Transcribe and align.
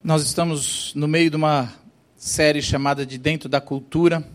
Nós 0.01 0.23
estamos 0.23 0.93
no 0.95 1.09
meio 1.09 1.29
de 1.29 1.35
uma 1.35 1.73
série 2.15 2.61
chamada 2.61 3.05
de 3.05 3.17
Dentro 3.17 3.49
da 3.49 3.59
Cultura 3.59 4.25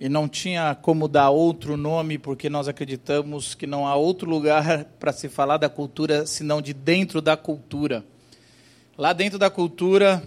e 0.00 0.08
não 0.08 0.26
tinha 0.26 0.74
como 0.74 1.06
dar 1.06 1.28
outro 1.28 1.76
nome, 1.76 2.16
porque 2.16 2.48
nós 2.48 2.66
acreditamos 2.66 3.54
que 3.54 3.66
não 3.66 3.86
há 3.86 3.94
outro 3.94 4.28
lugar 4.28 4.86
para 4.98 5.12
se 5.12 5.28
falar 5.28 5.58
da 5.58 5.68
cultura 5.68 6.24
senão 6.24 6.62
de 6.62 6.72
dentro 6.72 7.20
da 7.20 7.36
cultura. 7.36 8.02
Lá 8.96 9.12
dentro 9.12 9.38
da 9.38 9.50
cultura, 9.50 10.26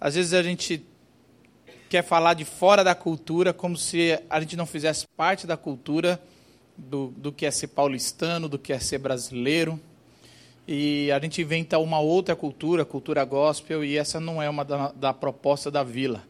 às 0.00 0.14
vezes 0.14 0.32
a 0.32 0.42
gente 0.42 0.82
quer 1.90 2.02
falar 2.02 2.32
de 2.32 2.46
fora 2.46 2.82
da 2.82 2.94
cultura, 2.94 3.52
como 3.52 3.76
se 3.76 4.18
a 4.30 4.40
gente 4.40 4.56
não 4.56 4.64
fizesse 4.64 5.06
parte 5.14 5.46
da 5.46 5.58
cultura, 5.58 6.18
do, 6.74 7.08
do 7.14 7.30
que 7.30 7.44
é 7.44 7.50
ser 7.50 7.66
paulistano, 7.66 8.48
do 8.48 8.58
que 8.58 8.72
é 8.72 8.78
ser 8.78 8.96
brasileiro. 8.96 9.78
E 10.66 11.12
a 11.12 11.20
gente 11.20 11.42
inventa 11.42 11.78
uma 11.78 12.00
outra 12.00 12.34
cultura, 12.34 12.82
cultura 12.82 13.22
gospel, 13.26 13.84
e 13.84 13.98
essa 13.98 14.18
não 14.18 14.40
é 14.40 14.48
uma 14.48 14.64
da, 14.64 14.90
da 14.92 15.12
proposta 15.12 15.70
da 15.70 15.82
vila. 15.82 16.24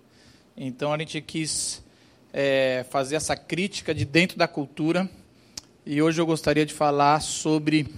Então 0.57 0.93
a 0.93 0.99
gente 0.99 1.21
quis 1.21 1.81
é, 2.33 2.85
fazer 2.89 3.17
essa 3.17 3.37
crítica 3.37 3.95
de 3.95 4.05
dentro 4.05 4.39
da 4.39 4.49
cultura. 4.49 5.09
E 5.85 6.01
hoje 6.01 6.21
eu 6.21 6.27
gostaria 6.27 6.65
de 6.65 6.73
falar 6.73 7.21
sobre 7.21 7.89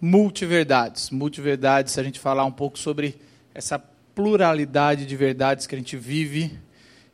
multiverdades. 0.00 1.10
Multiverdades, 1.10 1.92
se 1.92 2.00
a 2.00 2.02
gente 2.02 2.18
falar 2.18 2.44
um 2.44 2.52
pouco 2.52 2.78
sobre 2.78 3.16
essa 3.54 3.78
pluralidade 3.78 5.06
de 5.06 5.16
verdades 5.16 5.66
que 5.66 5.74
a 5.74 5.78
gente 5.78 5.96
vive 5.96 6.58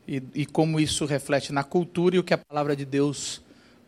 e, 0.09 0.23
e 0.35 0.47
como 0.47 0.81
isso 0.81 1.05
reflete 1.05 1.53
na 1.53 1.63
cultura 1.63 2.17
e 2.17 2.19
o 2.19 2.25
que 2.25 2.33
a 2.33 2.39
palavra 2.39 2.75
de 2.75 2.85
Deus 2.85 3.43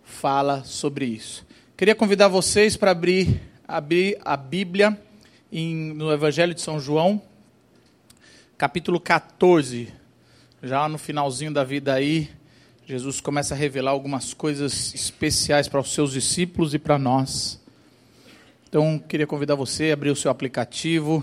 fala 0.05 0.63
sobre 0.65 1.07
isso. 1.07 1.47
Queria 1.77 1.95
convidar 1.95 2.29
vocês 2.29 2.77
para 2.77 2.91
abrir, 2.91 3.41
abrir 3.67 4.19
a 4.25 4.37
Bíblia 4.37 4.99
em, 5.53 5.93
no 5.95 6.13
Evangelho 6.13 6.55
de 6.55 6.61
São 6.61 6.81
João, 6.81 7.21
capítulo 8.57 8.99
14. 8.99 9.93
Já 10.63 10.89
no 10.89 10.97
finalzinho 10.97 11.53
da 11.53 11.63
vida 11.63 11.93
aí, 11.93 12.31
Jesus 12.87 13.21
começa 13.21 13.53
a 13.53 13.57
revelar 13.57 13.91
algumas 13.91 14.33
coisas 14.33 14.95
especiais 14.95 15.67
para 15.67 15.81
os 15.81 15.93
seus 15.93 16.13
discípulos 16.13 16.73
e 16.73 16.79
para 16.79 16.97
nós. 16.97 17.61
Então, 18.69 18.97
queria 18.97 19.27
convidar 19.27 19.57
você 19.57 19.91
a 19.91 19.95
abrir 19.95 20.11
o 20.11 20.15
seu 20.15 20.31
aplicativo, 20.31 21.21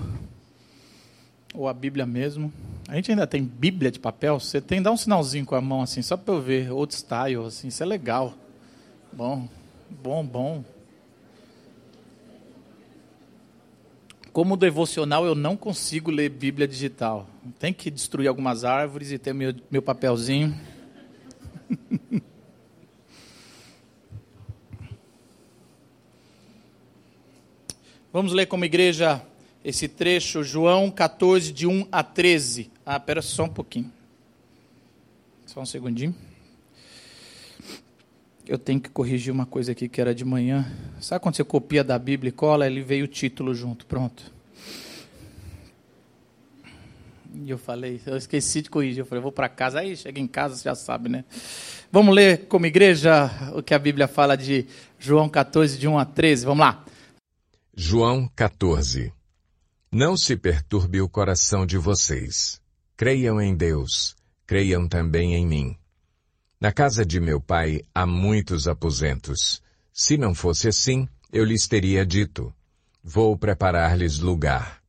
ou 1.54 1.70
a 1.70 1.74
Bíblia 1.74 2.06
mesmo. 2.06 2.52
A 2.86 2.96
gente 2.98 3.12
ainda 3.12 3.26
tem 3.26 3.42
Bíblia 3.42 3.90
de 3.90 3.98
papel? 3.98 4.42
Você 4.42 4.60
tem, 4.60 4.82
dá 4.82 4.92
um 4.92 4.98
sinalzinho 4.98 5.46
com 5.46 5.56
a 5.56 5.62
mão 5.62 5.82
assim, 5.82 6.02
só 6.02 6.18
para 6.18 6.34
eu 6.34 6.42
ver, 6.42 6.70
old 6.70 6.94
style, 6.94 7.46
assim, 7.46 7.70
isso 7.70 7.82
é 7.82 7.86
legal. 7.86 8.34
Bom, 9.14 9.48
bom, 9.90 10.26
bom. 10.26 10.66
Como 14.34 14.58
devocional, 14.58 15.26
eu 15.26 15.34
não 15.34 15.56
consigo 15.56 16.12
ler 16.12 16.28
Bíblia 16.28 16.68
digital. 16.68 17.26
Tem 17.58 17.72
que 17.72 17.90
destruir 17.90 18.28
algumas 18.28 18.66
árvores 18.66 19.14
e 19.14 19.18
ter 19.18 19.32
meu, 19.32 19.56
meu 19.72 19.82
papelzinho. 19.82 20.54
Vamos 28.12 28.32
ler 28.32 28.46
como 28.46 28.64
igreja 28.64 29.26
esse 29.64 29.88
trecho, 29.88 30.44
João 30.44 30.92
14, 30.92 31.52
de 31.52 31.66
1 31.66 31.88
a 31.92 32.04
13. 32.04 32.70
Ah, 32.86 32.98
espera 32.98 33.22
só 33.22 33.46
um 33.46 33.50
pouquinho. 33.50 33.92
Só 35.46 35.62
um 35.62 35.66
segundinho. 35.66 36.14
Eu 38.46 38.58
tenho 38.58 38.82
que 38.82 38.90
corrigir 38.90 39.32
uma 39.32 39.46
coisa 39.46 39.72
aqui 39.72 39.88
que 39.88 40.02
era 40.02 40.14
de 40.14 40.26
manhã. 40.26 40.70
Sabe 41.00 41.22
quando 41.22 41.36
você 41.36 41.44
copia 41.44 41.84
da 41.84 41.98
Bíblia 41.98 42.30
e 42.30 42.34
cola? 42.34 42.68
Ele 42.68 42.82
veio 42.82 43.06
o 43.06 43.08
título 43.08 43.56
junto, 43.56 43.86
pronto. 43.86 44.34
E 47.34 47.50
eu 47.50 47.58
falei, 47.58 48.00
eu 48.06 48.16
esqueci 48.16 48.62
de 48.62 48.70
corrigir. 48.70 49.00
Eu 49.00 49.06
falei, 49.06 49.22
vou 49.22 49.32
para 49.32 49.50
casa. 49.50 49.80
Aí 49.80 49.96
chega 49.98 50.20
em 50.20 50.28
casa, 50.28 50.56
você 50.56 50.64
já 50.64 50.76
sabe, 50.76 51.10
né? 51.10 51.26
Vamos 51.92 52.14
ler 52.14 52.46
como 52.48 52.66
igreja 52.66 53.30
o 53.56 53.64
que 53.64 53.74
a 53.74 53.80
Bíblia 53.80 54.08
fala 54.08 54.36
de 54.36 54.68
João 55.00 55.28
14, 55.28 55.78
de 55.78 55.88
1 55.88 55.98
a 55.98 56.06
13. 56.06 56.46
Vamos 56.46 56.66
lá. 56.66 56.86
João 57.76 58.30
14. 58.36 59.12
Não 59.92 60.16
se 60.16 60.38
perturbe 60.38 61.02
o 61.02 61.10
coração 61.10 61.66
de 61.66 61.78
vocês. 61.78 62.62
Creiam 62.96 63.42
em 63.42 63.56
Deus, 63.56 64.16
creiam 64.46 64.88
também 64.88 65.34
em 65.34 65.46
mim. 65.46 65.76
Na 66.60 66.72
casa 66.72 67.06
de 67.06 67.20
meu 67.20 67.42
pai 67.42 67.82
há 67.94 68.06
muitos 68.06 68.68
aposentos. 68.68 69.62
Se 69.92 70.18
não 70.18 70.34
fosse 70.34 70.68
assim, 70.68 71.08
eu 71.32 71.44
lhes 71.44 71.68
teria 71.68 72.06
dito: 72.06 72.54
Vou 73.04 73.38
preparar-lhes 73.38 74.20
lugar. 74.20 74.83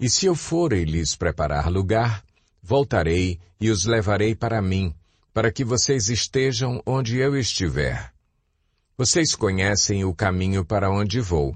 E 0.00 0.08
se 0.08 0.24
eu 0.24 0.34
for 0.34 0.72
e 0.72 0.82
lhes 0.82 1.14
preparar 1.14 1.70
lugar, 1.70 2.24
voltarei 2.62 3.38
e 3.60 3.70
os 3.70 3.84
levarei 3.84 4.34
para 4.34 4.62
mim, 4.62 4.94
para 5.34 5.52
que 5.52 5.62
vocês 5.62 6.08
estejam 6.08 6.82
onde 6.86 7.18
eu 7.18 7.36
estiver. 7.36 8.10
Vocês 8.96 9.34
conhecem 9.34 10.02
o 10.04 10.14
caminho 10.14 10.64
para 10.64 10.90
onde 10.90 11.20
vou. 11.20 11.54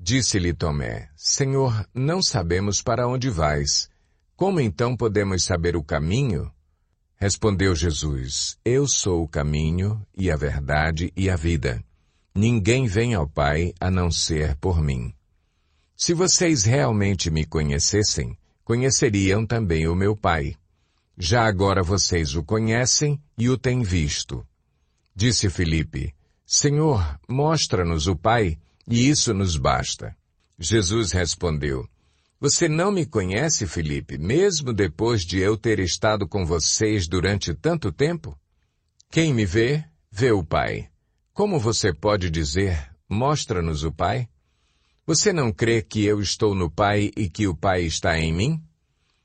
Disse-lhe 0.00 0.52
Tomé, 0.52 1.10
Senhor, 1.14 1.86
não 1.94 2.20
sabemos 2.20 2.82
para 2.82 3.06
onde 3.06 3.30
vais. 3.30 3.88
Como 4.34 4.60
então 4.60 4.96
podemos 4.96 5.44
saber 5.44 5.76
o 5.76 5.84
caminho? 5.84 6.52
Respondeu 7.14 7.74
Jesus, 7.76 8.58
Eu 8.64 8.88
sou 8.88 9.22
o 9.22 9.28
caminho, 9.28 10.04
e 10.16 10.30
a 10.30 10.36
verdade 10.36 11.12
e 11.16 11.30
a 11.30 11.36
vida. 11.36 11.84
Ninguém 12.34 12.86
vem 12.86 13.14
ao 13.14 13.28
Pai 13.28 13.74
a 13.78 13.90
não 13.90 14.10
ser 14.10 14.56
por 14.56 14.82
mim. 14.82 15.14
Se 16.00 16.14
vocês 16.14 16.64
realmente 16.64 17.30
me 17.30 17.44
conhecessem, 17.44 18.34
conheceriam 18.64 19.44
também 19.44 19.86
o 19.86 19.94
meu 19.94 20.16
Pai. 20.16 20.56
Já 21.18 21.44
agora 21.44 21.82
vocês 21.82 22.34
o 22.34 22.42
conhecem 22.42 23.22
e 23.36 23.50
o 23.50 23.58
têm 23.58 23.82
visto. 23.82 24.42
Disse 25.14 25.50
Filipe, 25.50 26.14
Senhor, 26.46 27.20
mostra-nos 27.28 28.06
o 28.06 28.16
Pai, 28.16 28.58
e 28.88 29.10
isso 29.10 29.34
nos 29.34 29.58
basta. 29.58 30.16
Jesus 30.58 31.12
respondeu, 31.12 31.86
Você 32.40 32.66
não 32.66 32.90
me 32.90 33.04
conhece, 33.04 33.66
Filipe, 33.66 34.16
mesmo 34.16 34.72
depois 34.72 35.20
de 35.20 35.38
eu 35.38 35.54
ter 35.54 35.78
estado 35.80 36.26
com 36.26 36.46
vocês 36.46 37.06
durante 37.06 37.52
tanto 37.52 37.92
tempo? 37.92 38.34
Quem 39.10 39.34
me 39.34 39.44
vê, 39.44 39.84
vê 40.10 40.32
o 40.32 40.42
Pai. 40.42 40.88
Como 41.34 41.60
você 41.60 41.92
pode 41.92 42.30
dizer, 42.30 42.90
mostra-nos 43.06 43.84
o 43.84 43.92
Pai? 43.92 44.26
Você 45.10 45.32
não 45.32 45.52
crê 45.52 45.82
que 45.82 46.04
eu 46.04 46.20
estou 46.20 46.54
no 46.54 46.70
Pai 46.70 47.10
e 47.16 47.28
que 47.28 47.48
o 47.48 47.52
Pai 47.52 47.82
está 47.82 48.16
em 48.16 48.32
mim? 48.32 48.62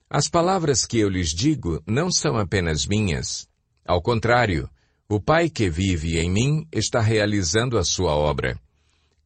As 0.09 0.27
palavras 0.27 0.83
que 0.83 0.97
eu 0.97 1.07
lhes 1.07 1.29
digo 1.29 1.79
não 1.85 2.11
são 2.11 2.37
apenas 2.37 2.87
minhas. 2.87 3.47
Ao 3.85 4.01
contrário, 4.01 4.67
o 5.07 5.19
Pai 5.21 5.47
que 5.47 5.69
vive 5.69 6.17
em 6.17 6.27
mim 6.27 6.67
está 6.71 6.99
realizando 6.99 7.77
a 7.77 7.83
sua 7.83 8.15
obra. 8.15 8.59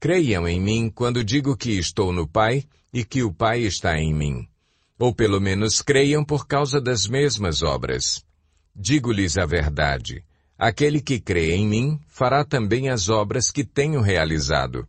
Creiam 0.01 0.45
em 0.45 0.59
mim 0.59 0.91
quando 0.93 1.23
digo 1.23 1.55
que 1.55 1.79
estou 1.79 2.11
no 2.11 2.27
Pai 2.27 2.65
e 2.91 3.05
que 3.05 3.23
o 3.23 3.33
Pai 3.33 3.61
está 3.61 3.97
em 3.97 4.13
mim. 4.13 4.45
Ou 4.99 5.15
pelo 5.15 5.39
menos 5.39 5.81
creiam 5.81 6.25
por 6.25 6.45
causa 6.45 6.81
das 6.81 7.07
mesmas 7.07 7.63
obras. 7.63 8.21
Digo-lhes 8.75 9.37
a 9.37 9.45
verdade. 9.45 10.25
Aquele 10.57 10.99
que 10.99 11.21
crê 11.21 11.55
em 11.55 11.65
mim 11.65 11.97
fará 12.09 12.43
também 12.43 12.89
as 12.89 13.07
obras 13.07 13.49
que 13.49 13.63
tenho 13.63 14.01
realizado 14.01 14.85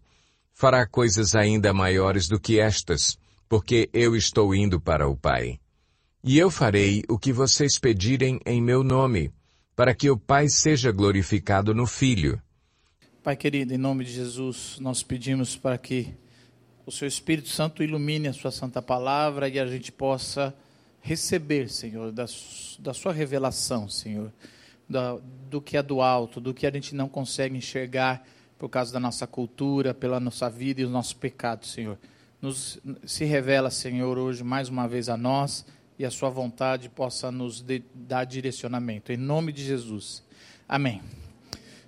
fará 0.60 0.86
coisas 0.86 1.34
ainda 1.34 1.72
maiores 1.72 2.28
do 2.28 2.38
que 2.38 2.60
estas, 2.60 3.18
porque 3.48 3.88
eu 3.94 4.14
estou 4.14 4.54
indo 4.54 4.78
para 4.78 5.08
o 5.08 5.16
Pai. 5.16 5.58
E 6.22 6.38
eu 6.38 6.50
farei 6.50 7.02
o 7.08 7.18
que 7.18 7.32
vocês 7.32 7.78
pedirem 7.78 8.38
em 8.44 8.60
meu 8.60 8.84
nome, 8.84 9.32
para 9.74 9.94
que 9.94 10.10
o 10.10 10.18
Pai 10.18 10.50
seja 10.50 10.92
glorificado 10.92 11.74
no 11.74 11.86
Filho. 11.86 12.38
Pai 13.22 13.36
querido, 13.36 13.72
em 13.72 13.78
nome 13.78 14.04
de 14.04 14.12
Jesus, 14.12 14.76
nós 14.80 15.02
pedimos 15.02 15.56
para 15.56 15.78
que 15.78 16.14
o 16.84 16.92
seu 16.92 17.08
Espírito 17.08 17.48
Santo 17.48 17.82
ilumine 17.82 18.28
a 18.28 18.34
sua 18.34 18.50
santa 18.50 18.82
palavra 18.82 19.48
e 19.48 19.58
a 19.58 19.66
gente 19.66 19.90
possa 19.90 20.54
receber, 21.00 21.70
Senhor, 21.70 22.12
da, 22.12 22.26
da 22.78 22.92
sua 22.92 23.14
revelação, 23.14 23.88
Senhor, 23.88 24.30
da, 24.86 25.16
do 25.48 25.58
que 25.62 25.78
é 25.78 25.82
do 25.82 26.02
alto, 26.02 26.38
do 26.38 26.52
que 26.52 26.66
a 26.66 26.70
gente 26.70 26.94
não 26.94 27.08
consegue 27.08 27.56
enxergar 27.56 28.22
por 28.60 28.68
causa 28.68 28.92
da 28.92 29.00
nossa 29.00 29.26
cultura, 29.26 29.94
pela 29.94 30.20
nossa 30.20 30.50
vida 30.50 30.82
e 30.82 30.84
os 30.84 30.90
nossos 30.90 31.14
pecados, 31.14 31.72
Senhor. 31.72 31.96
Nos, 32.42 32.78
se 33.06 33.24
revela, 33.24 33.70
Senhor, 33.70 34.18
hoje 34.18 34.44
mais 34.44 34.68
uma 34.68 34.86
vez 34.86 35.08
a 35.08 35.16
nós 35.16 35.64
e 35.98 36.04
a 36.04 36.10
Sua 36.10 36.28
vontade 36.28 36.90
possa 36.90 37.32
nos 37.32 37.62
de, 37.62 37.82
dar 37.94 38.24
direcionamento. 38.24 39.12
Em 39.12 39.16
nome 39.16 39.50
de 39.50 39.64
Jesus. 39.64 40.22
Amém. 40.68 41.00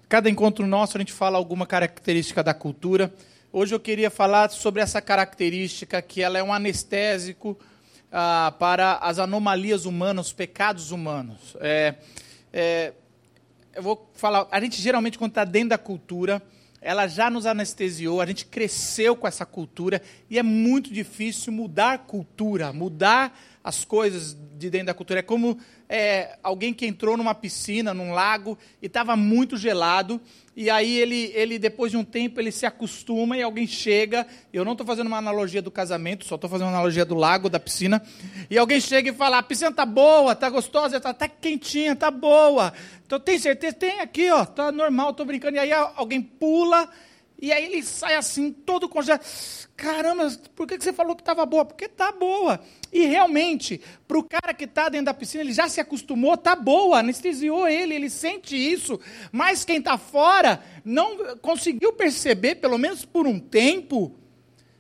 cada 0.09 0.31
encontro 0.31 0.67
nosso 0.67 0.97
a 0.97 1.01
gente 1.01 1.13
fala 1.13 1.37
alguma 1.37 1.67
característica 1.67 2.43
da 2.43 2.55
cultura. 2.55 3.13
Hoje 3.53 3.75
eu 3.75 3.81
queria 3.81 4.11
falar 4.11 4.51
sobre 4.51 4.81
essa 4.81 5.03
característica 5.03 6.01
que 6.01 6.23
ela 6.23 6.39
é 6.39 6.43
um 6.43 6.55
anestésico 6.55 7.55
ah, 8.11 8.55
para 8.59 8.95
as 8.95 9.19
anomalias 9.19 9.85
humanas, 9.85 10.29
os 10.29 10.33
pecados 10.33 10.91
humanos. 10.91 11.55
É, 11.61 11.97
é, 12.51 12.95
eu 13.75 13.83
vou 13.83 14.11
falar, 14.15 14.49
a 14.51 14.59
gente 14.59 14.81
geralmente 14.81 15.19
quando 15.19 15.33
está 15.33 15.45
dentro 15.45 15.69
da 15.69 15.79
cultura, 15.79 16.43
ela 16.83 17.07
já 17.07 17.31
nos 17.31 17.47
anestesiou, 17.47 18.21
a 18.21 18.27
gente 18.27 18.45
cresceu 18.45 19.15
com 19.15 19.27
essa 19.27 19.47
cultura 19.47 20.03
e 20.29 20.39
é 20.39 20.43
muito 20.43 20.93
difícil 20.93 21.53
mudar 21.53 21.99
cultura, 22.01 22.73
mudar 22.73 23.39
as 23.65 23.85
coisas 23.85 24.37
de 24.59 24.71
dentro 24.71 24.87
da 24.87 24.95
cultura. 24.95 25.21
É 25.21 25.23
como 25.23 25.59
é, 25.89 26.39
alguém 26.43 26.73
que 26.73 26.87
entrou 26.87 27.17
numa 27.17 27.35
piscina, 27.35 27.93
num 27.93 28.13
lago, 28.13 28.59
e 28.81 28.87
estava 28.87 29.17
muito 29.17 29.57
gelado, 29.57 30.21
e 30.55 30.69
aí 30.69 30.99
ele, 30.99 31.33
ele, 31.35 31.59
depois 31.59 31.91
de 31.91 31.97
um 31.97 32.05
tempo, 32.05 32.41
ele 32.41 32.53
se 32.53 32.67
acostuma 32.67 33.37
e 33.37 33.43
alguém 33.43 33.67
chega, 33.67 34.27
eu 34.53 34.65
não 34.65 34.73
estou 34.73 34.87
fazendo 34.87 35.07
uma 35.07 35.17
analogia 35.17 35.63
do 35.63 35.71
casamento, 35.71 36.25
só 36.25 36.35
estou 36.35 36.51
fazendo 36.51 36.67
uma 36.67 36.75
analogia 36.75 37.05
do 37.05 37.15
lago, 37.15 37.49
da 37.49 37.59
piscina, 37.59 38.03
e 38.51 38.59
alguém 38.59 38.81
chega 38.81 39.11
e 39.11 39.15
fala, 39.15 39.39
a 39.39 39.43
piscina 39.43 39.71
está 39.71 39.87
boa, 39.87 40.33
está 40.33 40.51
gostosa, 40.51 40.97
está 40.97 41.11
até 41.11 41.29
quentinha, 41.29 41.93
está 41.93 42.11
boa. 42.11 42.73
Então 43.07 43.19
tem 43.19 43.39
certeza? 43.39 43.75
Tem 43.75 44.01
aqui, 44.01 44.31
ó, 44.31 44.43
está 44.43 44.71
normal, 44.71 45.11
estou 45.11 45.27
brincando. 45.27 45.57
E 45.57 45.61
aí 45.61 45.73
alguém 45.73 46.21
pula, 46.21 46.89
e 47.43 47.51
aí 47.53 47.65
ele 47.65 47.83
sai 47.83 48.15
assim, 48.15 48.53
todo 48.53 48.89
congelado. 48.89 49.27
Caramba, 49.77 50.31
por 50.55 50.65
que 50.65 50.79
você 50.79 50.93
falou 50.93 51.17
que 51.17 51.23
estava 51.23 51.45
boa? 51.45 51.65
Porque 51.65 51.87
está 51.87 52.13
boa. 52.13 52.61
E 52.93 53.05
realmente, 53.05 53.81
para 54.07 54.17
o 54.17 54.23
cara 54.23 54.55
que 54.55 54.63
está 54.63 54.89
dentro 54.89 55.07
da 55.07 55.15
piscina, 55.15 55.43
ele 55.43 55.53
já 55.53 55.69
se 55.69 55.81
acostumou, 55.81 56.35
está 56.35 56.55
boa, 56.55 57.01
anestesiou 57.01 57.67
ele, 57.67 57.97
ele 57.97 58.09
sente 58.09 58.55
isso. 58.55 59.01
Mas 59.33 59.65
quem 59.65 59.79
está 59.79 59.99
fora 59.99 60.63
não 60.85 61.37
conseguiu 61.39 61.93
perceber, 61.93 62.55
pelo 62.55 62.79
menos 62.79 63.05
por 63.05 63.27
um 63.27 63.41
tempo, 63.41 64.15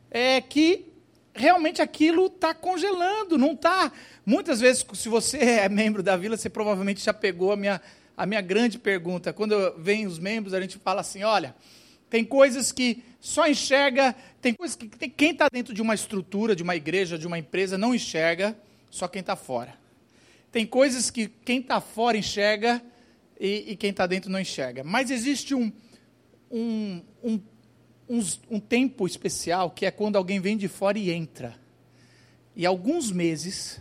é 0.08 0.40
que 0.40 0.86
realmente 1.34 1.82
aquilo 1.82 2.26
está 2.26 2.54
congelando, 2.54 3.36
não 3.36 3.54
está. 3.54 3.90
Muitas 4.24 4.60
vezes, 4.60 4.86
se 4.94 5.08
você 5.08 5.38
é 5.66 5.68
membro 5.68 6.00
da 6.00 6.16
vila, 6.16 6.36
você 6.36 6.48
provavelmente 6.48 7.04
já 7.04 7.12
pegou 7.12 7.50
a 7.50 7.56
minha, 7.56 7.82
a 8.16 8.24
minha 8.24 8.40
grande 8.40 8.78
pergunta. 8.78 9.32
Quando 9.32 9.74
vem 9.78 10.06
os 10.06 10.20
membros, 10.20 10.54
a 10.54 10.60
gente 10.60 10.78
fala 10.78 11.00
assim: 11.00 11.24
olha 11.24 11.56
tem 12.12 12.26
coisas 12.26 12.70
que 12.70 13.02
só 13.18 13.48
enxerga, 13.48 14.14
tem 14.38 14.52
coisas 14.52 14.76
que 14.76 14.86
tem, 14.86 15.08
quem 15.08 15.30
está 15.30 15.48
dentro 15.50 15.72
de 15.72 15.80
uma 15.80 15.94
estrutura, 15.94 16.54
de 16.54 16.62
uma 16.62 16.76
igreja, 16.76 17.16
de 17.16 17.26
uma 17.26 17.38
empresa, 17.38 17.78
não 17.78 17.94
enxerga, 17.94 18.54
só 18.90 19.08
quem 19.08 19.20
está 19.20 19.34
fora. 19.34 19.78
Tem 20.50 20.66
coisas 20.66 21.10
que 21.10 21.26
quem 21.26 21.60
está 21.60 21.80
fora 21.80 22.18
enxerga 22.18 22.82
e, 23.40 23.64
e 23.68 23.76
quem 23.76 23.88
está 23.88 24.06
dentro 24.06 24.30
não 24.30 24.38
enxerga. 24.38 24.84
Mas 24.84 25.10
existe 25.10 25.54
um, 25.54 25.72
um, 26.50 27.00
um, 27.24 27.40
um, 28.06 28.20
um 28.50 28.60
tempo 28.60 29.06
especial 29.06 29.70
que 29.70 29.86
é 29.86 29.90
quando 29.90 30.16
alguém 30.16 30.38
vem 30.38 30.58
de 30.58 30.68
fora 30.68 30.98
e 30.98 31.10
entra. 31.10 31.58
E 32.54 32.66
alguns 32.66 33.10
meses, 33.10 33.80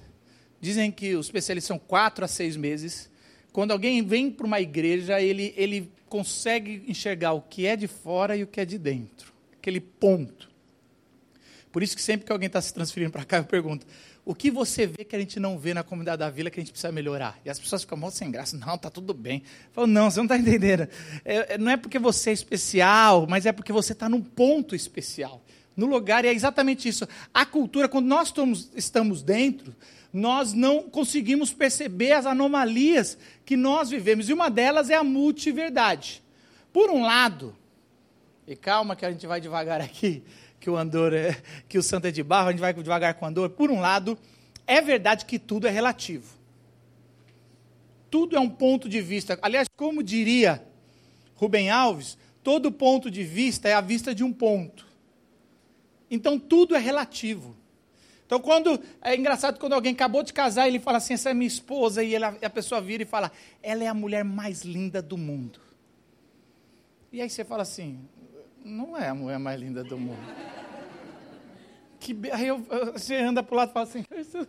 dizem 0.62 0.90
que 0.90 1.16
os 1.16 1.26
especialistas 1.26 1.68
são 1.68 1.78
quatro 1.78 2.24
a 2.24 2.30
seis 2.30 2.56
meses, 2.56 3.12
quando 3.52 3.72
alguém 3.72 4.02
vem 4.02 4.32
para 4.32 4.48
uma 4.48 4.62
igreja, 4.62 5.20
ele, 5.20 5.54
ele 5.58 5.92
consegue 6.12 6.84
enxergar 6.90 7.32
o 7.32 7.42
que 7.42 7.66
é 7.66 7.78
de 7.78 7.88
fora 7.88 8.36
e 8.36 8.44
o 8.44 8.48
que 8.48 8.60
é 8.60 8.66
de 8.66 8.78
dentro. 8.78 9.32
Aquele 9.58 9.80
ponto. 9.80 10.52
Por 11.72 11.82
isso 11.82 11.96
que 11.96 12.02
sempre 12.02 12.26
que 12.26 12.32
alguém 12.34 12.48
está 12.48 12.62
se 12.62 12.74
transferindo 12.74 13.14
para 13.14 13.24
cá, 13.24 13.38
eu 13.38 13.46
pergunto: 13.46 13.88
o 14.26 14.36
que 14.36 14.52
você 14.52 14.86
vê 14.86 15.06
que 15.06 15.16
a 15.16 15.20
gente 15.20 15.40
não 15.40 15.58
vê 15.58 15.74
na 15.74 15.84
comunidade 15.84 16.20
da 16.20 16.30
vila 16.30 16.50
que 16.50 16.60
a 16.60 16.64
gente 16.64 16.74
precisa 16.74 16.92
melhorar? 16.92 17.40
E 17.46 17.50
as 17.50 17.58
pessoas 17.58 17.84
ficam 17.84 17.98
mal 17.98 18.12
sem 18.12 18.30
graça. 18.30 18.58
Não, 18.58 18.76
está 18.76 18.90
tudo 18.90 19.14
bem. 19.14 19.42
Eu 19.68 19.72
falo, 19.72 19.88
não, 19.88 20.12
você 20.12 20.18
não 20.18 20.26
está 20.26 20.38
entendendo. 20.38 20.82
É, 21.24 21.54
é, 21.54 21.58
não 21.58 21.72
é 21.72 21.78
porque 21.78 21.98
você 21.98 22.32
é 22.32 22.34
especial, 22.34 23.26
mas 23.26 23.46
é 23.46 23.54
porque 23.54 23.72
você 23.72 23.94
está 23.94 24.10
num 24.10 24.22
ponto 24.22 24.76
especial. 24.76 25.42
No 25.78 25.86
lugar, 25.86 26.26
e 26.26 26.28
é 26.28 26.34
exatamente 26.34 26.90
isso. 26.90 27.08
A 27.34 27.46
cultura, 27.46 27.88
quando 27.88 28.08
nós 28.08 28.28
estamos, 28.28 28.70
estamos 28.76 29.24
dentro, 29.24 29.74
nós 30.14 30.54
não 30.54 30.84
conseguimos 30.84 31.54
perceber 31.54 32.12
as 32.12 32.26
anomalias 32.26 33.18
que 33.46 33.56
nós 33.56 33.90
vivemos. 33.90 34.28
E 34.30 34.34
uma 34.34 34.50
delas 34.50 34.90
é 34.90 34.96
a 34.96 35.04
multiverdade. 35.04 36.22
Por 36.74 36.90
um 36.90 37.02
lado, 37.04 37.56
e 38.48 38.56
calma 38.56 38.96
que 38.96 39.06
a 39.06 39.12
gente 39.12 39.26
vai 39.26 39.40
devagar 39.40 39.80
aqui, 39.80 40.24
que 40.60 40.70
o 40.70 40.76
andor 40.76 41.14
é, 41.14 41.42
que 41.68 41.78
o 41.78 41.84
santo 41.84 42.08
é 42.08 42.12
de 42.12 42.24
barro, 42.24 42.50
a 42.50 42.52
gente 42.52 42.60
vai 42.60 42.74
devagar 42.74 43.14
com 43.14 43.26
o 43.26 43.28
andor. 43.28 43.50
Por 43.52 43.72
um 43.72 43.80
lado, 43.80 44.18
é 44.68 44.82
verdade 44.82 45.26
que 45.26 45.40
tudo 45.40 45.68
é 45.68 45.70
relativo. 45.70 46.40
Tudo 48.10 48.36
é 48.36 48.40
um 48.40 48.50
ponto 48.50 48.90
de 48.90 49.02
vista. 49.02 49.40
Aliás, 49.42 49.68
como 49.76 50.04
diria 50.04 50.62
Rubem 51.36 51.70
Alves, 51.70 52.18
todo 52.44 52.72
ponto 52.72 53.10
de 53.10 53.24
vista 53.24 53.70
é 53.70 53.74
a 53.74 53.82
vista 53.82 54.14
de 54.14 54.24
um 54.24 54.34
ponto. 54.34 54.86
Então 56.10 56.38
tudo 56.38 56.76
é 56.76 56.80
relativo. 56.80 57.56
Então, 58.32 58.40
quando 58.40 58.82
é 59.02 59.14
engraçado 59.14 59.60
quando 59.60 59.74
alguém 59.74 59.92
acabou 59.92 60.24
de 60.24 60.32
casar, 60.32 60.66
ele 60.66 60.80
fala 60.80 61.00
assim: 61.00 61.16
essa 61.16 61.32
é 61.32 61.34
minha 61.34 61.50
esposa, 61.50 62.02
e 62.02 62.16
ela, 62.16 62.34
a 62.42 62.50
pessoa 62.50 62.80
vira 62.80 63.04
e 63.04 63.06
fala: 63.06 63.30
ela 63.62 63.84
é 63.84 63.88
a 63.88 63.94
mulher 63.94 64.24
mais 64.24 64.62
linda 64.62 65.02
do 65.02 65.18
mundo. 65.18 65.60
E 67.12 67.22
aí 67.22 67.30
você 67.30 67.44
fala 67.44 67.64
assim: 67.64 68.00
não 68.64 68.98
é 68.98 69.10
a 69.10 69.14
mulher 69.14 69.38
mais 69.38 69.60
linda 69.60 69.84
do 69.84 70.00
mundo. 70.00 70.22
Que, 72.00 72.16
aí 72.32 72.48
eu, 72.48 72.66
você 72.94 73.18
anda 73.18 73.44
para 73.44 73.54
o 73.54 73.58
lado 73.58 73.72
e 73.72 73.74
fala 73.74 73.86
assim: 73.86 74.06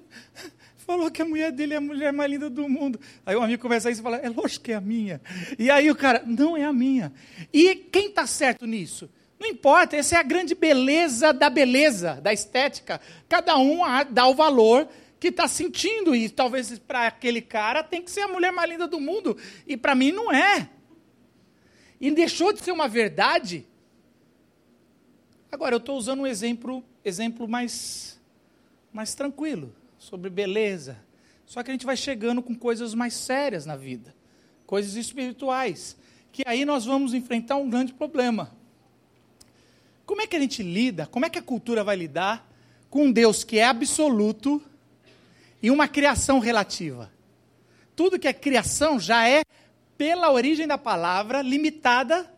falou 0.79 1.11
que 1.11 1.21
a 1.21 1.25
mulher 1.25 1.51
dele 1.51 1.75
é 1.75 1.79
a 1.79 1.81
mulher 1.81 2.13
mais 2.13 2.31
linda 2.31 2.49
do 2.49 2.69
mundo. 2.69 3.01
Aí 3.27 3.35
o 3.35 3.43
amigo 3.43 3.61
começa 3.61 3.91
isso 3.91 4.01
e 4.01 4.05
fala: 4.05 4.19
é 4.19 4.29
lógico 4.29 4.65
que 4.65 4.71
é 4.71 4.77
a 4.77 4.81
minha. 4.81 5.21
E 5.59 5.69
aí 5.73 5.91
o 5.91 5.97
cara: 5.97 6.23
não 6.25 6.57
é 6.57 6.63
a 6.63 6.73
minha. 6.73 7.13
E 7.53 7.75
quem 7.75 8.11
está 8.11 8.29
certo 8.29 8.65
nisso? 8.65 9.11
Não 9.43 9.49
importa, 9.49 9.97
essa 9.97 10.15
é 10.15 10.19
a 10.21 10.23
grande 10.23 10.55
beleza 10.55 11.33
da 11.33 11.51
beleza, 11.51 12.21
da 12.21 12.33
estética. 12.33 13.01
Cada 13.29 13.59
um 13.59 13.81
dá 14.09 14.29
o 14.29 14.37
valor 14.37 14.89
que 15.19 15.29
está 15.29 15.49
sentindo, 15.49 16.15
e 16.15 16.29
talvez 16.29 16.79
para 16.79 17.09
aquele 17.09 17.43
cara 17.43 17.83
tem 17.83 18.01
que 18.01 18.11
ser 18.13 18.21
a 18.21 18.29
mulher 18.29 18.53
mais 18.53 18.71
linda 18.71 18.87
do 18.87 19.01
mundo, 19.01 19.37
e 19.67 19.77
para 19.77 19.97
mim 19.97 20.13
não 20.13 20.33
é. 20.33 20.71
E 22.01 22.09
deixou 22.13 22.53
de 22.53 22.63
ser 22.63 22.71
uma 22.71 22.87
verdade. 22.87 23.67
Agora, 25.51 25.75
eu 25.75 25.79
estou 25.79 25.99
usando 25.99 26.21
um 26.21 26.27
exemplo, 26.27 26.85
exemplo 27.05 27.49
mais, 27.49 28.21
mais 28.93 29.13
tranquilo, 29.13 29.75
sobre 29.99 30.31
beleza. 30.31 30.97
Só 31.47 31.65
que 31.65 31.71
a 31.73 31.75
gente 31.75 31.85
vai 31.85 31.97
chegando 31.97 32.41
com 32.41 32.55
coisas 32.55 32.95
mais 32.95 33.15
sérias 33.15 33.67
na 33.67 33.75
vida, 33.75 34.15
coisas 34.65 34.95
espirituais, 34.95 35.97
que 36.31 36.45
aí 36.47 36.65
nós 36.65 36.85
vamos 36.85 37.13
enfrentar 37.13 37.57
um 37.57 37.69
grande 37.69 37.93
problema. 37.93 38.62
Como 40.13 40.21
é 40.21 40.27
que 40.27 40.37
a 40.37 40.41
gente 40.41 40.63
lida, 40.63 41.07
como 41.07 41.25
é 41.25 41.31
que 41.31 41.39
a 41.39 41.43
cultura 41.43 41.83
vai 41.83 41.97
lidar 41.97 42.47
com 42.91 43.07
um 43.07 43.11
Deus 43.11 43.45
que 43.45 43.59
é 43.59 43.65
absoluto 43.65 44.61
e 45.63 45.71
uma 45.71 45.89
criação 45.89 46.39
relativa? 46.39 47.11
Tudo 47.97 48.19
que 48.19 48.29
é 48.29 48.33
criação 48.35 49.01
já 49.01 49.27
é, 49.27 49.43
pela 49.97 50.31
origem 50.31 50.67
da 50.67 50.77
palavra, 50.77 51.41
limitada, 51.41 52.31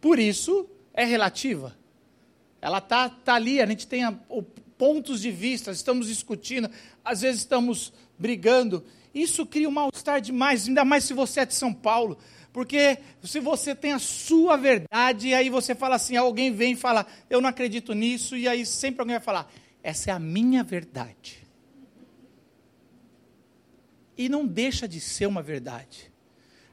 por 0.00 0.18
isso 0.18 0.66
é 0.94 1.04
relativa. 1.04 1.76
Ela 2.58 2.78
está 2.78 3.10
tá 3.10 3.34
ali, 3.34 3.60
a 3.60 3.66
gente 3.66 3.86
tem 3.86 4.04
a, 4.04 4.18
o, 4.26 4.42
pontos 4.42 5.20
de 5.20 5.30
vista, 5.30 5.70
estamos 5.70 6.06
discutindo, 6.06 6.70
às 7.04 7.20
vezes 7.20 7.42
estamos 7.42 7.92
brigando. 8.18 8.82
Isso 9.14 9.44
cria 9.44 9.68
um 9.68 9.72
mal-estar 9.72 10.22
demais, 10.22 10.66
ainda 10.66 10.86
mais 10.86 11.04
se 11.04 11.12
você 11.12 11.40
é 11.40 11.44
de 11.44 11.54
São 11.54 11.70
Paulo. 11.70 12.16
Porque 12.58 12.98
se 13.22 13.38
você 13.38 13.72
tem 13.72 13.92
a 13.92 14.00
sua 14.00 14.56
verdade, 14.56 15.28
e 15.28 15.34
aí 15.34 15.48
você 15.48 15.76
fala 15.76 15.94
assim, 15.94 16.16
alguém 16.16 16.52
vem 16.52 16.72
e 16.72 16.76
fala, 16.76 17.06
eu 17.30 17.40
não 17.40 17.48
acredito 17.48 17.92
nisso, 17.92 18.36
e 18.36 18.48
aí 18.48 18.66
sempre 18.66 19.00
alguém 19.00 19.14
vai 19.14 19.24
falar, 19.24 19.48
essa 19.80 20.10
é 20.10 20.12
a 20.12 20.18
minha 20.18 20.64
verdade. 20.64 21.46
E 24.16 24.28
não 24.28 24.44
deixa 24.44 24.88
de 24.88 24.98
ser 24.98 25.26
uma 25.26 25.40
verdade. 25.40 26.10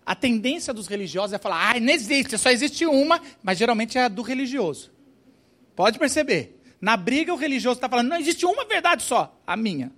A 0.04 0.16
tendência 0.16 0.74
dos 0.74 0.88
religiosos 0.88 1.34
é 1.34 1.38
falar, 1.38 1.76
ah, 1.76 1.80
não 1.80 1.94
existe, 1.94 2.36
só 2.36 2.50
existe 2.50 2.84
uma, 2.88 3.22
mas 3.44 3.56
geralmente 3.56 3.96
é 3.96 4.06
a 4.06 4.08
do 4.08 4.24
religioso. 4.24 4.92
Pode 5.76 6.00
perceber. 6.00 6.60
Na 6.82 6.98
briga, 6.98 7.32
o 7.32 7.38
religioso 7.38 7.78
está 7.78 7.88
falando, 7.88 8.10
não 8.10 8.18
existe 8.18 8.44
uma 8.44 8.66
verdade 8.66 9.04
só, 9.04 9.40
a 9.46 9.56
minha. 9.56 9.92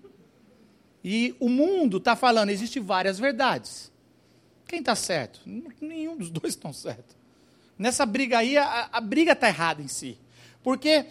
E 1.02 1.34
o 1.40 1.48
mundo 1.48 1.96
está 1.96 2.14
falando, 2.14 2.50
existe 2.50 2.78
várias 2.78 3.18
verdades. 3.18 3.90
Quem 4.68 4.80
está 4.80 4.96
certo? 4.96 5.40
Nenhum 5.80 6.18
dos 6.18 6.30
dois 6.30 6.54
estão 6.54 6.74
certo. 6.74 7.16
Nessa 7.78 8.06
briga 8.06 8.40
aí, 8.40 8.58
a, 8.58 8.90
a 8.92 9.00
briga 9.00 9.32
está 9.32 9.48
errada 9.48 9.82
em 9.82 9.88
si. 9.88 10.18
Porque 10.62 11.06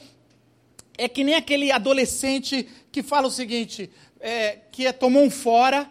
é 0.99 1.09
que 1.09 1.25
nem 1.25 1.35
aquele 1.35 1.73
adolescente 1.73 2.69
que 2.93 3.03
fala 3.03 3.29
o 3.29 3.31
seguinte, 3.31 3.91
é, 4.21 4.59
que 4.71 4.87
é, 4.87 4.93
tomou 4.93 5.23
um 5.23 5.31
fora, 5.31 5.89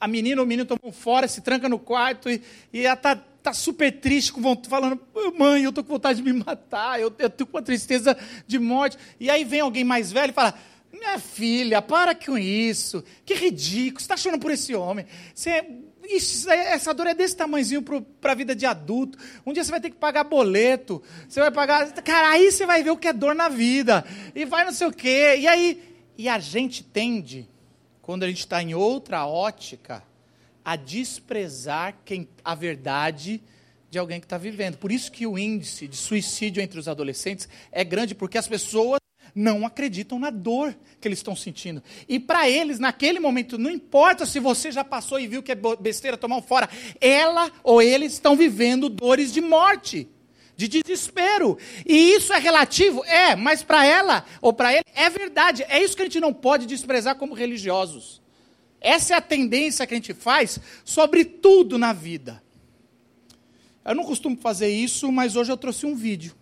a 0.00 0.08
menina 0.08 0.40
ou 0.40 0.46
o 0.46 0.48
menino 0.48 0.66
tomou 0.66 0.90
um 0.90 0.92
fora, 0.92 1.28
se 1.28 1.40
tranca 1.40 1.68
no 1.68 1.78
quarto 1.78 2.30
e, 2.30 2.42
e 2.72 2.86
ela 2.86 2.94
está 2.94 3.16
tá 3.16 3.52
super 3.52 3.90
triste, 4.00 4.32
falando, 4.68 5.00
mãe, 5.36 5.64
eu 5.64 5.70
estou 5.70 5.82
com 5.82 5.94
vontade 5.94 6.22
de 6.22 6.32
me 6.32 6.44
matar, 6.44 7.00
eu 7.00 7.08
estou 7.08 7.46
com 7.46 7.56
uma 7.56 7.62
tristeza 7.62 8.16
de 8.46 8.58
morte. 8.58 8.96
E 9.18 9.28
aí 9.28 9.44
vem 9.44 9.60
alguém 9.60 9.84
mais 9.84 10.12
velho 10.12 10.30
e 10.30 10.34
fala, 10.34 10.54
minha 10.92 11.18
filha, 11.18 11.82
para 11.82 12.14
com 12.14 12.38
isso, 12.38 13.02
que 13.24 13.34
ridículo, 13.34 14.00
você 14.00 14.04
está 14.04 14.16
chorando 14.16 14.40
por 14.40 14.52
esse 14.52 14.74
homem. 14.74 15.04
Você 15.34 15.64
Ixi, 16.04 16.50
essa 16.50 16.92
dor 16.92 17.06
é 17.06 17.14
desse 17.14 17.36
tamanhozinho 17.36 17.82
para 17.82 18.32
a 18.32 18.34
vida 18.34 18.54
de 18.54 18.66
adulto. 18.66 19.18
Um 19.46 19.52
dia 19.52 19.62
você 19.62 19.70
vai 19.70 19.80
ter 19.80 19.90
que 19.90 19.96
pagar 19.96 20.24
boleto. 20.24 21.02
Você 21.28 21.40
vai 21.40 21.50
pagar. 21.50 21.92
Cara, 22.02 22.30
aí 22.30 22.50
você 22.50 22.66
vai 22.66 22.82
ver 22.82 22.90
o 22.90 22.96
que 22.96 23.08
é 23.08 23.12
dor 23.12 23.34
na 23.34 23.48
vida. 23.48 24.04
E 24.34 24.44
vai 24.44 24.64
não 24.64 24.72
sei 24.72 24.86
o 24.86 24.92
quê. 24.92 25.36
E 25.38 25.46
aí. 25.46 25.92
E 26.18 26.28
a 26.28 26.38
gente 26.38 26.84
tende, 26.84 27.48
quando 28.02 28.24
a 28.24 28.28
gente 28.28 28.40
está 28.40 28.62
em 28.62 28.74
outra 28.74 29.26
ótica, 29.26 30.02
a 30.64 30.76
desprezar 30.76 31.96
quem, 32.04 32.28
a 32.44 32.54
verdade 32.54 33.42
de 33.90 33.98
alguém 33.98 34.20
que 34.20 34.26
está 34.26 34.38
vivendo. 34.38 34.78
Por 34.78 34.90
isso 34.90 35.12
que 35.12 35.26
o 35.26 35.38
índice 35.38 35.86
de 35.86 35.96
suicídio 35.96 36.62
entre 36.62 36.78
os 36.78 36.88
adolescentes 36.88 37.48
é 37.70 37.84
grande, 37.84 38.14
porque 38.14 38.38
as 38.38 38.48
pessoas 38.48 39.01
não 39.34 39.66
acreditam 39.66 40.18
na 40.18 40.30
dor 40.30 40.76
que 41.00 41.08
eles 41.08 41.18
estão 41.18 41.34
sentindo. 41.34 41.82
E 42.08 42.18
para 42.18 42.48
eles, 42.48 42.78
naquele 42.78 43.18
momento, 43.18 43.58
não 43.58 43.70
importa 43.70 44.26
se 44.26 44.38
você 44.38 44.70
já 44.70 44.84
passou 44.84 45.18
e 45.18 45.26
viu 45.26 45.42
que 45.42 45.52
é 45.52 45.56
besteira 45.80 46.16
tomar 46.16 46.36
um 46.36 46.42
fora, 46.42 46.68
ela 47.00 47.50
ou 47.62 47.80
eles 47.80 48.12
estão 48.12 48.36
vivendo 48.36 48.88
dores 48.88 49.32
de 49.32 49.40
morte, 49.40 50.08
de 50.56 50.68
desespero. 50.68 51.58
E 51.86 52.14
isso 52.14 52.32
é 52.32 52.38
relativo? 52.38 53.04
É, 53.04 53.34
mas 53.34 53.62
para 53.62 53.84
ela 53.84 54.24
ou 54.40 54.52
para 54.52 54.72
ele 54.72 54.84
é 54.94 55.08
verdade. 55.08 55.64
É 55.68 55.82
isso 55.82 55.96
que 55.96 56.02
a 56.02 56.06
gente 56.06 56.20
não 56.20 56.32
pode 56.32 56.66
desprezar 56.66 57.16
como 57.16 57.34
religiosos. 57.34 58.20
Essa 58.80 59.14
é 59.14 59.16
a 59.16 59.20
tendência 59.20 59.86
que 59.86 59.94
a 59.94 59.96
gente 59.96 60.12
faz 60.12 60.58
sobre 60.84 61.24
tudo 61.24 61.78
na 61.78 61.92
vida. 61.92 62.42
Eu 63.84 63.94
não 63.94 64.04
costumo 64.04 64.36
fazer 64.36 64.68
isso, 64.68 65.10
mas 65.10 65.36
hoje 65.36 65.50
eu 65.50 65.56
trouxe 65.56 65.86
um 65.86 65.94
vídeo. 65.94 66.34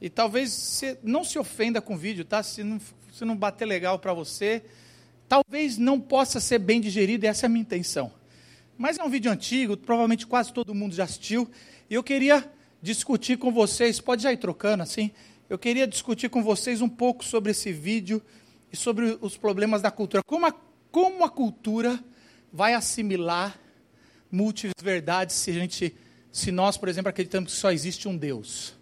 E 0.00 0.08
talvez 0.08 0.52
você 0.52 0.98
não 1.02 1.24
se 1.24 1.38
ofenda 1.38 1.80
com 1.80 1.94
o 1.94 1.98
vídeo, 1.98 2.24
tá? 2.24 2.42
Se 2.42 2.62
não, 2.62 2.80
se 3.12 3.24
não 3.24 3.36
bater 3.36 3.66
legal 3.66 3.98
para 3.98 4.12
você, 4.12 4.62
talvez 5.28 5.76
não 5.76 6.00
possa 6.00 6.40
ser 6.40 6.58
bem 6.58 6.80
digerido, 6.80 7.26
essa 7.26 7.46
é 7.46 7.48
a 7.48 7.50
minha 7.50 7.62
intenção. 7.62 8.12
Mas 8.76 8.98
é 8.98 9.02
um 9.02 9.10
vídeo 9.10 9.30
antigo, 9.30 9.76
provavelmente 9.76 10.26
quase 10.26 10.52
todo 10.52 10.74
mundo 10.74 10.94
já 10.94 11.04
assistiu, 11.04 11.50
e 11.90 11.94
eu 11.94 12.02
queria 12.02 12.48
discutir 12.80 13.36
com 13.36 13.52
vocês, 13.52 14.00
pode 14.00 14.22
já 14.22 14.32
ir 14.32 14.36
trocando 14.36 14.82
assim, 14.84 15.10
eu 15.50 15.58
queria 15.58 15.86
discutir 15.86 16.28
com 16.28 16.42
vocês 16.42 16.80
um 16.80 16.88
pouco 16.88 17.24
sobre 17.24 17.50
esse 17.50 17.72
vídeo 17.72 18.22
e 18.72 18.76
sobre 18.76 19.18
os 19.20 19.36
problemas 19.36 19.82
da 19.82 19.90
cultura. 19.90 20.22
Como 20.22 20.46
a, 20.46 20.54
como 20.92 21.24
a 21.24 21.28
cultura 21.28 21.98
vai 22.52 22.74
assimilar 22.74 23.58
múltiplas 24.30 24.82
verdades 24.82 25.34
se, 25.36 25.50
a 25.50 25.54
gente, 25.54 25.96
se 26.30 26.52
nós, 26.52 26.76
por 26.76 26.88
exemplo, 26.88 27.08
acreditamos 27.08 27.52
que 27.52 27.58
só 27.58 27.72
existe 27.72 28.06
um 28.06 28.16
Deus? 28.16 28.77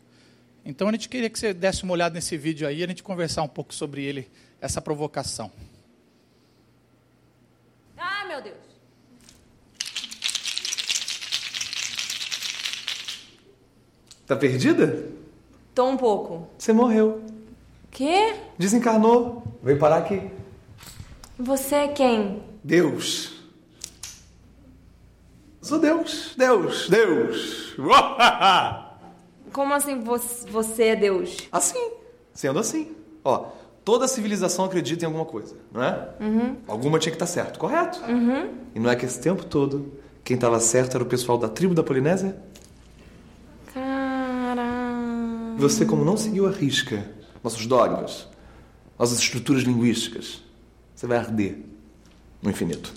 Então 0.69 0.89
a 0.89 0.93
gente 0.93 1.09
queria 1.09 1.31
que 1.31 1.39
você 1.39 1.55
desse 1.55 1.85
uma 1.85 1.93
olhada 1.93 2.13
nesse 2.13 2.37
vídeo 2.37 2.67
aí 2.67 2.81
e 2.81 2.85
a 2.85 2.89
gente 2.89 3.01
conversar 3.01 3.43
um 3.43 3.49
pouco 3.49 3.73
sobre 3.73 4.03
ele, 4.03 4.29
essa 4.61 4.83
provocação. 4.83 5.49
Ah, 7.97 8.25
meu 8.27 8.43
Deus. 8.43 8.57
Tá 14.27 14.35
perdida? 14.35 15.09
Tô 15.73 15.89
um 15.89 15.97
pouco. 15.97 16.49
Você 16.59 16.73
morreu. 16.73 17.25
Quê? 17.93 18.35
Desencarnou. 18.59 19.45
Veio 19.63 19.79
parar 19.79 19.99
aqui. 19.99 20.21
Você 21.39 21.77
é 21.77 21.89
quem? 21.89 22.43
Deus. 22.65 23.35
Sou 25.63 25.79
Deus. 25.79 26.35
Deus. 26.37 26.89
Deus. 26.89 27.77
Como 29.53 29.73
assim 29.75 30.01
você 30.01 30.85
é 30.85 30.97
Deus? 30.97 31.37
Assim, 31.51 31.91
sendo 32.33 32.59
assim. 32.59 32.95
Ó, 33.25 33.47
toda 33.85 34.09
civilização 34.09 34.65
acredita 34.65 35.05
em 35.05 35.07
alguma 35.07 35.25
coisa, 35.25 35.57
não 35.73 35.83
é? 35.83 36.09
Uhum. 36.21 36.57
Alguma 36.67 36.99
tinha 36.99 37.11
que 37.11 37.17
estar 37.17 37.27
tá 37.27 37.33
certo, 37.33 37.59
correto? 37.59 38.01
Uhum. 38.05 38.51
E 38.75 38.81
não 38.81 38.91
é 38.91 38.97
que 38.97 39.05
esse 39.05 39.21
tempo 39.21 39.45
todo 39.45 39.93
quem 40.27 40.35
estava 40.35 40.59
certo 40.59 40.97
era 40.97 41.05
o 41.05 41.07
pessoal 41.07 41.39
da 41.39 41.49
tribo 41.49 41.73
da 41.73 41.85
Polinésia? 41.85 42.37
Caramba. 43.73 45.57
Você, 45.57 45.87
como 45.87 46.05
não 46.05 46.17
seguiu 46.17 46.49
a 46.49 46.51
risca 46.51 47.09
nossos 47.45 47.65
dogmas, 47.65 48.27
nossas 48.99 49.21
estruturas 49.21 49.63
linguísticas, 49.63 50.43
você 50.93 51.07
vai 51.07 51.19
arder 51.19 51.61
no 52.43 52.51
infinito. 52.51 52.93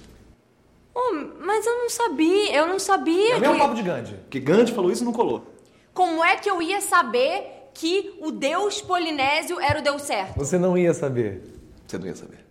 Oh, 0.96 1.13
mas 1.39 1.68
eu 1.68 1.77
não 1.77 1.89
sabia, 1.91 2.56
eu 2.56 2.68
não 2.68 2.79
sabia. 2.79 3.34
É 3.34 3.38
o 3.38 3.41
que... 3.41 3.48
mesmo 3.48 3.60
papo 3.60 3.75
de 3.75 3.84
Gandhi. 3.84 4.15
Que 4.27 4.39
Gandhi 4.39 4.72
falou 4.72 4.91
isso 4.91 5.03
e 5.03 5.06
não 5.06 5.13
colou. 5.13 5.46
Como 6.00 6.24
é 6.24 6.38
que 6.38 6.50
eu 6.50 6.62
ia 6.62 6.79
saber 6.79 7.72
que 7.74 8.18
o 8.22 8.32
deus 8.32 8.82
polinésio 8.82 9.60
era 9.60 9.79
o 9.79 9.84
deus 9.84 10.03
certo? 10.03 10.38
Você 10.38 10.58
não 10.58 10.77
ia 10.77 10.94
saber. 10.94 11.44
Você 11.86 11.98
não 11.98 12.08
ia 12.08 12.15
saber. 12.15 12.46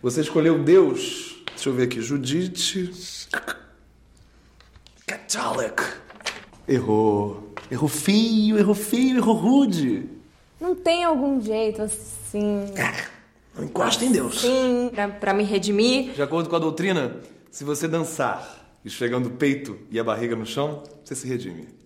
Você 0.00 0.22
escolheu 0.22 0.58
Deus. 0.58 1.44
Deixa 1.48 1.68
eu 1.68 1.74
ver 1.74 1.82
aqui. 1.82 2.00
Judite. 2.00 2.90
Catholic. 5.06 5.82
Errou. 6.66 7.52
Errou 7.70 7.90
feio, 7.90 8.56
errou 8.56 8.74
feio, 8.74 9.18
errou 9.18 9.34
rude. 9.34 10.08
Não 10.58 10.74
tem 10.74 11.04
algum 11.04 11.42
jeito 11.42 11.82
assim. 11.82 12.72
Não 13.54 13.64
encosta 13.64 14.02
em 14.02 14.12
Deus. 14.12 14.40
Sim, 14.40 14.90
pra, 14.94 15.08
pra 15.08 15.34
me 15.34 15.44
redimir. 15.44 16.14
De 16.14 16.22
acordo 16.22 16.48
com 16.48 16.56
a 16.56 16.58
doutrina, 16.58 17.20
se 17.50 17.64
você 17.64 17.86
dançar 17.86 18.80
esfregando 18.82 19.28
o 19.28 19.32
peito 19.32 19.78
e 19.90 20.00
a 20.00 20.04
barriga 20.04 20.34
no 20.34 20.46
chão, 20.46 20.82
você 21.04 21.14
se 21.14 21.28
redime. 21.28 21.81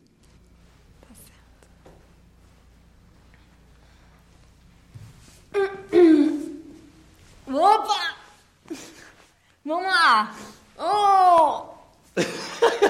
Opa! 7.48 8.16
Vamos 9.64 9.84
lá! 9.84 10.34
Oh! 10.78 11.76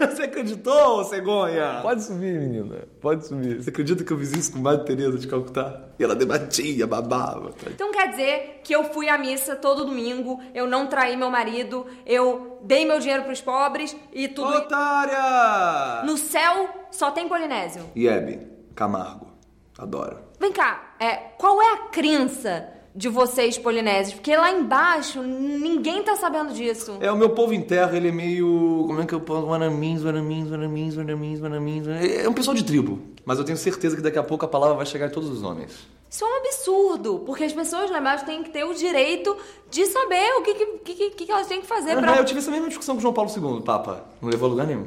Você 0.00 0.22
acreditou, 0.22 1.04
cegonha? 1.04 1.80
Pode 1.82 2.02
subir, 2.04 2.38
menina. 2.38 2.86
Pode 3.00 3.26
subir. 3.26 3.62
Você 3.62 3.70
acredita 3.70 4.04
que 4.04 4.12
eu 4.12 4.18
fiz 4.18 4.32
isso 4.32 4.52
com 4.52 4.58
Madre 4.58 4.84
Teresa 4.86 5.18
de 5.18 5.26
Calcutá? 5.26 5.88
E 5.98 6.04
ela 6.04 6.14
debatia, 6.14 6.86
babava. 6.86 7.52
Então 7.66 7.90
quer 7.90 8.10
dizer 8.10 8.60
que 8.62 8.74
eu 8.74 8.84
fui 8.84 9.08
à 9.08 9.18
missa 9.18 9.56
todo 9.56 9.84
domingo, 9.84 10.40
eu 10.54 10.66
não 10.66 10.86
traí 10.86 11.16
meu 11.16 11.30
marido, 11.30 11.86
eu 12.06 12.60
dei 12.62 12.84
meu 12.84 12.98
dinheiro 13.00 13.24
pros 13.24 13.40
pobres 13.40 13.96
e 14.12 14.28
tudo. 14.28 14.48
Otária! 14.48 16.04
No 16.04 16.16
céu 16.16 16.86
só 16.90 17.10
tem 17.10 17.28
polinésio. 17.28 17.82
Iebe, 17.96 18.46
Camargo. 18.74 19.35
Adoro. 19.78 20.16
Vem 20.40 20.52
cá, 20.52 20.94
é, 20.98 21.14
qual 21.38 21.60
é 21.60 21.72
a 21.74 21.76
crença 21.88 22.68
de 22.94 23.08
vocês 23.10 23.58
polinésios? 23.58 24.14
Porque 24.14 24.34
lá 24.34 24.50
embaixo 24.50 25.20
ninguém 25.22 26.02
tá 26.02 26.16
sabendo 26.16 26.52
disso. 26.54 26.96
É, 27.00 27.10
o 27.12 27.16
meu 27.16 27.30
povo 27.30 27.52
em 27.52 27.60
terra, 27.60 27.94
ele 27.96 28.08
é 28.08 28.12
meio. 28.12 28.84
Como 28.86 29.00
é 29.00 29.04
que 29.06 29.14
eu 29.14 29.20
posso. 29.20 29.46
Wanamins, 29.46 30.02
wanamins, 30.02 30.50
wanamins, 30.50 30.96
wanamins, 30.96 31.40
wanamins. 31.40 31.86
É 31.88 32.28
um 32.28 32.32
pessoal 32.32 32.54
de 32.54 32.64
tribo. 32.64 33.00
Mas 33.24 33.38
eu 33.38 33.44
tenho 33.44 33.58
certeza 33.58 33.96
que 33.96 34.02
daqui 34.02 34.18
a 34.18 34.22
pouco 34.22 34.44
a 34.44 34.48
palavra 34.48 34.76
vai 34.76 34.86
chegar 34.86 35.06
em 35.08 35.10
todos 35.10 35.28
os 35.28 35.42
homens. 35.42 35.72
Isso 36.08 36.24
é 36.24 36.28
um 36.28 36.36
absurdo, 36.38 37.22
porque 37.26 37.44
as 37.44 37.52
pessoas 37.52 37.90
lá 37.90 37.98
embaixo 37.98 38.24
têm 38.24 38.42
que 38.42 38.50
ter 38.50 38.64
o 38.64 38.72
direito 38.72 39.36
de 39.70 39.84
saber 39.86 40.24
o 40.38 40.42
que, 40.42 40.54
que, 40.54 41.10
que, 41.10 41.26
que 41.26 41.32
elas 41.32 41.48
têm 41.48 41.60
que 41.60 41.66
fazer 41.66 41.90
Ah, 41.90 42.00
pra. 42.00 42.16
Eu 42.16 42.24
tive 42.24 42.38
essa 42.38 42.50
mesma 42.50 42.68
discussão 42.68 42.94
com 42.94 43.00
João 43.02 43.12
Paulo 43.12 43.30
II, 43.30 43.60
Papa. 43.62 44.04
Não 44.22 44.30
levou 44.30 44.46
a 44.46 44.50
lugar 44.50 44.66
nenhum. 44.66 44.86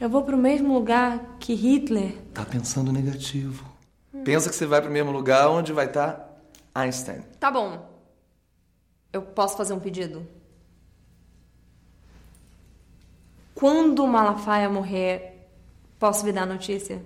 Eu 0.00 0.08
vou 0.08 0.22
pro 0.22 0.36
mesmo 0.38 0.72
lugar 0.72 1.36
que 1.40 1.52
Hitler. 1.54 2.14
Tá 2.32 2.44
pensando 2.46 2.92
negativo. 2.92 3.64
Pensa 4.24 4.48
que 4.48 4.54
você 4.54 4.66
vai 4.66 4.80
pro 4.80 4.90
mesmo 4.90 5.10
lugar 5.10 5.48
onde 5.48 5.72
vai 5.72 5.86
estar 5.86 6.28
Einstein. 6.74 7.22
Tá 7.40 7.50
bom. 7.50 7.88
Eu 9.12 9.22
posso 9.22 9.56
fazer 9.56 9.72
um 9.72 9.80
pedido? 9.80 10.26
Quando 13.54 14.04
o 14.04 14.06
Malafaia 14.06 14.68
morrer, 14.68 15.48
posso 15.98 16.24
me 16.24 16.30
dar 16.30 16.42
a 16.42 16.46
notícia? 16.46 17.02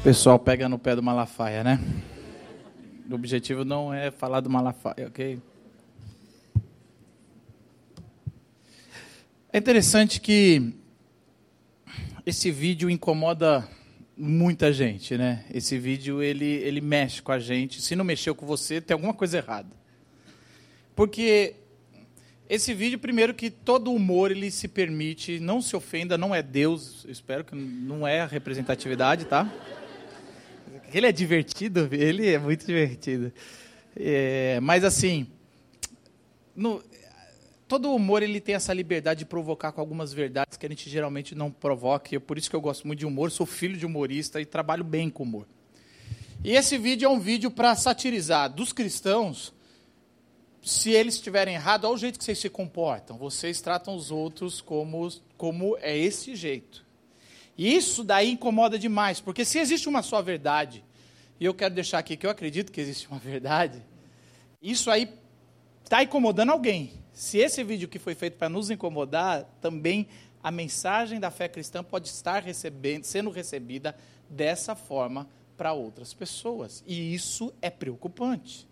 O 0.00 0.02
pessoal 0.02 0.38
pega 0.38 0.68
no 0.68 0.78
pé 0.78 0.96
do 0.96 1.02
Malafaia, 1.02 1.62
né? 1.62 1.78
O 3.08 3.14
objetivo 3.14 3.64
não 3.64 3.92
é 3.94 4.10
falar 4.10 4.40
do 4.40 4.50
Malafaia, 4.50 5.06
ok? 5.06 5.40
É 9.52 9.58
interessante 9.58 10.20
que 10.20 10.74
esse 12.28 12.50
vídeo 12.50 12.90
incomoda 12.90 13.66
muita 14.14 14.70
gente, 14.70 15.16
né? 15.16 15.46
Esse 15.50 15.78
vídeo 15.78 16.22
ele, 16.22 16.44
ele 16.44 16.80
mexe 16.80 17.22
com 17.22 17.32
a 17.32 17.38
gente. 17.38 17.80
Se 17.80 17.96
não 17.96 18.04
mexeu 18.04 18.34
com 18.34 18.44
você, 18.44 18.82
tem 18.82 18.94
alguma 18.94 19.14
coisa 19.14 19.38
errada. 19.38 19.70
Porque 20.94 21.54
esse 22.46 22.74
vídeo, 22.74 22.98
primeiro 22.98 23.32
que 23.32 23.48
todo 23.48 23.90
humor 23.90 24.30
ele 24.30 24.50
se 24.50 24.68
permite, 24.68 25.40
não 25.40 25.62
se 25.62 25.74
ofenda, 25.74 26.18
não 26.18 26.34
é 26.34 26.42
Deus, 26.42 27.06
espero 27.08 27.44
que 27.44 27.54
não 27.54 28.06
é 28.06 28.20
a 28.20 28.26
representatividade, 28.26 29.24
tá? 29.24 29.50
Ele 30.92 31.06
é 31.06 31.12
divertido, 31.12 31.88
ele 31.92 32.28
é 32.28 32.38
muito 32.38 32.66
divertido. 32.66 33.32
É, 33.96 34.60
mas 34.60 34.84
assim, 34.84 35.26
no, 36.54 36.82
todo 37.68 37.94
humor 37.94 38.22
ele 38.22 38.40
tem 38.40 38.54
essa 38.54 38.72
liberdade 38.72 39.20
de 39.20 39.26
provocar 39.26 39.70
com 39.72 39.80
algumas 39.80 40.12
verdades 40.12 40.56
que 40.56 40.64
a 40.64 40.68
gente 40.68 40.88
geralmente 40.88 41.34
não 41.34 41.50
provoca. 41.50 42.14
E 42.14 42.16
é 42.16 42.20
por 42.20 42.38
isso 42.38 42.48
que 42.48 42.56
eu 42.56 42.60
gosto 42.60 42.86
muito 42.86 43.00
de 43.00 43.06
humor, 43.06 43.30
sou 43.30 43.44
filho 43.44 43.76
de 43.76 43.84
humorista 43.84 44.40
e 44.40 44.46
trabalho 44.46 44.82
bem 44.82 45.10
com 45.10 45.22
humor. 45.22 45.46
E 46.42 46.52
esse 46.52 46.78
vídeo 46.78 47.06
é 47.06 47.08
um 47.08 47.20
vídeo 47.20 47.50
para 47.50 47.74
satirizar 47.74 48.50
dos 48.50 48.72
cristãos, 48.72 49.52
se 50.62 50.90
eles 50.90 51.14
estiverem 51.14 51.54
errados, 51.54 51.88
olha 51.88 51.94
o 51.94 51.98
jeito 51.98 52.18
que 52.18 52.24
vocês 52.24 52.38
se 52.38 52.48
comportam. 52.48 53.16
Vocês 53.16 53.60
tratam 53.60 53.94
os 53.94 54.10
outros 54.10 54.60
como, 54.60 55.08
como 55.36 55.76
é 55.80 55.96
esse 55.96 56.34
jeito. 56.34 56.84
E 57.56 57.74
isso 57.74 58.04
daí 58.04 58.32
incomoda 58.32 58.78
demais, 58.78 59.20
porque 59.20 59.44
se 59.44 59.58
existe 59.58 59.88
uma 59.88 60.02
só 60.02 60.22
verdade, 60.22 60.84
e 61.40 61.44
eu 61.44 61.54
quero 61.54 61.74
deixar 61.74 61.98
aqui 61.98 62.16
que 62.16 62.24
eu 62.24 62.30
acredito 62.30 62.70
que 62.70 62.80
existe 62.80 63.08
uma 63.08 63.18
verdade, 63.18 63.82
isso 64.62 64.90
aí 64.90 65.08
está 65.82 66.02
incomodando 66.02 66.50
alguém. 66.50 66.92
Se 67.18 67.38
esse 67.38 67.64
vídeo 67.64 67.88
que 67.88 67.98
foi 67.98 68.14
feito 68.14 68.36
para 68.36 68.48
nos 68.48 68.70
incomodar, 68.70 69.42
também 69.60 70.06
a 70.40 70.52
mensagem 70.52 71.18
da 71.18 71.32
fé 71.32 71.48
cristã 71.48 71.82
pode 71.82 72.06
estar 72.06 72.40
recebendo, 72.44 73.02
sendo 73.02 73.28
recebida 73.28 73.96
dessa 74.30 74.76
forma 74.76 75.28
para 75.56 75.72
outras 75.72 76.14
pessoas. 76.14 76.80
E 76.86 77.12
isso 77.12 77.52
é 77.60 77.70
preocupante. 77.70 78.68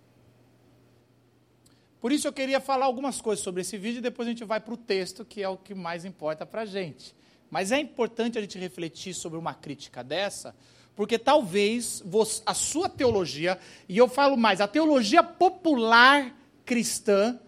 Por 2.00 2.12
isso 2.12 2.29
eu 2.29 2.33
queria 2.33 2.61
falar 2.61 2.87
algumas 2.87 3.21
coisas 3.21 3.43
sobre 3.43 3.62
esse 3.62 3.76
vídeo 3.76 3.99
e 3.99 4.00
depois 4.03 4.29
a 4.29 4.31
gente 4.31 4.45
vai 4.45 4.61
para 4.61 4.75
o 4.75 4.76
texto, 4.76 5.25
que 5.25 5.43
é 5.43 5.49
o 5.49 5.57
que 5.57 5.75
mais 5.75 6.05
importa 6.05 6.47
para 6.47 6.62
a 6.62 6.67
gente. 6.67 7.17
Mas 7.50 7.73
é 7.73 7.81
importante 7.81 8.38
a 8.38 8.41
gente 8.41 8.57
refletir 8.61 9.12
sobre 9.12 9.41
uma 9.41 9.55
crítica 9.55 10.05
dessa, 10.05 10.55
porque 10.95 11.19
talvez 11.19 12.00
a 12.47 12.55
sua 12.55 12.88
teologia, 12.88 13.59
e 13.88 13.99
eu 13.99 14.07
falo 14.07 14.37
mais, 14.37 14.61
a 14.61 14.69
teologia 14.69 15.25
popular 15.25 16.33
cristã, 16.65 17.41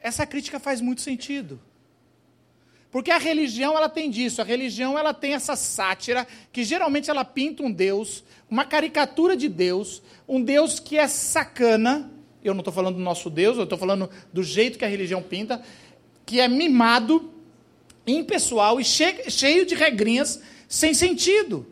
essa 0.00 0.26
crítica 0.26 0.58
faz 0.58 0.80
muito 0.80 1.00
sentido. 1.00 1.60
Porque 2.90 3.10
a 3.10 3.18
religião 3.18 3.76
ela 3.76 3.88
tem 3.88 4.10
disso, 4.10 4.42
a 4.42 4.44
religião 4.44 4.98
ela 4.98 5.14
tem 5.14 5.34
essa 5.34 5.54
sátira 5.54 6.26
que 6.52 6.64
geralmente 6.64 7.08
ela 7.08 7.24
pinta 7.24 7.62
um 7.62 7.70
Deus, 7.70 8.24
uma 8.50 8.64
caricatura 8.64 9.36
de 9.36 9.48
Deus, 9.48 10.02
um 10.26 10.42
Deus 10.42 10.80
que 10.80 10.98
é 10.98 11.06
sacana. 11.06 12.10
Eu 12.42 12.52
não 12.52 12.60
estou 12.60 12.74
falando 12.74 12.96
do 12.96 13.02
nosso 13.02 13.30
Deus, 13.30 13.56
eu 13.56 13.64
estou 13.64 13.78
falando 13.78 14.10
do 14.32 14.42
jeito 14.42 14.76
que 14.76 14.84
a 14.84 14.88
religião 14.88 15.22
pinta, 15.22 15.62
que 16.26 16.40
é 16.40 16.48
mimado, 16.48 17.32
impessoal 18.04 18.80
e 18.80 18.84
cheio 18.84 19.64
de 19.64 19.74
regrinhas 19.76 20.42
sem 20.68 20.92
sentido. 20.92 21.66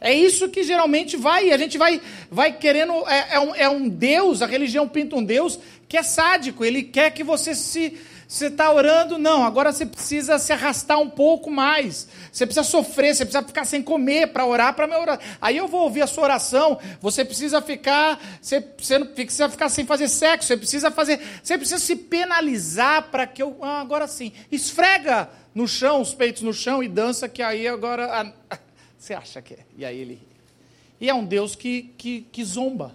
É 0.00 0.12
isso 0.12 0.48
que 0.48 0.62
geralmente 0.62 1.16
vai, 1.16 1.50
a 1.50 1.58
gente 1.58 1.76
vai, 1.76 2.00
vai 2.30 2.52
querendo. 2.52 2.92
É, 3.06 3.34
é, 3.34 3.40
um, 3.40 3.54
é 3.54 3.68
um 3.68 3.88
Deus, 3.88 4.40
a 4.40 4.46
religião 4.46 4.88
pinta 4.88 5.16
um 5.16 5.24
Deus 5.24 5.58
que 5.88 5.96
é 5.96 6.02
sádico, 6.02 6.64
ele 6.64 6.84
quer 6.84 7.10
que 7.10 7.24
você 7.24 7.52
se 7.54 7.98
você 8.30 8.46
está 8.46 8.72
orando, 8.72 9.18
não, 9.18 9.42
agora 9.42 9.72
você 9.72 9.84
precisa 9.84 10.38
se 10.38 10.52
arrastar 10.52 11.00
um 11.00 11.10
pouco 11.10 11.50
mais. 11.50 12.06
Você 12.30 12.46
precisa 12.46 12.62
sofrer, 12.62 13.12
você 13.12 13.24
precisa 13.24 13.44
ficar 13.44 13.64
sem 13.64 13.82
comer 13.82 14.28
para 14.28 14.46
orar 14.46 14.72
para 14.72 14.86
minha 14.86 15.00
oração. 15.00 15.26
Aí 15.42 15.56
eu 15.56 15.66
vou 15.66 15.82
ouvir 15.82 16.02
a 16.02 16.06
sua 16.06 16.22
oração. 16.22 16.78
Você 17.00 17.24
precisa 17.24 17.60
ficar, 17.60 18.20
você, 18.40 18.64
você 18.78 19.04
precisa 19.04 19.48
ficar 19.48 19.68
sem 19.68 19.84
fazer 19.84 20.06
sexo, 20.06 20.46
você 20.46 20.56
precisa 20.56 20.92
fazer, 20.92 21.20
você 21.42 21.58
precisa 21.58 21.80
se 21.80 21.96
penalizar 21.96 23.10
para 23.10 23.26
que 23.26 23.42
eu 23.42 23.58
ah, 23.62 23.80
agora 23.80 24.06
sim. 24.06 24.32
Esfrega 24.52 25.28
no 25.52 25.66
chão, 25.66 26.00
os 26.00 26.14
peitos 26.14 26.42
no 26.42 26.54
chão 26.54 26.84
e 26.84 26.88
dança 26.88 27.28
que 27.28 27.42
aí 27.42 27.66
agora 27.66 28.32
você 29.00 29.14
acha 29.14 29.40
que 29.40 29.54
é. 29.54 29.64
E 29.78 29.84
aí 29.84 29.98
ele 29.98 30.20
E 31.00 31.08
é 31.08 31.14
um 31.14 31.24
Deus 31.24 31.56
que, 31.56 31.84
que, 31.96 32.20
que 32.30 32.44
zomba. 32.44 32.94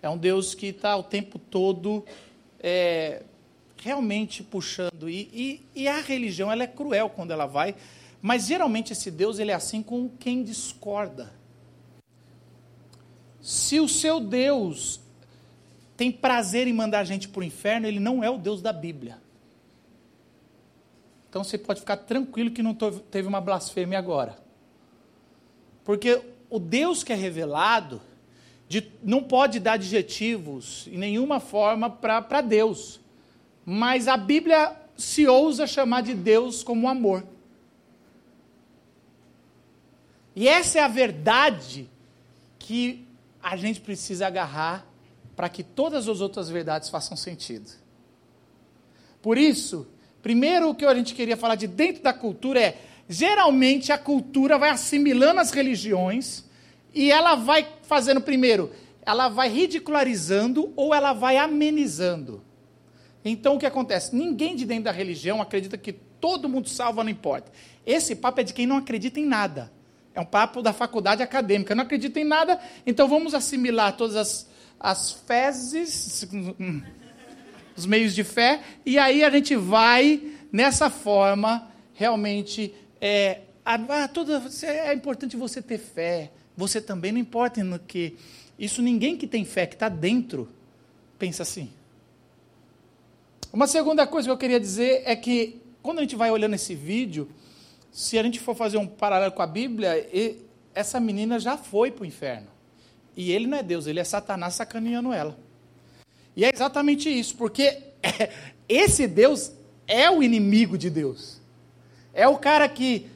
É 0.00 0.08
um 0.08 0.16
Deus 0.16 0.54
que 0.54 0.66
está 0.66 0.96
o 0.96 1.02
tempo 1.02 1.36
todo 1.36 2.04
é, 2.60 3.24
realmente 3.76 4.44
puxando. 4.44 5.10
E, 5.10 5.28
e, 5.74 5.82
e, 5.82 5.88
a 5.88 6.00
religião 6.00 6.50
ela 6.50 6.62
é 6.62 6.68
cruel 6.68 7.10
quando 7.10 7.32
ela 7.32 7.46
vai, 7.46 7.74
mas 8.22 8.46
geralmente 8.46 8.92
esse 8.92 9.10
Deus 9.10 9.40
ele 9.40 9.50
é 9.50 9.54
assim 9.54 9.82
com 9.82 10.08
quem 10.08 10.44
discorda. 10.44 11.32
Se 13.40 13.80
o 13.80 13.88
seu 13.88 14.20
Deus 14.20 15.00
tem 15.96 16.12
prazer 16.12 16.68
em 16.68 16.72
mandar 16.72 17.00
a 17.00 17.04
gente 17.04 17.28
para 17.28 17.40
o 17.40 17.44
inferno, 17.44 17.88
ele 17.88 17.98
não 17.98 18.22
é 18.22 18.30
o 18.30 18.38
Deus 18.38 18.62
da 18.62 18.72
Bíblia. 18.72 19.18
Então 21.28 21.42
você 21.42 21.58
pode 21.58 21.80
ficar 21.80 21.96
tranquilo 21.96 22.52
que 22.52 22.62
não 22.62 22.74
teve 22.74 23.26
uma 23.26 23.40
blasfêmia 23.40 23.98
agora. 23.98 24.46
Porque 25.88 26.20
o 26.50 26.58
Deus 26.58 27.02
que 27.02 27.14
é 27.14 27.16
revelado 27.16 27.98
de, 28.68 28.92
não 29.02 29.22
pode 29.22 29.58
dar 29.58 29.72
adjetivos 29.72 30.86
em 30.92 30.98
nenhuma 30.98 31.40
forma 31.40 31.88
para 31.88 32.42
Deus 32.42 33.00
mas 33.70 34.08
a 34.08 34.16
Bíblia 34.16 34.74
se 34.96 35.26
ousa 35.26 35.66
chamar 35.66 36.00
de 36.00 36.14
Deus 36.14 36.62
como 36.62 36.88
amor. 36.88 37.22
E 40.34 40.48
essa 40.48 40.78
é 40.78 40.82
a 40.82 40.88
verdade 40.88 41.86
que 42.58 43.06
a 43.42 43.58
gente 43.58 43.78
precisa 43.78 44.26
agarrar 44.26 44.86
para 45.36 45.50
que 45.50 45.62
todas 45.62 46.08
as 46.08 46.22
outras 46.22 46.48
verdades 46.48 46.88
façam 46.88 47.14
sentido. 47.14 47.70
Por 49.20 49.36
isso, 49.36 49.86
primeiro 50.22 50.70
o 50.70 50.74
que 50.74 50.86
a 50.86 50.94
gente 50.94 51.14
queria 51.14 51.36
falar 51.36 51.56
de 51.56 51.66
dentro 51.66 52.02
da 52.02 52.14
cultura 52.14 52.58
é, 52.58 52.78
geralmente 53.08 53.90
a 53.90 53.98
cultura 53.98 54.58
vai 54.58 54.70
assimilando 54.70 55.40
as 55.40 55.50
religiões 55.50 56.44
e 56.94 57.10
ela 57.10 57.34
vai 57.34 57.66
fazendo 57.82 58.20
primeiro, 58.20 58.70
ela 59.02 59.28
vai 59.28 59.48
ridicularizando 59.48 60.72
ou 60.76 60.94
ela 60.94 61.12
vai 61.12 61.38
amenizando. 61.38 62.42
Então 63.24 63.56
o 63.56 63.58
que 63.58 63.66
acontece? 63.66 64.14
Ninguém 64.14 64.54
de 64.54 64.66
dentro 64.66 64.84
da 64.84 64.92
religião 64.92 65.40
acredita 65.40 65.78
que 65.78 65.92
todo 65.92 66.48
mundo 66.48 66.68
salva, 66.68 67.02
não 67.02 67.10
importa. 67.10 67.50
Esse 67.86 68.14
papo 68.14 68.40
é 68.40 68.44
de 68.44 68.52
quem 68.52 68.66
não 68.66 68.76
acredita 68.76 69.18
em 69.18 69.24
nada. 69.24 69.72
É 70.14 70.20
um 70.20 70.24
papo 70.24 70.60
da 70.60 70.72
faculdade 70.72 71.22
acadêmica. 71.22 71.74
Não 71.74 71.84
acredita 71.84 72.18
em 72.20 72.24
nada, 72.24 72.60
então 72.86 73.08
vamos 73.08 73.34
assimilar 73.34 73.96
todas 73.96 74.16
as, 74.16 74.50
as 74.78 75.12
fezes, 75.12 76.28
os 77.76 77.86
meios 77.86 78.14
de 78.14 78.24
fé, 78.24 78.60
e 78.84 78.98
aí 78.98 79.22
a 79.22 79.30
gente 79.30 79.54
vai, 79.54 80.20
nessa 80.52 80.90
forma, 80.90 81.68
realmente. 81.94 82.74
É, 83.00 83.40
ah, 83.64 84.08
toda, 84.08 84.42
é 84.62 84.92
importante 84.94 85.36
você 85.36 85.60
ter 85.60 85.78
fé. 85.78 86.30
Você 86.56 86.80
também 86.80 87.12
não 87.12 87.20
importa 87.20 87.62
no 87.62 87.78
que. 87.78 88.16
Isso 88.58 88.82
ninguém 88.82 89.16
que 89.16 89.26
tem 89.26 89.44
fé, 89.44 89.66
que 89.66 89.74
está 89.74 89.88
dentro, 89.88 90.48
pensa 91.18 91.42
assim. 91.42 91.70
Uma 93.52 93.66
segunda 93.66 94.06
coisa 94.06 94.28
que 94.28 94.32
eu 94.32 94.38
queria 94.38 94.58
dizer 94.58 95.02
é 95.04 95.14
que, 95.14 95.60
quando 95.82 95.98
a 95.98 96.02
gente 96.02 96.16
vai 96.16 96.30
olhando 96.30 96.54
esse 96.54 96.74
vídeo, 96.74 97.30
se 97.92 98.18
a 98.18 98.22
gente 98.22 98.40
for 98.40 98.54
fazer 98.54 98.76
um 98.76 98.86
paralelo 98.86 99.32
com 99.32 99.42
a 99.42 99.46
Bíblia, 99.46 100.08
essa 100.74 100.98
menina 100.98 101.38
já 101.38 101.56
foi 101.56 101.90
para 101.90 102.02
o 102.02 102.06
inferno. 102.06 102.48
E 103.16 103.32
ele 103.32 103.46
não 103.46 103.58
é 103.58 103.62
Deus, 103.62 103.86
ele 103.86 104.00
é 104.00 104.04
Satanás 104.04 104.54
sacaneando 104.54 105.12
ela. 105.12 105.38
E 106.36 106.44
é 106.44 106.50
exatamente 106.54 107.08
isso, 107.08 107.36
porque 107.36 107.78
esse 108.68 109.06
Deus 109.06 109.52
é 109.86 110.10
o 110.10 110.22
inimigo 110.22 110.76
de 110.76 110.90
Deus. 110.90 111.37
É 112.18 112.26
o 112.26 112.36
cara 112.36 112.68
que 112.68 113.06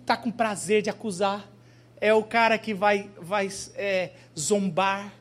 está 0.00 0.16
com 0.16 0.28
prazer 0.28 0.82
de 0.82 0.90
acusar. 0.90 1.48
É 2.00 2.12
o 2.12 2.24
cara 2.24 2.58
que 2.58 2.74
vai, 2.74 3.08
vai 3.16 3.48
é, 3.76 4.10
zombar, 4.36 5.12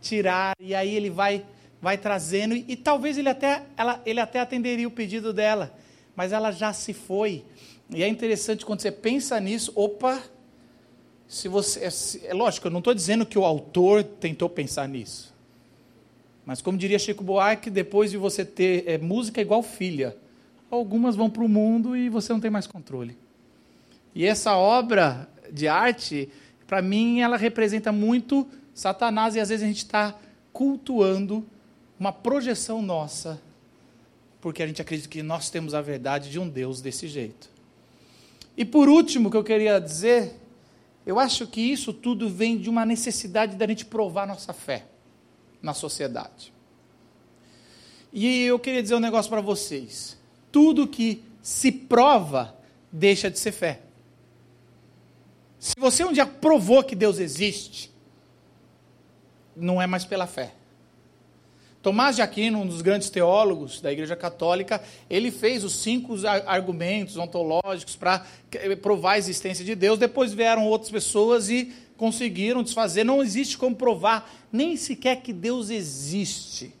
tirar, 0.00 0.54
e 0.60 0.72
aí 0.72 0.94
ele 0.94 1.10
vai 1.10 1.44
vai 1.80 1.98
trazendo, 1.98 2.54
e, 2.54 2.64
e 2.68 2.76
talvez 2.76 3.18
ele 3.18 3.28
até, 3.28 3.62
ela, 3.76 4.00
ele 4.06 4.18
até 4.18 4.40
atenderia 4.40 4.88
o 4.88 4.90
pedido 4.90 5.32
dela, 5.32 5.76
mas 6.14 6.32
ela 6.32 6.50
já 6.50 6.72
se 6.72 6.92
foi. 6.92 7.44
E 7.90 8.02
é 8.02 8.08
interessante 8.08 8.64
quando 8.64 8.80
você 8.80 8.90
pensa 8.90 9.38
nisso, 9.38 9.72
opa, 9.74 10.22
se 11.28 11.48
você. 11.48 11.80
É, 11.84 12.30
é 12.30 12.34
lógico, 12.34 12.68
eu 12.68 12.70
não 12.70 12.78
estou 12.78 12.94
dizendo 12.94 13.26
que 13.26 13.38
o 13.38 13.44
autor 13.44 14.02
tentou 14.02 14.48
pensar 14.48 14.88
nisso. 14.88 15.34
Mas 16.44 16.62
como 16.62 16.78
diria 16.78 16.98
Chico 16.98 17.24
Buarque, 17.24 17.68
depois 17.68 18.12
de 18.12 18.16
você 18.16 18.44
ter 18.44 18.84
é, 18.86 18.96
música 18.96 19.40
igual 19.40 19.62
filha, 19.62 20.16
algumas 20.76 21.16
vão 21.16 21.28
para 21.28 21.44
o 21.44 21.48
mundo 21.48 21.96
e 21.96 22.08
você 22.08 22.32
não 22.32 22.40
tem 22.40 22.50
mais 22.50 22.66
controle. 22.66 23.16
E 24.14 24.24
essa 24.24 24.56
obra 24.56 25.28
de 25.52 25.68
arte, 25.68 26.28
para 26.66 26.80
mim, 26.80 27.20
ela 27.20 27.36
representa 27.36 27.92
muito 27.92 28.46
Satanás 28.74 29.34
e 29.34 29.40
às 29.40 29.48
vezes 29.48 29.64
a 29.64 29.66
gente 29.66 29.78
está 29.78 30.14
cultuando 30.52 31.44
uma 31.98 32.12
projeção 32.12 32.80
nossa, 32.80 33.40
porque 34.40 34.62
a 34.62 34.66
gente 34.66 34.80
acredita 34.80 35.08
que 35.08 35.22
nós 35.22 35.50
temos 35.50 35.74
a 35.74 35.82
verdade 35.82 36.30
de 36.30 36.38
um 36.38 36.48
Deus 36.48 36.80
desse 36.80 37.08
jeito. 37.08 37.50
E 38.56 38.64
por 38.64 38.88
último, 38.88 39.30
que 39.30 39.36
eu 39.36 39.44
queria 39.44 39.78
dizer, 39.78 40.34
eu 41.04 41.18
acho 41.18 41.46
que 41.46 41.60
isso 41.60 41.92
tudo 41.92 42.28
vem 42.28 42.56
de 42.58 42.70
uma 42.70 42.86
necessidade 42.86 43.56
da 43.56 43.66
gente 43.66 43.84
provar 43.84 44.26
nossa 44.26 44.52
fé 44.52 44.86
na 45.60 45.74
sociedade. 45.74 46.52
E 48.12 48.44
eu 48.44 48.58
queria 48.58 48.82
dizer 48.82 48.94
um 48.94 49.00
negócio 49.00 49.28
para 49.30 49.40
vocês: 49.40 50.16
tudo 50.50 50.86
que 50.86 51.22
se 51.42 51.70
prova 51.70 52.56
deixa 52.90 53.30
de 53.30 53.38
ser 53.38 53.52
fé. 53.52 53.80
Se 55.58 55.74
você 55.78 56.04
um 56.04 56.12
dia 56.12 56.26
provou 56.26 56.82
que 56.84 56.94
Deus 56.94 57.18
existe, 57.18 57.92
não 59.56 59.80
é 59.80 59.86
mais 59.86 60.04
pela 60.04 60.26
fé 60.26 60.52
Tomás 61.86 62.16
de 62.16 62.22
Aquino, 62.22 62.62
um 62.62 62.66
dos 62.66 62.82
grandes 62.82 63.08
teólogos 63.10 63.80
da 63.80 63.92
Igreja 63.92 64.16
Católica, 64.16 64.82
ele 65.08 65.30
fez 65.30 65.62
os 65.62 65.72
cinco 65.72 66.16
argumentos 66.44 67.16
ontológicos 67.16 67.94
para 67.94 68.26
provar 68.82 69.12
a 69.12 69.18
existência 69.18 69.64
de 69.64 69.72
Deus. 69.76 69.96
Depois 69.96 70.32
vieram 70.32 70.66
outras 70.66 70.90
pessoas 70.90 71.48
e 71.48 71.72
conseguiram 71.96 72.64
desfazer. 72.64 73.04
Não 73.04 73.22
existe 73.22 73.56
como 73.56 73.76
provar 73.76 74.28
nem 74.50 74.76
sequer 74.76 75.22
que 75.22 75.32
Deus 75.32 75.70
existe. 75.70 76.74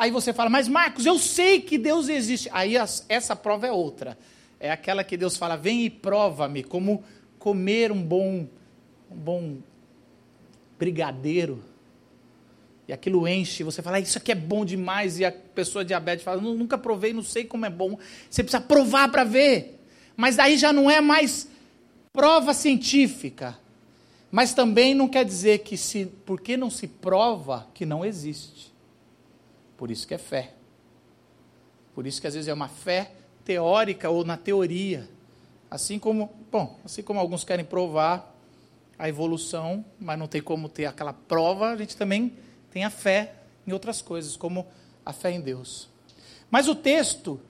Aí 0.00 0.10
você 0.10 0.32
fala, 0.32 0.48
mas 0.48 0.66
Marcos, 0.66 1.04
eu 1.04 1.18
sei 1.18 1.60
que 1.60 1.76
Deus 1.76 2.08
existe. 2.08 2.48
Aí 2.54 2.72
essa 3.06 3.36
prova 3.36 3.66
é 3.66 3.70
outra. 3.70 4.16
É 4.58 4.70
aquela 4.70 5.04
que 5.04 5.14
Deus 5.14 5.36
fala, 5.36 5.56
vem 5.56 5.84
e 5.84 5.90
prova-me, 5.90 6.64
como 6.64 7.04
comer 7.38 7.92
um 7.92 8.02
bom, 8.02 8.48
um 9.10 9.14
bom 9.14 9.58
brigadeiro. 10.78 11.62
E 12.88 12.94
aquilo 12.94 13.28
enche, 13.28 13.62
você 13.62 13.82
fala, 13.82 14.00
isso 14.00 14.16
aqui 14.16 14.32
é 14.32 14.34
bom 14.34 14.64
demais. 14.64 15.18
E 15.18 15.24
a 15.26 15.30
pessoa 15.30 15.84
diabética 15.84 16.30
fala, 16.30 16.40
nunca 16.40 16.78
provei, 16.78 17.12
não 17.12 17.22
sei 17.22 17.44
como 17.44 17.66
é 17.66 17.70
bom. 17.70 17.98
Você 18.30 18.42
precisa 18.42 18.62
provar 18.62 19.10
para 19.10 19.22
ver. 19.22 19.84
Mas 20.16 20.36
daí 20.36 20.56
já 20.56 20.72
não 20.72 20.90
é 20.90 21.02
mais 21.02 21.46
prova 22.10 22.54
científica. 22.54 23.58
Mas 24.30 24.54
também 24.54 24.94
não 24.94 25.06
quer 25.06 25.26
dizer 25.26 25.58
que 25.58 25.76
se, 25.76 26.06
porque 26.24 26.56
não 26.56 26.70
se 26.70 26.88
prova 26.88 27.68
que 27.74 27.84
não 27.84 28.02
existe. 28.02 28.70
Por 29.80 29.90
isso 29.90 30.06
que 30.06 30.12
é 30.12 30.18
fé. 30.18 30.52
Por 31.94 32.06
isso 32.06 32.20
que 32.20 32.26
às 32.26 32.34
vezes 32.34 32.48
é 32.48 32.52
uma 32.52 32.68
fé 32.68 33.12
teórica 33.46 34.10
ou 34.10 34.26
na 34.26 34.36
teoria. 34.36 35.08
Assim 35.70 35.98
como, 35.98 36.30
bom, 36.52 36.78
assim 36.84 37.02
como 37.02 37.18
alguns 37.18 37.44
querem 37.44 37.64
provar 37.64 38.36
a 38.98 39.08
evolução, 39.08 39.82
mas 39.98 40.18
não 40.18 40.26
tem 40.26 40.42
como 40.42 40.68
ter 40.68 40.84
aquela 40.84 41.14
prova, 41.14 41.70
a 41.70 41.76
gente 41.78 41.96
também 41.96 42.36
tem 42.70 42.84
a 42.84 42.90
fé 42.90 43.36
em 43.66 43.72
outras 43.72 44.02
coisas, 44.02 44.36
como 44.36 44.66
a 45.02 45.14
fé 45.14 45.30
em 45.30 45.40
Deus. 45.40 45.88
Mas 46.50 46.68
o 46.68 46.74
texto 46.74 47.40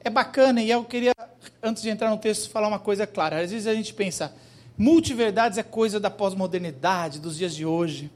é 0.00 0.10
bacana 0.10 0.62
e 0.62 0.70
eu 0.70 0.84
queria, 0.84 1.14
antes 1.62 1.82
de 1.82 1.88
entrar 1.88 2.10
no 2.10 2.18
texto, 2.18 2.50
falar 2.50 2.68
uma 2.68 2.78
coisa 2.78 3.06
clara. 3.06 3.40
Às 3.40 3.52
vezes 3.52 3.66
a 3.66 3.72
gente 3.72 3.94
pensa, 3.94 4.34
multiverdades 4.76 5.56
é 5.56 5.62
coisa 5.62 5.98
da 5.98 6.10
pós-modernidade, 6.10 7.18
dos 7.18 7.38
dias 7.38 7.54
de 7.54 7.64
hoje. 7.64 8.10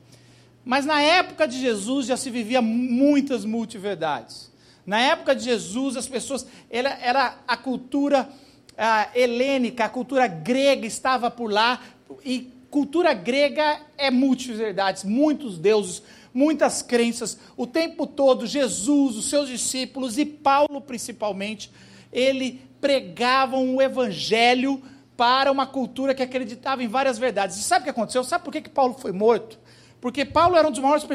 Mas 0.64 0.86
na 0.86 1.00
época 1.00 1.46
de 1.46 1.58
Jesus 1.60 2.06
já 2.06 2.16
se 2.16 2.30
vivia 2.30 2.62
muitas 2.62 3.44
multiverdades. 3.44 4.50
Na 4.86 5.00
época 5.00 5.34
de 5.34 5.44
Jesus, 5.44 5.96
as 5.96 6.06
pessoas, 6.06 6.46
era, 6.70 6.90
era 7.00 7.38
a 7.46 7.56
cultura 7.56 8.28
a 8.76 9.08
helênica, 9.14 9.84
a 9.84 9.88
cultura 9.88 10.26
grega 10.26 10.86
estava 10.86 11.30
por 11.30 11.50
lá, 11.50 11.80
e 12.24 12.52
cultura 12.70 13.14
grega 13.14 13.80
é 13.96 14.10
multiverdades, 14.10 15.04
muitos 15.04 15.58
deuses, 15.58 16.02
muitas 16.32 16.82
crenças, 16.82 17.38
o 17.56 17.66
tempo 17.66 18.06
todo, 18.06 18.46
Jesus, 18.46 19.16
os 19.16 19.30
seus 19.30 19.48
discípulos 19.48 20.18
e 20.18 20.24
Paulo 20.24 20.80
principalmente, 20.80 21.70
ele 22.12 22.60
pregavam 22.80 23.76
o 23.76 23.80
evangelho 23.80 24.82
para 25.16 25.50
uma 25.52 25.66
cultura 25.66 26.14
que 26.14 26.22
acreditava 26.22 26.82
em 26.82 26.88
várias 26.88 27.18
verdades. 27.18 27.56
E 27.56 27.62
sabe 27.62 27.82
o 27.82 27.84
que 27.84 27.90
aconteceu? 27.90 28.24
Sabe 28.24 28.44
por 28.44 28.52
que, 28.52 28.62
que 28.62 28.68
Paulo 28.68 28.94
foi 28.94 29.12
morto? 29.12 29.58
Porque 30.04 30.22
Paulo 30.22 30.54
era 30.54 30.68
um 30.68 30.70
dos 30.70 30.80
maiores 30.80 31.06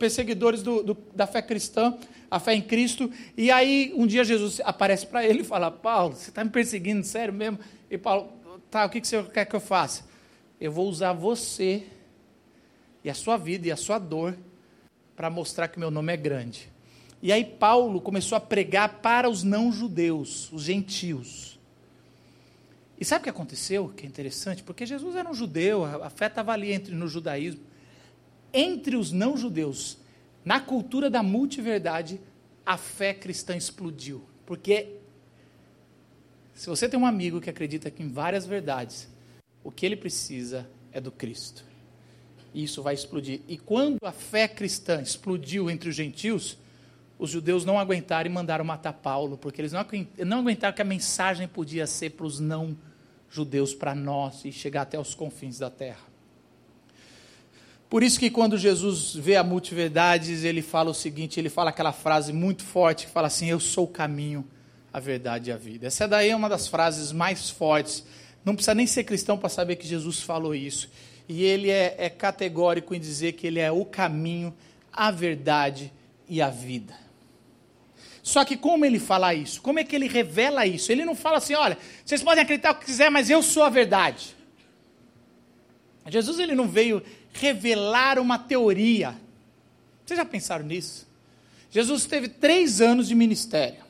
perseguidores 0.00 0.60
do, 0.60 0.82
do, 0.82 0.98
da 1.14 1.28
fé 1.28 1.40
cristã, 1.40 1.96
a 2.28 2.40
fé 2.40 2.54
em 2.54 2.60
Cristo. 2.60 3.08
E 3.36 3.52
aí, 3.52 3.92
um 3.94 4.04
dia 4.04 4.24
Jesus 4.24 4.60
aparece 4.64 5.06
para 5.06 5.24
ele 5.24 5.42
e 5.42 5.44
fala: 5.44 5.70
Paulo, 5.70 6.16
você 6.16 6.30
está 6.30 6.42
me 6.42 6.50
perseguindo, 6.50 7.06
sério 7.06 7.32
mesmo? 7.32 7.60
E 7.88 7.96
Paulo, 7.96 8.32
tá, 8.68 8.84
o 8.84 8.90
que, 8.90 9.00
que 9.00 9.06
você 9.06 9.22
quer 9.22 9.44
que 9.44 9.54
eu 9.54 9.60
faça? 9.60 10.02
Eu 10.60 10.72
vou 10.72 10.88
usar 10.88 11.12
você 11.12 11.84
e 13.04 13.08
a 13.08 13.14
sua 13.14 13.36
vida 13.36 13.68
e 13.68 13.70
a 13.70 13.76
sua 13.76 13.96
dor 13.96 14.36
para 15.14 15.30
mostrar 15.30 15.68
que 15.68 15.78
meu 15.78 15.92
nome 15.92 16.12
é 16.12 16.16
grande. 16.16 16.68
E 17.22 17.30
aí, 17.30 17.44
Paulo 17.44 18.00
começou 18.00 18.34
a 18.34 18.40
pregar 18.40 18.88
para 18.94 19.30
os 19.30 19.44
não-judeus, 19.44 20.50
os 20.50 20.64
gentios. 20.64 21.60
E 22.98 23.04
sabe 23.04 23.20
o 23.20 23.22
que 23.22 23.30
aconteceu? 23.30 23.88
Que 23.96 24.04
é 24.04 24.08
interessante, 24.08 24.64
porque 24.64 24.84
Jesus 24.84 25.14
era 25.14 25.30
um 25.30 25.34
judeu, 25.34 25.84
a 25.84 26.10
fé 26.10 26.26
estava 26.26 26.50
ali 26.50 26.72
entre 26.72 26.92
no 26.92 27.06
judaísmo 27.06 27.75
entre 28.58 28.96
os 28.96 29.12
não-judeus, 29.12 29.98
na 30.42 30.58
cultura 30.58 31.10
da 31.10 31.22
multiverdade, 31.22 32.18
a 32.64 32.78
fé 32.78 33.12
cristã 33.12 33.54
explodiu. 33.54 34.24
Porque 34.46 34.96
se 36.54 36.66
você 36.66 36.88
tem 36.88 36.98
um 36.98 37.04
amigo 37.04 37.38
que 37.38 37.50
acredita 37.50 37.92
em 37.98 38.08
várias 38.08 38.46
verdades, 38.46 39.08
o 39.62 39.70
que 39.70 39.84
ele 39.84 39.94
precisa 39.94 40.66
é 40.90 40.98
do 40.98 41.12
Cristo. 41.12 41.66
E 42.54 42.64
isso 42.64 42.82
vai 42.82 42.94
explodir. 42.94 43.42
E 43.46 43.58
quando 43.58 43.98
a 44.02 44.12
fé 44.12 44.48
cristã 44.48 45.02
explodiu 45.02 45.68
entre 45.68 45.90
os 45.90 45.94
gentios, 45.94 46.56
os 47.18 47.28
judeus 47.28 47.62
não 47.62 47.78
aguentaram 47.78 48.30
e 48.30 48.32
mandaram 48.32 48.64
matar 48.64 48.94
Paulo, 48.94 49.36
porque 49.36 49.60
eles 49.60 49.72
não 49.72 50.38
aguentaram 50.38 50.74
que 50.74 50.80
a 50.80 50.84
mensagem 50.84 51.46
podia 51.46 51.86
ser 51.86 52.10
para 52.10 52.24
os 52.24 52.40
não 52.40 52.74
judeus, 53.28 53.74
para 53.74 53.94
nós, 53.94 54.46
e 54.46 54.52
chegar 54.52 54.82
até 54.82 54.98
os 54.98 55.14
confins 55.14 55.58
da 55.58 55.68
terra. 55.68 56.05
Por 57.88 58.02
isso 58.02 58.18
que 58.18 58.30
quando 58.30 58.58
Jesus 58.58 59.14
vê 59.14 59.36
a 59.36 59.44
multiverdades, 59.44 60.42
ele 60.42 60.60
fala 60.60 60.90
o 60.90 60.94
seguinte, 60.94 61.38
ele 61.38 61.48
fala 61.48 61.70
aquela 61.70 61.92
frase 61.92 62.32
muito 62.32 62.64
forte, 62.64 63.06
que 63.06 63.12
fala 63.12 63.28
assim, 63.28 63.48
eu 63.48 63.60
sou 63.60 63.84
o 63.84 63.88
caminho, 63.88 64.44
a 64.92 64.98
verdade 64.98 65.50
e 65.50 65.52
a 65.52 65.56
vida. 65.56 65.86
Essa 65.86 66.08
daí 66.08 66.30
é 66.30 66.36
uma 66.36 66.48
das 66.48 66.66
frases 66.66 67.12
mais 67.12 67.48
fortes. 67.48 68.04
Não 68.44 68.54
precisa 68.54 68.74
nem 68.74 68.86
ser 68.86 69.04
cristão 69.04 69.38
para 69.38 69.48
saber 69.48 69.76
que 69.76 69.86
Jesus 69.86 70.20
falou 70.20 70.54
isso. 70.54 70.90
E 71.28 71.44
ele 71.44 71.70
é, 71.70 71.94
é 71.98 72.08
categórico 72.08 72.94
em 72.94 73.00
dizer 73.00 73.32
que 73.32 73.46
ele 73.46 73.60
é 73.60 73.70
o 73.70 73.84
caminho, 73.84 74.52
a 74.92 75.10
verdade 75.10 75.92
e 76.28 76.42
a 76.42 76.48
vida. 76.48 76.94
Só 78.22 78.44
que 78.44 78.56
como 78.56 78.84
ele 78.84 78.98
fala 78.98 79.32
isso? 79.32 79.62
Como 79.62 79.78
é 79.78 79.84
que 79.84 79.94
ele 79.94 80.08
revela 80.08 80.66
isso? 80.66 80.90
Ele 80.90 81.04
não 81.04 81.14
fala 81.14 81.36
assim, 81.38 81.54
olha, 81.54 81.78
vocês 82.04 82.22
podem 82.24 82.42
acreditar 82.42 82.72
o 82.72 82.74
que 82.74 82.86
quiser, 82.86 83.08
mas 83.08 83.30
eu 83.30 83.40
sou 83.40 83.62
a 83.62 83.68
verdade. 83.68 84.34
Jesus 86.08 86.38
ele 86.38 86.54
não 86.54 86.68
veio 86.68 87.02
revelar 87.40 88.18
uma 88.18 88.38
teoria. 88.38 89.16
Vocês 90.04 90.18
já 90.18 90.24
pensaram 90.24 90.64
nisso? 90.64 91.06
Jesus 91.70 92.06
teve 92.06 92.28
três 92.28 92.80
anos 92.80 93.08
de 93.08 93.14
ministério. 93.14 93.84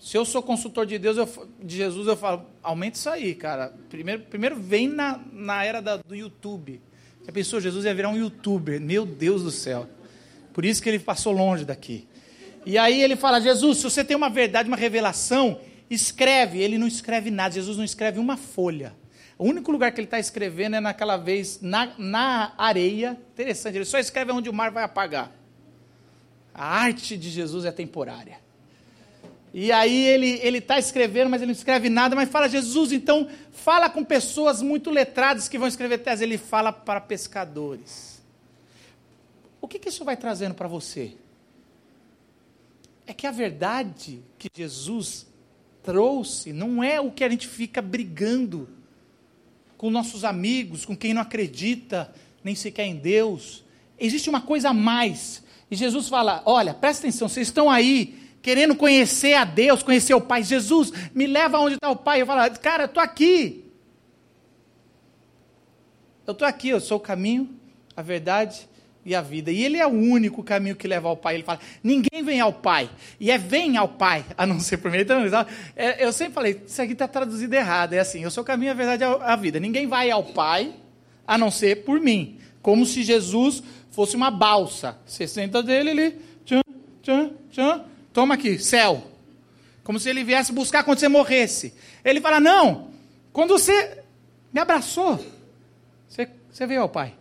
Se 0.00 0.16
eu 0.16 0.24
sou 0.24 0.42
consultor 0.42 0.86
de 0.86 0.98
Deus, 0.98 1.16
eu, 1.18 1.28
de 1.62 1.76
Jesus, 1.76 2.06
eu 2.06 2.16
falo, 2.16 2.46
aumenta 2.62 2.96
isso 2.96 3.08
aí, 3.08 3.34
cara. 3.34 3.72
Primeiro, 3.88 4.22
primeiro 4.22 4.56
vem 4.56 4.88
na, 4.88 5.20
na 5.30 5.64
era 5.64 5.80
da, 5.82 5.98
do 5.98 6.14
YouTube. 6.14 6.80
Já 7.24 7.32
pensou, 7.32 7.60
Jesus 7.60 7.84
ia 7.84 7.94
virar 7.94 8.08
um 8.08 8.16
youtuber. 8.16 8.80
Meu 8.80 9.04
Deus 9.04 9.42
do 9.42 9.50
céu. 9.50 9.86
Por 10.54 10.64
isso 10.64 10.82
que 10.82 10.88
ele 10.88 10.98
passou 10.98 11.32
longe 11.32 11.64
daqui. 11.64 12.08
E 12.64 12.78
aí 12.78 13.02
ele 13.02 13.14
fala, 13.14 13.40
Jesus, 13.40 13.78
se 13.78 13.84
você 13.84 14.02
tem 14.02 14.16
uma 14.16 14.30
verdade, 14.30 14.68
uma 14.68 14.76
revelação, 14.76 15.60
escreve. 15.90 16.60
Ele 16.60 16.78
não 16.78 16.86
escreve 16.86 17.30
nada, 17.30 17.54
Jesus 17.54 17.76
não 17.76 17.84
escreve 17.84 18.18
uma 18.18 18.36
folha. 18.36 18.94
O 19.40 19.44
único 19.44 19.72
lugar 19.72 19.90
que 19.90 19.98
ele 19.98 20.06
está 20.06 20.20
escrevendo 20.20 20.76
é 20.76 20.80
naquela 20.80 21.16
vez 21.16 21.62
na, 21.62 21.94
na 21.96 22.52
areia. 22.58 23.18
Interessante, 23.32 23.74
ele 23.76 23.86
só 23.86 23.98
escreve 23.98 24.30
onde 24.32 24.50
o 24.50 24.52
mar 24.52 24.70
vai 24.70 24.84
apagar. 24.84 25.32
A 26.52 26.82
arte 26.82 27.16
de 27.16 27.30
Jesus 27.30 27.64
é 27.64 27.72
temporária. 27.72 28.38
E 29.54 29.72
aí 29.72 30.04
ele 30.08 30.58
está 30.58 30.78
escrevendo, 30.78 31.30
mas 31.30 31.40
ele 31.40 31.52
não 31.52 31.58
escreve 31.58 31.88
nada, 31.88 32.14
mas 32.14 32.28
fala, 32.28 32.50
Jesus, 32.50 32.92
então 32.92 33.30
fala 33.50 33.88
com 33.88 34.04
pessoas 34.04 34.60
muito 34.60 34.90
letradas 34.90 35.48
que 35.48 35.56
vão 35.56 35.68
escrever 35.68 36.00
tese. 36.00 36.22
Ele 36.22 36.36
fala 36.36 36.70
para 36.70 37.00
pescadores. 37.00 38.22
O 39.58 39.66
que, 39.66 39.78
que 39.78 39.88
isso 39.88 40.04
vai 40.04 40.18
trazendo 40.18 40.54
para 40.54 40.68
você? 40.68 41.14
É 43.06 43.14
que 43.14 43.26
a 43.26 43.30
verdade 43.30 44.22
que 44.38 44.50
Jesus 44.54 45.26
trouxe 45.82 46.52
não 46.52 46.84
é 46.84 47.00
o 47.00 47.10
que 47.10 47.24
a 47.24 47.28
gente 47.30 47.48
fica 47.48 47.80
brigando 47.80 48.68
com 49.80 49.88
nossos 49.88 50.24
amigos, 50.24 50.84
com 50.84 50.94
quem 50.94 51.14
não 51.14 51.22
acredita 51.22 52.14
nem 52.44 52.54
sequer 52.54 52.84
em 52.84 52.96
Deus. 52.96 53.64
Existe 53.98 54.28
uma 54.28 54.42
coisa 54.42 54.68
a 54.68 54.74
mais. 54.74 55.42
E 55.70 55.74
Jesus 55.74 56.06
fala: 56.06 56.42
Olha, 56.44 56.74
presta 56.74 57.06
atenção, 57.06 57.30
vocês 57.30 57.48
estão 57.48 57.70
aí 57.70 58.14
querendo 58.42 58.76
conhecer 58.76 59.32
a 59.32 59.44
Deus, 59.46 59.82
conhecer 59.82 60.12
o 60.12 60.20
Pai. 60.20 60.42
Jesus, 60.42 60.92
me 61.14 61.26
leva 61.26 61.58
onde 61.58 61.76
está 61.76 61.88
o 61.88 61.96
Pai. 61.96 62.20
Eu 62.20 62.26
falo: 62.26 62.58
Cara, 62.58 62.82
eu 62.82 62.86
estou 62.88 63.02
aqui. 63.02 63.64
Eu 66.26 66.32
estou 66.32 66.46
aqui, 66.46 66.68
eu 66.68 66.80
sou 66.80 66.98
o 66.98 67.00
caminho, 67.00 67.48
a 67.96 68.02
verdade 68.02 68.68
e 69.10 69.14
a 69.14 69.20
vida. 69.20 69.50
E 69.50 69.64
ele 69.64 69.78
é 69.78 69.86
o 69.86 69.90
único 69.90 70.42
caminho 70.42 70.76
que 70.76 70.86
leva 70.86 71.08
ao 71.08 71.16
Pai. 71.16 71.34
Ele 71.34 71.42
fala: 71.42 71.58
ninguém 71.82 72.22
vem 72.22 72.40
ao 72.40 72.52
Pai. 72.52 72.88
E 73.18 73.30
é 73.30 73.36
vem 73.36 73.76
ao 73.76 73.88
Pai, 73.88 74.24
a 74.38 74.46
não 74.46 74.60
ser 74.60 74.78
por 74.78 74.90
mim. 74.90 74.98
Então, 74.98 75.20
é, 75.76 76.04
eu 76.04 76.12
sempre 76.12 76.34
falei: 76.34 76.62
isso 76.66 76.80
aqui 76.80 76.92
está 76.92 77.08
traduzido 77.08 77.54
errado. 77.54 77.92
É 77.92 77.98
assim: 77.98 78.22
eu 78.22 78.30
sou 78.30 78.42
o 78.42 78.46
caminho, 78.46 78.70
a 78.70 78.74
verdade 78.74 79.02
e 79.02 79.06
a 79.06 79.36
vida. 79.36 79.58
Ninguém 79.58 79.86
vai 79.86 80.10
ao 80.10 80.22
Pai 80.22 80.74
a 81.26 81.36
não 81.36 81.50
ser 81.50 81.84
por 81.84 82.00
mim. 82.00 82.38
Como 82.62 82.86
se 82.86 83.02
Jesus 83.02 83.62
fosse 83.90 84.14
uma 84.14 84.30
balsa. 84.30 84.98
Você 85.04 85.26
senta 85.26 85.62
dele, 85.62 85.90
ele. 85.90 86.10
Tchan, 86.44 86.62
tchan, 87.02 87.30
tchan, 87.50 87.84
toma 88.12 88.34
aqui, 88.34 88.58
céu. 88.58 89.06
Como 89.82 89.98
se 89.98 90.08
ele 90.08 90.22
viesse 90.22 90.52
buscar 90.52 90.84
quando 90.84 90.98
você 90.98 91.08
morresse. 91.08 91.74
Ele 92.04 92.20
fala: 92.20 92.38
não, 92.38 92.90
quando 93.32 93.58
você 93.58 94.04
me 94.52 94.60
abraçou, 94.60 95.18
você, 96.08 96.28
você 96.50 96.66
veio 96.66 96.82
ao 96.82 96.88
Pai. 96.88 97.19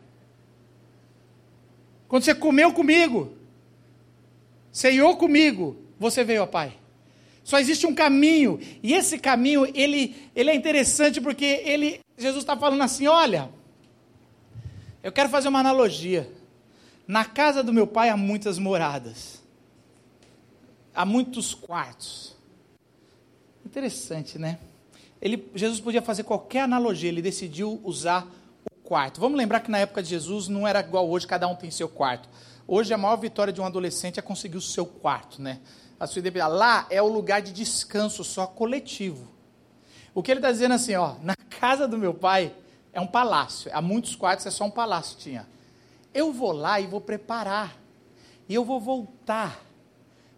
Quando 2.10 2.24
você 2.24 2.34
comeu 2.34 2.74
comigo, 2.74 3.32
ceiou 4.72 5.16
comigo, 5.16 5.78
você 5.98 6.24
veio 6.24 6.42
ao 6.42 6.48
Pai. 6.48 6.76
Só 7.44 7.60
existe 7.60 7.86
um 7.88 7.96
caminho, 7.96 8.60
e 8.84 8.94
esse 8.94 9.18
caminho, 9.18 9.66
ele, 9.74 10.16
ele 10.36 10.50
é 10.50 10.56
interessante 10.56 11.22
porque 11.22 11.46
ele, 11.46 12.00
Jesus 12.18 12.44
está 12.44 12.58
falando 12.58 12.82
assim, 12.82 13.08
olha, 13.08 13.50
eu 15.02 15.12
quero 15.12 15.30
fazer 15.30 15.48
uma 15.48 15.60
analogia. 15.60 16.32
Na 17.08 17.26
casa 17.26 17.64
do 17.64 17.74
meu 17.74 17.88
pai 17.88 18.10
há 18.10 18.18
muitas 18.18 18.60
moradas. 18.60 19.42
Há 20.94 21.06
muitos 21.06 21.54
quartos. 21.56 22.36
Interessante, 23.66 24.38
né? 24.38 24.60
Ele, 25.22 25.44
Jesus 25.56 25.80
podia 25.80 26.02
fazer 26.02 26.24
qualquer 26.24 26.62
analogia, 26.62 27.10
ele 27.10 27.22
decidiu 27.22 27.80
usar 27.84 28.28
quarto. 28.90 29.22
Vamos 29.22 29.38
lembrar 29.38 29.60
que 29.60 29.70
na 29.70 29.78
época 29.78 30.02
de 30.02 30.10
Jesus 30.10 30.48
não 30.48 30.68
era 30.68 30.80
igual 30.80 31.08
hoje, 31.08 31.28
cada 31.28 31.48
um 31.48 31.54
tem 31.54 31.70
seu 31.70 31.88
quarto. 31.88 32.28
Hoje 32.68 32.92
a 32.92 32.98
maior 32.98 33.18
vitória 33.18 33.54
de 33.54 33.62
um 33.62 33.66
adolescente 33.66 34.20
é 34.20 34.22
conseguir 34.22 34.58
o 34.58 34.62
seu 34.62 34.84
quarto, 34.84 35.40
né? 35.40 35.60
A 36.00 36.08
sua 36.08 36.22
independência. 36.22 36.48
Lá 36.48 36.88
é 36.90 37.00
o 37.00 37.08
lugar 37.08 37.40
de 37.40 37.54
descanso 37.54 38.24
só 38.24 38.48
coletivo. 38.48 39.28
O 40.12 40.24
que 40.24 40.32
ele 40.32 40.40
está 40.40 40.52
dizendo 40.52 40.74
assim, 40.74 40.96
ó, 40.96 41.14
na 41.22 41.36
casa 41.36 41.88
do 41.88 42.00
meu 42.00 42.16
pai 42.16 42.52
é 42.92 43.00
um 43.00 43.06
palácio. 43.06 43.70
Há 43.72 43.80
muitos 43.80 44.16
quartos, 44.16 44.48
é 44.48 44.50
só 44.50 44.66
um 44.66 44.72
palácio 44.72 45.20
tinha. 45.20 45.48
Eu 46.12 46.34
vou 46.34 46.52
lá 46.52 46.82
e 46.82 46.88
vou 46.88 47.00
preparar. 47.00 47.78
E 48.48 48.56
eu 48.56 48.66
vou 48.66 48.80
voltar 48.80 49.64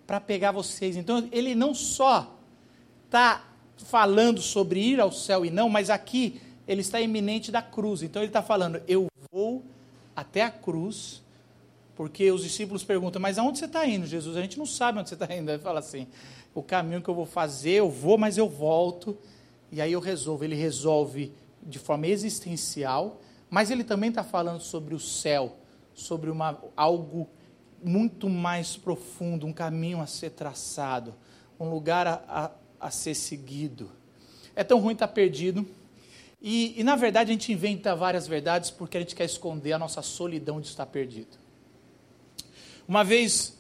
para 0.06 0.20
pegar 0.20 0.52
vocês. 0.52 0.98
Então 0.98 1.26
ele 1.32 1.56
não 1.56 1.74
só 1.74 2.36
está 3.06 3.46
falando 3.78 4.42
sobre 4.42 4.82
ir 4.82 5.00
ao 5.00 5.12
céu 5.12 5.46
e 5.46 5.50
não, 5.50 5.70
mas 5.70 5.90
aqui 5.90 6.42
ele 6.72 6.80
está 6.82 7.02
iminente 7.02 7.52
da 7.52 7.62
cruz. 7.62 8.02
Então 8.02 8.22
ele 8.22 8.30
está 8.30 8.42
falando, 8.42 8.82
eu 8.88 9.08
vou 9.30 9.62
até 10.16 10.42
a 10.42 10.50
cruz, 10.50 11.22
porque 11.96 12.32
os 12.32 12.44
discípulos 12.44 12.82
perguntam, 12.82 13.22
mas 13.22 13.38
aonde 13.38 13.60
você 13.60 13.66
está 13.66 13.86
indo, 13.86 14.08
Jesus? 14.08 14.38
A 14.38 14.42
gente 14.42 14.58
não 14.58 14.66
sabe 14.66 14.98
onde 14.98 15.10
você 15.10 15.16
está 15.16 15.36
indo. 15.36 15.52
Ele 15.52 15.60
fala 15.62 15.80
assim, 15.80 16.08
o 16.56 16.64
caminho 16.64 17.02
que 17.02 17.10
eu 17.10 17.14
vou 17.14 17.26
fazer, 17.26 17.72
eu 17.72 17.90
vou, 17.90 18.18
mas 18.18 18.38
eu 18.38 18.48
volto. 18.48 19.18
E 19.70 19.82
aí 19.82 19.92
eu 19.92 20.00
resolvo. 20.00 20.46
Ele 20.46 20.56
resolve 20.56 21.34
de 21.62 21.78
forma 21.78 22.08
existencial, 22.08 23.20
mas 23.50 23.70
ele 23.70 23.84
também 23.84 24.10
está 24.10 24.24
falando 24.24 24.62
sobre 24.62 24.96
o 24.96 25.00
céu, 25.00 25.58
sobre 25.94 26.30
uma, 26.30 26.58
algo 26.76 27.28
muito 27.84 28.30
mais 28.30 28.78
profundo, 28.78 29.46
um 29.46 29.52
caminho 29.52 30.00
a 30.00 30.08
ser 30.08 30.30
traçado, 30.30 31.14
um 31.60 31.70
lugar 31.70 32.08
a, 32.08 32.24
a, 32.30 32.52
a 32.88 32.92
ser 32.92 33.14
seguido. 33.14 33.92
É 34.56 34.64
tão 34.64 34.80
ruim 34.80 34.94
estar 34.94 35.08
tá 35.08 35.14
perdido. 35.14 35.68
E, 36.42 36.80
e, 36.80 36.84
na 36.84 36.96
verdade, 36.96 37.30
a 37.30 37.34
gente 37.34 37.52
inventa 37.54 37.96
várias 37.96 38.28
verdades 38.28 38.72
porque 38.72 38.98
a 38.98 39.00
gente 39.00 39.16
quer 39.16 39.26
esconder 39.26 39.74
a 39.74 39.80
nossa 39.80 40.02
solidão 40.02 40.60
de 40.60 40.68
estar 40.68 40.88
perdido. 40.88 41.38
Uma 42.88 43.04
vez, 43.04 43.56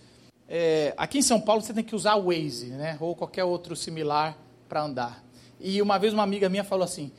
é, 0.49 0.93
aqui 0.97 1.19
em 1.19 1.21
São 1.21 1.39
Paulo, 1.39 1.61
você 1.61 1.73
tem 1.73 1.83
que 1.83 1.95
usar 1.95 2.15
o 2.15 2.25
Waze, 2.25 2.67
né? 2.67 2.97
ou 2.99 3.15
qualquer 3.15 3.43
outro 3.43 3.75
similar 3.75 4.35
para 4.67 4.81
andar. 4.81 5.23
E 5.59 5.79
uma 5.81 5.99
vez 5.99 6.11
uma 6.11 6.23
amiga 6.23 6.49
minha 6.49 6.63
falou 6.63 6.83
assim: 6.83 7.11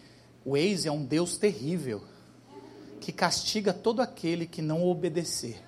Waze 0.45 0.89
é 0.89 0.93
um 0.93 1.05
Deus 1.05 1.37
terrível 1.37 2.03
que 3.01 3.13
castiga 3.13 3.73
todo 3.73 4.03
aquele 4.03 4.47
que 4.47 4.61
não 4.61 4.85
obedecer. 4.85 5.63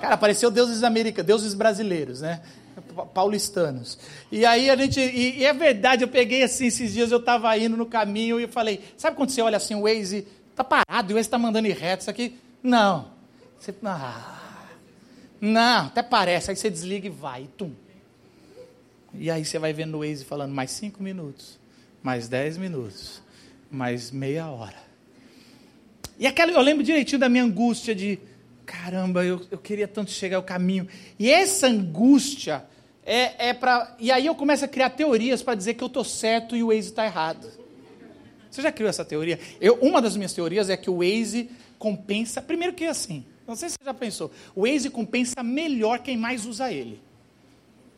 Cara, 0.00 0.14
apareceu 0.14 0.50
deuses 0.50 0.82
americanos, 0.82 1.26
deuses 1.26 1.52
brasileiros, 1.52 2.22
né? 2.22 2.42
Paulistanos. 3.06 3.98
E 4.30 4.44
aí 4.44 4.70
a 4.70 4.76
gente. 4.76 5.00
E, 5.00 5.38
e 5.38 5.44
é 5.44 5.52
verdade, 5.52 6.04
eu 6.04 6.08
peguei 6.08 6.42
assim, 6.42 6.66
esses 6.66 6.92
dias 6.92 7.10
eu 7.10 7.18
estava 7.18 7.56
indo 7.56 7.76
no 7.76 7.86
caminho 7.86 8.38
e 8.38 8.44
eu 8.44 8.48
falei: 8.48 8.80
sabe 8.96 9.16
quando 9.16 9.30
você 9.30 9.42
olha 9.42 9.56
assim, 9.56 9.74
o 9.74 9.82
Waze 9.82 10.26
está 10.50 10.64
parado, 10.64 11.12
o 11.12 11.16
Waze 11.16 11.26
está 11.26 11.38
mandando 11.38 11.68
ir 11.68 11.76
reto, 11.76 12.02
isso 12.02 12.10
aqui. 12.10 12.38
Não. 12.62 13.08
Você, 13.58 13.74
ah, 13.84 14.68
não, 15.40 15.86
até 15.86 16.02
parece. 16.02 16.50
Aí 16.50 16.56
você 16.56 16.70
desliga 16.70 17.06
e 17.06 17.10
vai, 17.10 17.48
tum. 17.56 17.72
E 19.14 19.30
aí 19.30 19.44
você 19.44 19.58
vai 19.58 19.72
vendo 19.72 19.96
o 19.96 20.00
Waze 20.00 20.24
falando 20.24 20.52
mais 20.52 20.70
cinco 20.70 21.02
minutos, 21.02 21.58
mais 22.02 22.28
dez 22.28 22.56
minutos, 22.56 23.22
mais 23.70 24.10
meia 24.10 24.48
hora. 24.48 24.90
E 26.18 26.26
aquela, 26.26 26.52
eu 26.52 26.60
lembro 26.60 26.84
direitinho 26.84 27.18
da 27.18 27.28
minha 27.28 27.42
angústia 27.42 27.94
de, 27.94 28.18
caramba, 28.66 29.24
eu, 29.24 29.40
eu 29.50 29.58
queria 29.58 29.88
tanto 29.88 30.10
chegar 30.10 30.36
ao 30.36 30.42
caminho. 30.42 30.86
E 31.18 31.30
essa 31.30 31.66
angústia 31.66 32.64
é, 33.10 33.48
é 33.48 33.52
para. 33.52 33.96
E 33.98 34.12
aí 34.12 34.26
eu 34.26 34.36
começo 34.36 34.64
a 34.64 34.68
criar 34.68 34.90
teorias 34.90 35.42
para 35.42 35.56
dizer 35.56 35.74
que 35.74 35.82
eu 35.82 35.88
estou 35.88 36.04
certo 36.04 36.54
e 36.54 36.62
o 36.62 36.68
Waze 36.68 36.90
está 36.90 37.04
errado. 37.04 37.50
Você 38.48 38.62
já 38.62 38.70
criou 38.70 38.88
essa 38.88 39.04
teoria? 39.04 39.40
Eu, 39.60 39.74
uma 39.82 40.00
das 40.00 40.16
minhas 40.16 40.32
teorias 40.32 40.70
é 40.70 40.76
que 40.76 40.88
o 40.88 40.98
Waze 40.98 41.50
compensa. 41.76 42.40
Primeiro 42.40 42.72
que 42.72 42.84
é 42.84 42.88
assim, 42.88 43.24
não 43.48 43.56
sei 43.56 43.68
se 43.68 43.74
você 43.80 43.84
já 43.84 43.94
pensou, 43.94 44.30
o 44.54 44.64
Waze 44.64 44.90
compensa 44.90 45.42
melhor 45.42 45.98
quem 45.98 46.16
mais 46.16 46.46
usa 46.46 46.72
ele. 46.72 47.00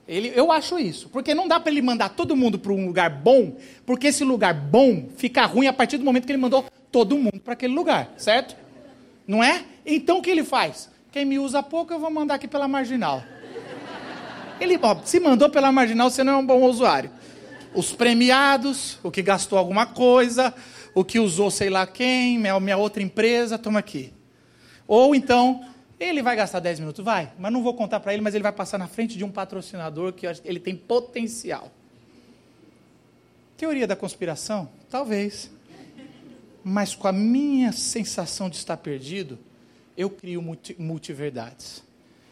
Ele, 0.08 0.32
eu 0.34 0.50
acho 0.50 0.78
isso, 0.78 1.10
porque 1.10 1.34
não 1.34 1.46
dá 1.46 1.60
para 1.60 1.70
ele 1.70 1.82
mandar 1.82 2.08
todo 2.08 2.34
mundo 2.34 2.58
para 2.58 2.72
um 2.72 2.86
lugar 2.86 3.10
bom, 3.10 3.56
porque 3.84 4.08
esse 4.08 4.24
lugar 4.24 4.54
bom 4.54 5.08
fica 5.16 5.44
ruim 5.44 5.66
a 5.66 5.72
partir 5.72 5.98
do 5.98 6.04
momento 6.04 6.24
que 6.24 6.32
ele 6.32 6.40
mandou 6.40 6.64
todo 6.90 7.16
mundo 7.18 7.38
para 7.38 7.52
aquele 7.52 7.74
lugar, 7.74 8.12
certo? 8.16 8.56
Não 9.26 9.44
é? 9.44 9.62
Então 9.84 10.18
o 10.18 10.22
que 10.22 10.30
ele 10.30 10.42
faz? 10.42 10.90
Quem 11.12 11.24
me 11.26 11.38
usa 11.38 11.62
pouco, 11.62 11.92
eu 11.92 12.00
vou 12.00 12.10
mandar 12.10 12.36
aqui 12.36 12.48
pela 12.48 12.66
marginal. 12.66 13.22
Ele, 14.62 14.78
ó, 14.82 14.96
se 15.04 15.18
mandou 15.18 15.50
pela 15.50 15.72
marginal, 15.72 16.10
você 16.10 16.22
não 16.22 16.34
é 16.34 16.36
um 16.36 16.46
bom 16.46 16.62
usuário. 16.62 17.10
Os 17.74 17.92
premiados, 17.92 18.98
o 19.02 19.10
que 19.10 19.22
gastou 19.22 19.58
alguma 19.58 19.86
coisa, 19.86 20.54
o 20.94 21.04
que 21.04 21.18
usou 21.18 21.50
sei 21.50 21.70
lá 21.70 21.86
quem, 21.86 22.38
minha, 22.38 22.76
outra 22.76 23.02
empresa, 23.02 23.58
toma 23.58 23.78
aqui. 23.78 24.12
Ou 24.86 25.14
então, 25.14 25.64
ele 25.98 26.22
vai 26.22 26.36
gastar 26.36 26.60
10 26.60 26.80
minutos? 26.80 27.04
Vai, 27.04 27.32
mas 27.38 27.52
não 27.52 27.62
vou 27.62 27.74
contar 27.74 28.00
para 28.00 28.12
ele, 28.12 28.22
mas 28.22 28.34
ele 28.34 28.42
vai 28.42 28.52
passar 28.52 28.78
na 28.78 28.86
frente 28.86 29.16
de 29.16 29.24
um 29.24 29.30
patrocinador 29.30 30.12
que 30.12 30.26
ele 30.44 30.60
tem 30.60 30.76
potencial. 30.76 31.70
Teoria 33.56 33.86
da 33.86 33.96
conspiração? 33.96 34.68
Talvez 34.90 35.50
mas 36.64 36.94
com 36.94 37.08
a 37.08 37.12
minha 37.12 37.72
sensação 37.72 38.48
de 38.48 38.56
estar 38.56 38.76
perdido, 38.76 39.38
eu 39.96 40.08
crio 40.08 40.40
multi, 40.40 40.76
multiverdades. 40.78 41.82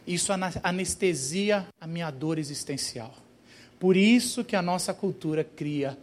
Isso 0.06 0.32
anestesia 0.62 1.66
a 1.80 1.86
minha 1.86 2.10
dor 2.10 2.38
existencial. 2.38 3.14
Por 3.78 3.96
isso 3.96 4.44
que 4.44 4.56
a 4.56 4.62
nossa 4.62 4.92
cultura 4.92 5.44
cria 5.44 5.96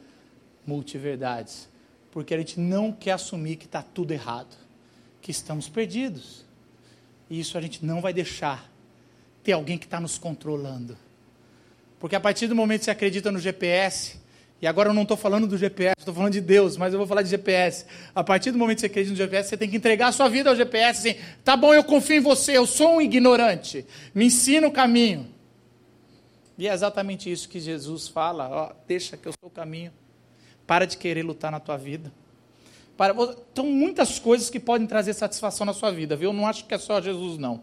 multiverdades. 0.65 1.69
Porque 2.11 2.33
a 2.33 2.37
gente 2.37 2.59
não 2.59 2.91
quer 2.91 3.11
assumir 3.11 3.57
que 3.57 3.65
está 3.65 3.81
tudo 3.81 4.11
errado, 4.11 4.55
que 5.21 5.31
estamos 5.31 5.69
perdidos. 5.69 6.45
E 7.29 7.39
isso 7.39 7.57
a 7.57 7.61
gente 7.61 7.85
não 7.85 8.01
vai 8.01 8.13
deixar 8.13 8.69
ter 9.43 9.51
alguém 9.51 9.77
que 9.77 9.85
está 9.85 9.99
nos 9.99 10.17
controlando. 10.17 10.97
Porque 11.99 12.15
a 12.15 12.19
partir 12.19 12.47
do 12.47 12.55
momento 12.55 12.79
que 12.79 12.85
você 12.85 12.91
acredita 12.91 13.31
no 13.31 13.39
GPS, 13.39 14.19
e 14.61 14.65
agora 14.65 14.89
eu 14.89 14.93
não 14.93 15.03
estou 15.03 15.15
falando 15.15 15.45
do 15.45 15.57
GPS, 15.57 15.95
estou 15.99 16.13
falando 16.13 16.33
de 16.33 16.41
Deus, 16.41 16.77
mas 16.77 16.91
eu 16.91 16.97
vou 16.97 17.07
falar 17.07 17.21
de 17.21 17.29
GPS. 17.29 17.85
A 18.15 18.23
partir 18.23 18.51
do 18.51 18.57
momento 18.57 18.77
que 18.77 18.81
você 18.81 18.87
acredita 18.87 19.11
no 19.11 19.17
GPS, 19.17 19.49
você 19.49 19.57
tem 19.57 19.69
que 19.69 19.77
entregar 19.77 20.07
a 20.07 20.11
sua 20.11 20.27
vida 20.27 20.49
ao 20.49 20.55
GPS, 20.55 21.09
assim, 21.09 21.19
tá 21.43 21.55
bom, 21.55 21.73
eu 21.73 21.83
confio 21.83 22.17
em 22.17 22.21
você, 22.21 22.57
eu 22.57 22.65
sou 22.65 22.95
um 22.95 23.01
ignorante, 23.01 23.85
me 24.15 24.25
ensina 24.25 24.67
o 24.67 24.71
caminho. 24.71 25.27
E 26.57 26.67
é 26.67 26.73
exatamente 26.73 27.31
isso 27.31 27.47
que 27.47 27.59
Jesus 27.59 28.07
fala, 28.07 28.49
ó, 28.49 28.71
deixa 28.87 29.15
que 29.15 29.27
eu 29.27 29.33
sou 29.39 29.47
o 29.47 29.51
caminho. 29.51 29.91
Para 30.65 30.85
de 30.85 30.97
querer 30.97 31.23
lutar 31.23 31.51
na 31.51 31.59
tua 31.59 31.77
vida. 31.77 32.11
Para, 32.97 33.13
então, 33.51 33.67
muitas 33.67 34.17
coisas 34.17 34.49
que 34.49 34.59
podem 34.59 34.87
trazer 34.87 35.13
satisfação 35.13 35.65
na 35.65 35.73
sua 35.73 35.91
vida, 35.91 36.15
viu? 36.15 36.31
Eu 36.31 36.33
não 36.33 36.47
acho 36.47 36.65
que 36.65 36.73
é 36.73 36.79
só 36.79 36.99
Jesus, 36.99 37.37
não. 37.37 37.61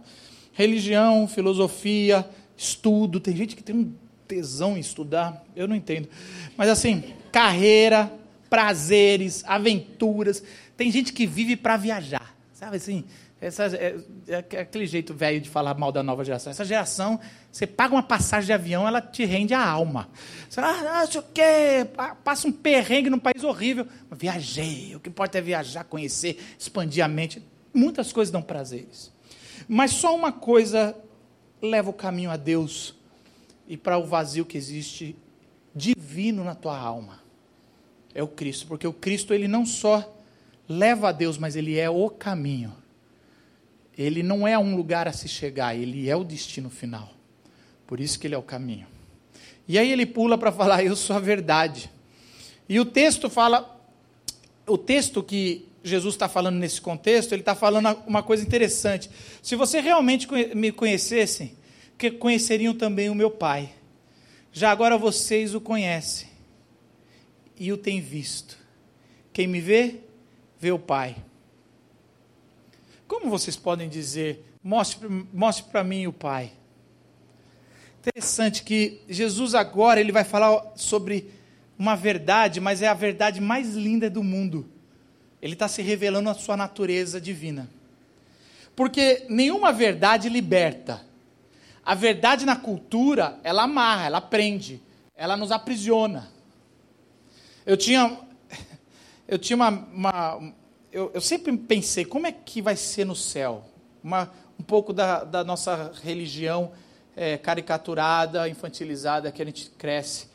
Religião, 0.53 1.27
filosofia, 1.27 2.25
estudo. 2.57 3.19
Tem 3.19 3.37
gente 3.37 3.57
que 3.57 3.65
tem 3.65 3.75
um 3.75 3.93
tesão 4.27 4.77
em 4.77 4.81
estudar, 4.81 5.45
eu 5.55 5.69
não 5.69 5.77
entendo. 5.77 6.09
Mas 6.57 6.69
assim, 6.69 7.03
carreira, 7.31 8.11
prazeres, 8.49 9.43
aventuras. 9.47 10.43
Tem 10.77 10.91
gente 10.91 11.13
que 11.13 11.27
vive 11.27 11.57
para 11.57 11.77
viajar, 11.77 12.37
sabe 12.53 12.77
assim? 12.77 13.05
Essa, 13.41 13.67
é, 13.67 13.97
é, 14.27 14.37
aquele 14.37 14.87
jeito 14.87 15.13
velho 15.13 15.41
de 15.41 15.51
falar 15.51 15.75
mal 15.75 15.93
da 15.93 16.03
nova 16.03 16.25
geração. 16.25 16.51
Essa 16.51 16.65
geração, 16.65 17.21
você 17.53 17.67
paga 17.67 17.95
uma 17.95 18.03
passagem 18.03 18.47
de 18.47 18.53
avião, 18.53 18.89
ela 18.89 19.03
te 19.03 19.25
rende 19.25 19.53
a 19.53 19.63
alma. 19.63 20.09
Você 20.49 20.61
ah, 20.61 21.01
não 21.01 21.07
sei 21.07 21.21
o 21.21 21.25
quê, 21.25 21.87
passa 22.25 22.49
um 22.49 22.53
perrengue 22.53 23.11
num 23.11 23.19
país 23.19 23.45
horrível. 23.45 23.87
Viajei, 24.11 24.97
o 24.97 25.01
que 25.01 25.11
importa 25.11 25.37
é 25.37 25.41
viajar, 25.43 25.85
conhecer, 25.85 26.43
expandir 26.59 27.05
a 27.05 27.09
mente. 27.09 27.43
Muitas 27.75 28.13
coisas 28.13 28.33
dão 28.33 28.41
prazeres. 28.41 29.13
Mas 29.69 29.91
só 29.91 30.15
uma 30.15 30.33
coisa 30.33 30.97
leva 31.61 31.91
o 31.91 31.95
caminho 31.95 32.31
a 32.31 32.37
Deus 32.37 32.95
e 33.69 33.77
para 33.77 33.99
o 33.99 34.05
vazio 34.05 34.45
que 34.45 34.57
existe 34.57 35.17
divino 35.75 36.45
na 36.45 36.55
tua 36.55 36.79
alma. 36.79 37.21
É 38.15 38.23
o 38.23 38.29
Cristo, 38.29 38.67
porque 38.67 38.87
o 38.87 38.93
Cristo 38.93 39.35
ele 39.35 39.49
não 39.49 39.67
só 39.67 40.17
leva 40.69 41.09
a 41.09 41.13
Deus, 41.13 41.37
mas 41.37 41.57
ele 41.57 41.79
é 41.79 41.91
o 41.91 42.09
caminho. 42.09 42.75
Ele 43.97 44.23
não 44.23 44.47
é 44.47 44.59
um 44.59 44.77
lugar 44.77 45.07
a 45.09 45.13
se 45.13 45.29
chegar, 45.29 45.77
ele 45.77 46.09
é 46.09 46.17
o 46.17 46.25
destino 46.25 46.71
final. 46.71 47.13
Por 47.87 48.01
isso 48.01 48.19
que 48.19 48.27
ele 48.27 48.35
é 48.35 48.39
o 48.39 48.43
caminho. 48.43 48.87
E 49.67 49.79
aí 49.79 49.91
ele 49.91 50.07
pula 50.07 50.37
para 50.37 50.53
falar: 50.53 50.85
Eu 50.85 50.97
sou 50.97 51.17
a 51.17 51.21
verdade. 51.21 51.91
E 52.69 52.81
o 52.81 52.85
texto 52.85 53.29
fala, 53.29 53.79
o 54.67 54.79
texto 54.79 55.23
que 55.23 55.69
Jesus 55.83 56.15
está 56.15 56.29
falando 56.29 56.57
nesse 56.57 56.81
contexto, 56.81 57.33
ele 57.33 57.43
está 57.43 57.55
falando 57.55 57.97
uma 58.07 58.23
coisa 58.23 58.43
interessante. 58.43 59.11
Se 59.43 59.55
você 59.55 59.81
realmente 59.81 60.27
me 60.55 60.73
conhecessem, 60.73 61.55
que 61.97 62.11
conheceriam 62.11 62.75
também 62.75 63.09
o 63.09 63.15
meu 63.15 63.31
Pai. 63.31 63.73
Já 64.53 64.71
agora 64.71 64.97
vocês 64.97 65.55
o 65.55 65.61
conhecem 65.61 66.29
e 67.59 67.73
o 67.73 67.77
têm 67.77 68.01
visto. 68.01 68.59
Quem 69.33 69.47
me 69.47 69.61
vê, 69.61 70.01
vê 70.59 70.71
o 70.71 70.79
Pai. 70.79 71.17
Como 73.07 73.29
vocês 73.31 73.57
podem 73.57 73.89
dizer, 73.89 74.45
mostre, 74.63 75.09
mostre 75.33 75.71
para 75.71 75.85
mim 75.85 76.07
o 76.07 76.13
Pai? 76.13 76.53
Interessante 78.01 78.63
que 78.63 79.01
Jesus 79.09 79.55
agora 79.55 80.01
ele 80.01 80.13
vai 80.13 80.25
falar 80.25 80.73
sobre 80.77 81.31
uma 81.79 81.97
verdade, 81.97 82.61
mas 82.61 82.83
é 82.83 82.87
a 82.87 82.95
verdade 82.95 83.41
mais 83.41 83.75
linda 83.75 84.09
do 84.11 84.23
mundo. 84.23 84.69
Ele 85.41 85.55
está 85.55 85.69
se 85.69 85.83
revelando 85.83 86.31
a 86.31 86.35
sua 86.35 86.57
natureza 86.57 87.21
divina. 87.21 87.69
Porque 88.77 89.27
nenhuma 89.29 89.73
verdade 89.73 90.29
liberta. 90.29 91.05
A 91.85 91.95
verdade 91.95 92.47
na 92.47 92.57
cultura, 92.57 93.39
ela 93.45 93.65
amarra, 93.65 94.07
ela 94.07 94.21
prende, 94.21 94.81
ela 95.15 95.37
nos 95.37 95.53
aprisiona. 95.53 96.31
Eu 97.67 97.77
tinha, 97.77 98.19
eu 99.29 99.39
tinha 99.39 99.57
uma, 99.57 99.69
uma 99.69 100.55
eu, 100.91 101.11
eu, 101.13 101.21
sempre 101.21 101.57
pensei, 101.57 102.05
como 102.05 102.27
é 102.27 102.33
que 102.33 102.63
vai 102.63 102.77
ser 102.77 103.05
no 103.05 103.17
céu? 103.17 103.65
Uma, 104.03 104.31
um 104.59 104.63
pouco 104.63 104.93
da, 104.93 105.25
da 105.25 105.45
nossa 105.45 105.93
religião 106.03 106.73
é, 107.17 107.37
caricaturada, 107.37 108.49
infantilizada, 108.49 109.31
que 109.31 109.43
a 109.43 109.45
gente 109.45 109.71
cresce. 109.71 110.29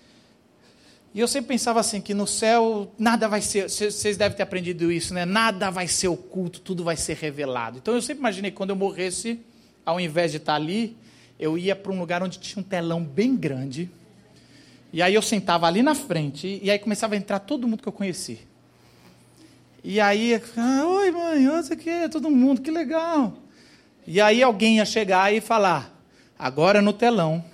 E 1.14 1.20
eu 1.20 1.28
sempre 1.28 1.48
pensava 1.48 1.80
assim, 1.80 2.00
que 2.00 2.14
no 2.14 2.28
céu 2.28 2.94
nada 2.98 3.28
vai 3.28 3.42
ser, 3.42 3.68
vocês 3.68 4.16
devem 4.16 4.38
ter 4.38 4.44
aprendido 4.44 4.92
isso, 4.92 5.14
né? 5.14 5.26
Nada 5.26 5.72
vai 5.72 5.88
ser 5.88 6.08
oculto, 6.08 6.60
tudo 6.60 6.84
vai 6.84 6.96
ser 6.96 7.16
revelado. 7.16 7.80
Então 7.80 7.96
eu 7.96 8.02
sempre 8.02 8.20
imaginei 8.20 8.52
que 8.52 8.58
quando 8.58 8.70
eu 8.70 8.76
morresse, 8.76 9.40
ao 9.84 10.00
invés 10.00 10.30
de 10.30 10.38
estar 10.38 10.54
ali, 10.54 10.96
eu 11.40 11.58
ia 11.58 11.76
para 11.76 11.92
um 11.92 12.00
lugar 12.00 12.22
onde 12.22 12.38
tinha 12.38 12.62
um 12.62 12.64
telão 12.64 13.04
bem 13.04 13.36
grande. 13.36 13.90
E 14.92 15.02
aí 15.02 15.14
eu 15.14 15.22
sentava 15.22 15.68
ali 15.68 15.82
na 15.82 15.96
frente, 15.96 16.60
e 16.62 16.70
aí 16.70 16.78
começava 16.78 17.14
a 17.14 17.18
entrar 17.18 17.40
todo 17.40 17.68
mundo 17.68 17.82
que 17.82 17.88
eu 17.88 17.94
conheci. 17.94 18.40
E 19.84 20.00
aí, 20.02 20.42
ah, 20.58 20.86
oi 20.86 21.12
mãe, 21.12 21.48
olha 21.48 21.60
aqui, 21.60 22.10
todo 22.12 22.30
mundo, 22.30 22.62
que 22.62 22.70
legal. 22.70 23.38
E 24.06 24.20
aí 24.20 24.44
alguém 24.44 24.78
ia 24.78 24.86
chegar 24.86 25.32
e 25.34 25.40
falar, 25.40 25.96
agora 26.38 26.82
no 26.82 26.92
telão, 26.92 27.46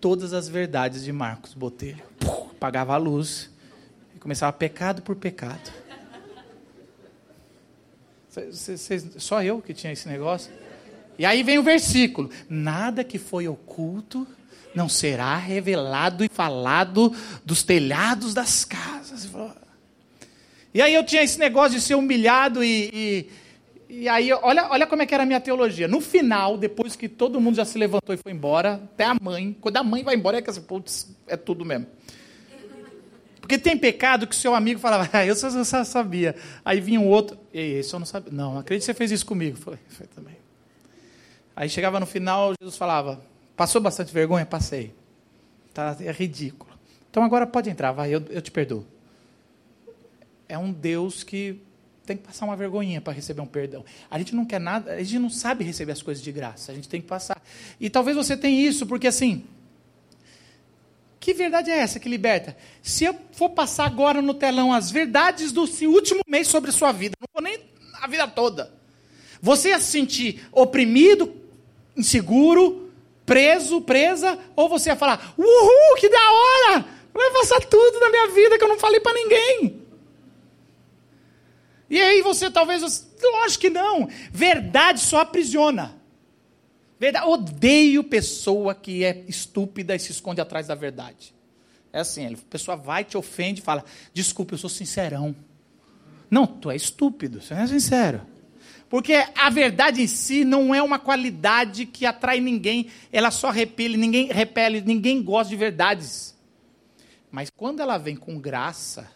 todas 0.00 0.32
as 0.32 0.48
verdades 0.48 1.04
de 1.04 1.12
Marcos 1.12 1.54
Botelho. 1.54 2.02
Puh, 2.18 2.50
apagava 2.50 2.94
a 2.94 2.96
luz 2.96 3.48
e 4.14 4.18
começava 4.18 4.52
pecado 4.52 5.00
por 5.00 5.16
pecado. 5.16 5.72
só 9.16 9.42
eu 9.42 9.62
que 9.62 9.72
tinha 9.72 9.92
esse 9.92 10.08
negócio. 10.08 10.52
E 11.18 11.26
aí 11.26 11.42
vem 11.42 11.58
o 11.58 11.62
versículo: 11.62 12.30
Nada 12.48 13.02
que 13.02 13.18
foi 13.18 13.48
oculto 13.48 14.26
não 14.74 14.88
será 14.88 15.36
revelado 15.36 16.24
e 16.24 16.28
falado 16.28 17.12
dos 17.44 17.62
telhados 17.62 18.32
das 18.32 18.64
casas. 18.64 19.28
E 20.72 20.80
aí 20.80 20.94
eu 20.94 21.04
tinha 21.04 21.22
esse 21.22 21.38
negócio 21.38 21.76
de 21.78 21.80
ser 21.80 21.96
humilhado 21.96 22.62
e, 22.62 22.90
e, 22.92 23.30
e, 24.02 24.08
aí, 24.08 24.32
olha, 24.32 24.68
olha 24.70 24.86
como 24.86 25.02
é 25.02 25.06
que 25.06 25.14
era 25.14 25.24
a 25.24 25.26
minha 25.26 25.40
teologia. 25.40 25.88
No 25.88 26.00
final, 26.00 26.56
depois 26.56 26.94
que 26.94 27.08
todo 27.08 27.40
mundo 27.40 27.56
já 27.56 27.64
se 27.64 27.76
levantou 27.78 28.14
e 28.14 28.18
foi 28.18 28.32
embora, 28.32 28.74
até 28.74 29.04
a 29.04 29.16
mãe, 29.20 29.56
quando 29.60 29.78
a 29.78 29.82
mãe 29.82 30.04
vai 30.04 30.14
embora, 30.14 30.38
é 30.38 30.42
que 30.42 30.50
assim, 30.50 30.62
putz, 30.62 31.10
é 31.26 31.36
tudo 31.36 31.64
mesmo. 31.64 31.86
Porque 33.40 33.58
tem 33.58 33.78
pecado 33.78 34.26
que 34.26 34.34
o 34.34 34.38
seu 34.38 34.54
amigo 34.54 34.78
falava, 34.78 35.08
ah, 35.12 35.26
eu 35.26 35.34
só, 35.34 35.50
só 35.64 35.82
sabia. 35.82 36.36
Aí 36.64 36.80
vinha 36.80 37.00
um 37.00 37.08
outro, 37.08 37.36
ei, 37.52 37.80
isso 37.80 37.96
eu 37.96 37.98
não 37.98 38.06
sabia. 38.06 38.30
Não, 38.30 38.58
acredito 38.58 38.82
que 38.82 38.92
você 38.92 38.94
fez 38.94 39.10
isso 39.10 39.26
comigo. 39.26 39.56
Falei, 39.56 39.80
foi 39.88 40.06
também. 40.06 40.37
Aí 41.58 41.68
chegava 41.68 41.98
no 41.98 42.06
final, 42.06 42.54
Jesus 42.60 42.78
falava: 42.78 43.20
Passou 43.56 43.80
bastante 43.80 44.14
vergonha? 44.14 44.46
Passei. 44.46 44.94
Tá, 45.74 45.96
é 45.98 46.12
ridículo. 46.12 46.70
Então 47.10 47.24
agora 47.24 47.48
pode 47.48 47.68
entrar, 47.68 47.90
vai, 47.90 48.14
eu, 48.14 48.22
eu 48.30 48.40
te 48.40 48.52
perdoo. 48.52 48.86
É 50.48 50.56
um 50.56 50.72
Deus 50.72 51.24
que 51.24 51.60
tem 52.06 52.16
que 52.16 52.22
passar 52.22 52.44
uma 52.44 52.54
vergonhinha 52.54 53.00
para 53.00 53.12
receber 53.12 53.40
um 53.40 53.46
perdão. 53.46 53.84
A 54.08 54.20
gente 54.20 54.36
não 54.36 54.44
quer 54.44 54.60
nada, 54.60 54.92
a 54.92 55.02
gente 55.02 55.18
não 55.18 55.28
sabe 55.28 55.64
receber 55.64 55.90
as 55.90 56.00
coisas 56.00 56.22
de 56.22 56.30
graça, 56.30 56.70
a 56.70 56.74
gente 56.76 56.88
tem 56.88 57.00
que 57.00 57.08
passar. 57.08 57.42
E 57.80 57.90
talvez 57.90 58.16
você 58.16 58.36
tenha 58.36 58.68
isso, 58.68 58.86
porque 58.86 59.08
assim, 59.08 59.44
que 61.18 61.34
verdade 61.34 61.72
é 61.72 61.78
essa 61.78 61.98
que 61.98 62.08
liberta? 62.08 62.56
Se 62.84 63.02
eu 63.02 63.16
for 63.32 63.50
passar 63.50 63.86
agora 63.86 64.22
no 64.22 64.32
telão 64.32 64.72
as 64.72 64.92
verdades 64.92 65.50
do 65.50 65.62
último 65.62 66.20
mês 66.28 66.46
sobre 66.46 66.70
a 66.70 66.72
sua 66.72 66.92
vida, 66.92 67.16
não 67.20 67.28
vou 67.34 67.42
nem 67.42 67.58
a 68.00 68.06
vida 68.06 68.28
toda. 68.28 68.78
Você 69.42 69.70
ia 69.70 69.80
se 69.80 69.90
sentir 69.90 70.46
oprimido, 70.52 71.47
inseguro, 71.98 72.90
preso, 73.26 73.80
presa, 73.82 74.38
ou 74.56 74.68
você 74.68 74.90
ia 74.90 74.96
falar: 74.96 75.34
Uhul, 75.36 75.96
que 75.98 76.08
da 76.08 76.30
hora! 76.30 76.84
Vai 77.12 77.30
passar 77.32 77.60
tudo 77.60 77.98
na 77.98 78.10
minha 78.10 78.28
vida 78.28 78.56
que 78.56 78.64
eu 78.64 78.68
não 78.68 78.78
falei 78.78 79.00
para 79.00 79.12
ninguém. 79.12 79.82
E 81.90 82.00
aí 82.00 82.22
você 82.22 82.50
talvez. 82.50 82.82
Lógico 83.20 83.60
que 83.62 83.70
não. 83.70 84.08
Verdade 84.30 85.00
só 85.00 85.20
aprisiona. 85.20 85.96
Verdade. 86.98 87.26
Odeio 87.26 88.04
pessoa 88.04 88.74
que 88.74 89.04
é 89.04 89.24
estúpida 89.26 89.94
e 89.94 89.98
se 89.98 90.12
esconde 90.12 90.40
atrás 90.40 90.66
da 90.66 90.74
verdade. 90.74 91.34
É 91.92 92.00
assim, 92.00 92.26
a 92.26 92.36
pessoa 92.50 92.76
vai, 92.76 93.04
te 93.04 93.16
ofende 93.16 93.60
e 93.60 93.64
fala: 93.64 93.84
Desculpa, 94.12 94.54
eu 94.54 94.58
sou 94.58 94.70
sincerão. 94.70 95.34
Não, 96.30 96.46
tu 96.46 96.70
é 96.70 96.76
estúpido, 96.76 97.40
você 97.40 97.54
não 97.54 97.62
é 97.62 97.66
sincero. 97.66 98.20
Porque 98.88 99.12
a 99.34 99.50
verdade 99.50 100.00
em 100.00 100.06
si 100.06 100.44
não 100.44 100.74
é 100.74 100.82
uma 100.82 100.98
qualidade 100.98 101.84
que 101.84 102.06
atrai 102.06 102.40
ninguém, 102.40 102.90
ela 103.12 103.30
só 103.30 103.50
repele, 103.50 103.96
ninguém 103.96 104.28
repele, 104.28 104.80
ninguém 104.80 105.22
gosta 105.22 105.50
de 105.50 105.56
verdades. 105.56 106.34
Mas 107.30 107.50
quando 107.50 107.80
ela 107.80 107.98
vem 107.98 108.16
com 108.16 108.38
graça, 108.40 109.10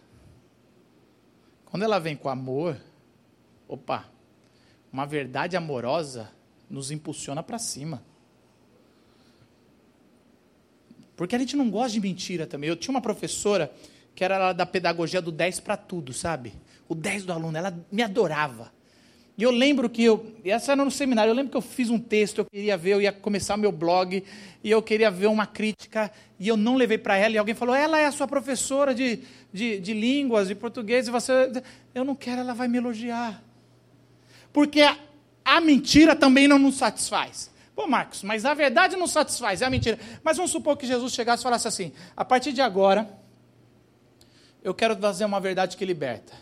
quando 1.65 1.85
ela 1.85 1.99
vem 1.99 2.15
com 2.15 2.29
amor, 2.29 2.77
opa, 3.67 4.07
uma 4.93 5.07
verdade 5.07 5.57
amorosa 5.57 6.31
nos 6.69 6.91
impulsiona 6.91 7.43
para 7.43 7.59
cima. 7.59 8.03
Porque 11.17 11.35
a 11.35 11.39
gente 11.39 11.57
não 11.57 11.71
gosta 11.71 11.93
de 11.93 12.01
mentira 12.01 12.47
também. 12.47 12.69
Eu 12.69 12.77
tinha 12.77 12.93
uma 12.93 13.01
professora 13.01 13.73
que 14.15 14.23
era 14.23 14.53
da 14.53 14.67
pedagogia 14.67 15.23
do 15.23 15.33
10 15.33 15.61
para 15.61 15.77
tudo, 15.79 16.13
sabe? 16.13 16.53
O 16.89 16.95
10 16.95 17.25
do 17.25 17.33
aluno, 17.33 17.57
ela 17.57 17.75
me 17.91 18.03
adorava. 18.03 18.71
E 19.37 19.43
eu 19.43 19.51
lembro 19.51 19.89
que 19.89 20.05
eu, 20.05 20.35
essa 20.45 20.73
era 20.73 20.85
no 20.85 20.91
seminário, 20.91 21.31
eu 21.31 21.35
lembro 21.35 21.51
que 21.51 21.57
eu 21.57 21.63
fiz 21.63 21.89
um 21.89 21.99
texto, 21.99 22.39
eu 22.39 22.45
queria 22.45 22.77
ver, 22.77 22.93
eu 22.93 23.01
ia 23.01 23.13
começar 23.13 23.57
meu 23.57 23.73
blog, 23.73 24.23
e 24.63 24.71
eu 24.71 24.83
queria 24.83 25.11
ver 25.11 25.27
uma 25.27 25.47
crítica, 25.47 26.11
e 26.39 26.49
eu 26.49 26.57
não 26.57 26.77
levei 26.77 26.99
para 26.99 27.17
ela, 27.17 27.35
e 27.35 27.39
alguém 27.39 27.55
falou, 27.55 27.75
ela 27.75 27.99
é 27.99 28.07
a 28.07 28.13
sua 28.13 28.29
professora 28.29 28.95
de, 28.95 29.21
de, 29.53 29.81
de 29.81 29.95
línguas, 29.95 30.49
de 30.49 30.55
português, 30.55 31.09
e 31.09 31.11
você. 31.11 31.51
Eu 31.95 32.05
não 32.05 32.15
quero, 32.15 32.43
ela 32.43 32.53
vai 32.53 32.69
me 32.69 32.77
elogiar. 32.77 33.43
Porque 34.53 34.83
a, 34.83 34.99
a 35.45 35.61
mentira 35.61 36.15
também 36.15 36.47
não 36.47 36.59
nos 36.59 36.77
satisfaz. 36.77 37.51
Pô, 37.75 37.87
Marcos, 37.87 38.23
mas 38.23 38.45
a 38.45 38.53
verdade 38.53 38.97
não 38.97 39.07
satisfaz, 39.07 39.63
é 39.63 39.65
a 39.65 39.71
mentira. 39.71 39.99
Mas 40.23 40.37
vamos 40.37 40.53
supor 40.53 40.77
que 40.77 40.87
Jesus 40.87 41.15
chegasse 41.15 41.43
e 41.43 41.45
falasse 41.45 41.67
assim: 41.67 41.91
a 42.15 42.23
partir 42.23 42.53
de 42.53 42.61
agora, 42.61 43.09
eu 44.63 44.75
quero 44.75 44.95
fazer 44.97 45.25
uma 45.25 45.41
verdade 45.41 45.77
que 45.77 45.85
liberta. 45.87 46.35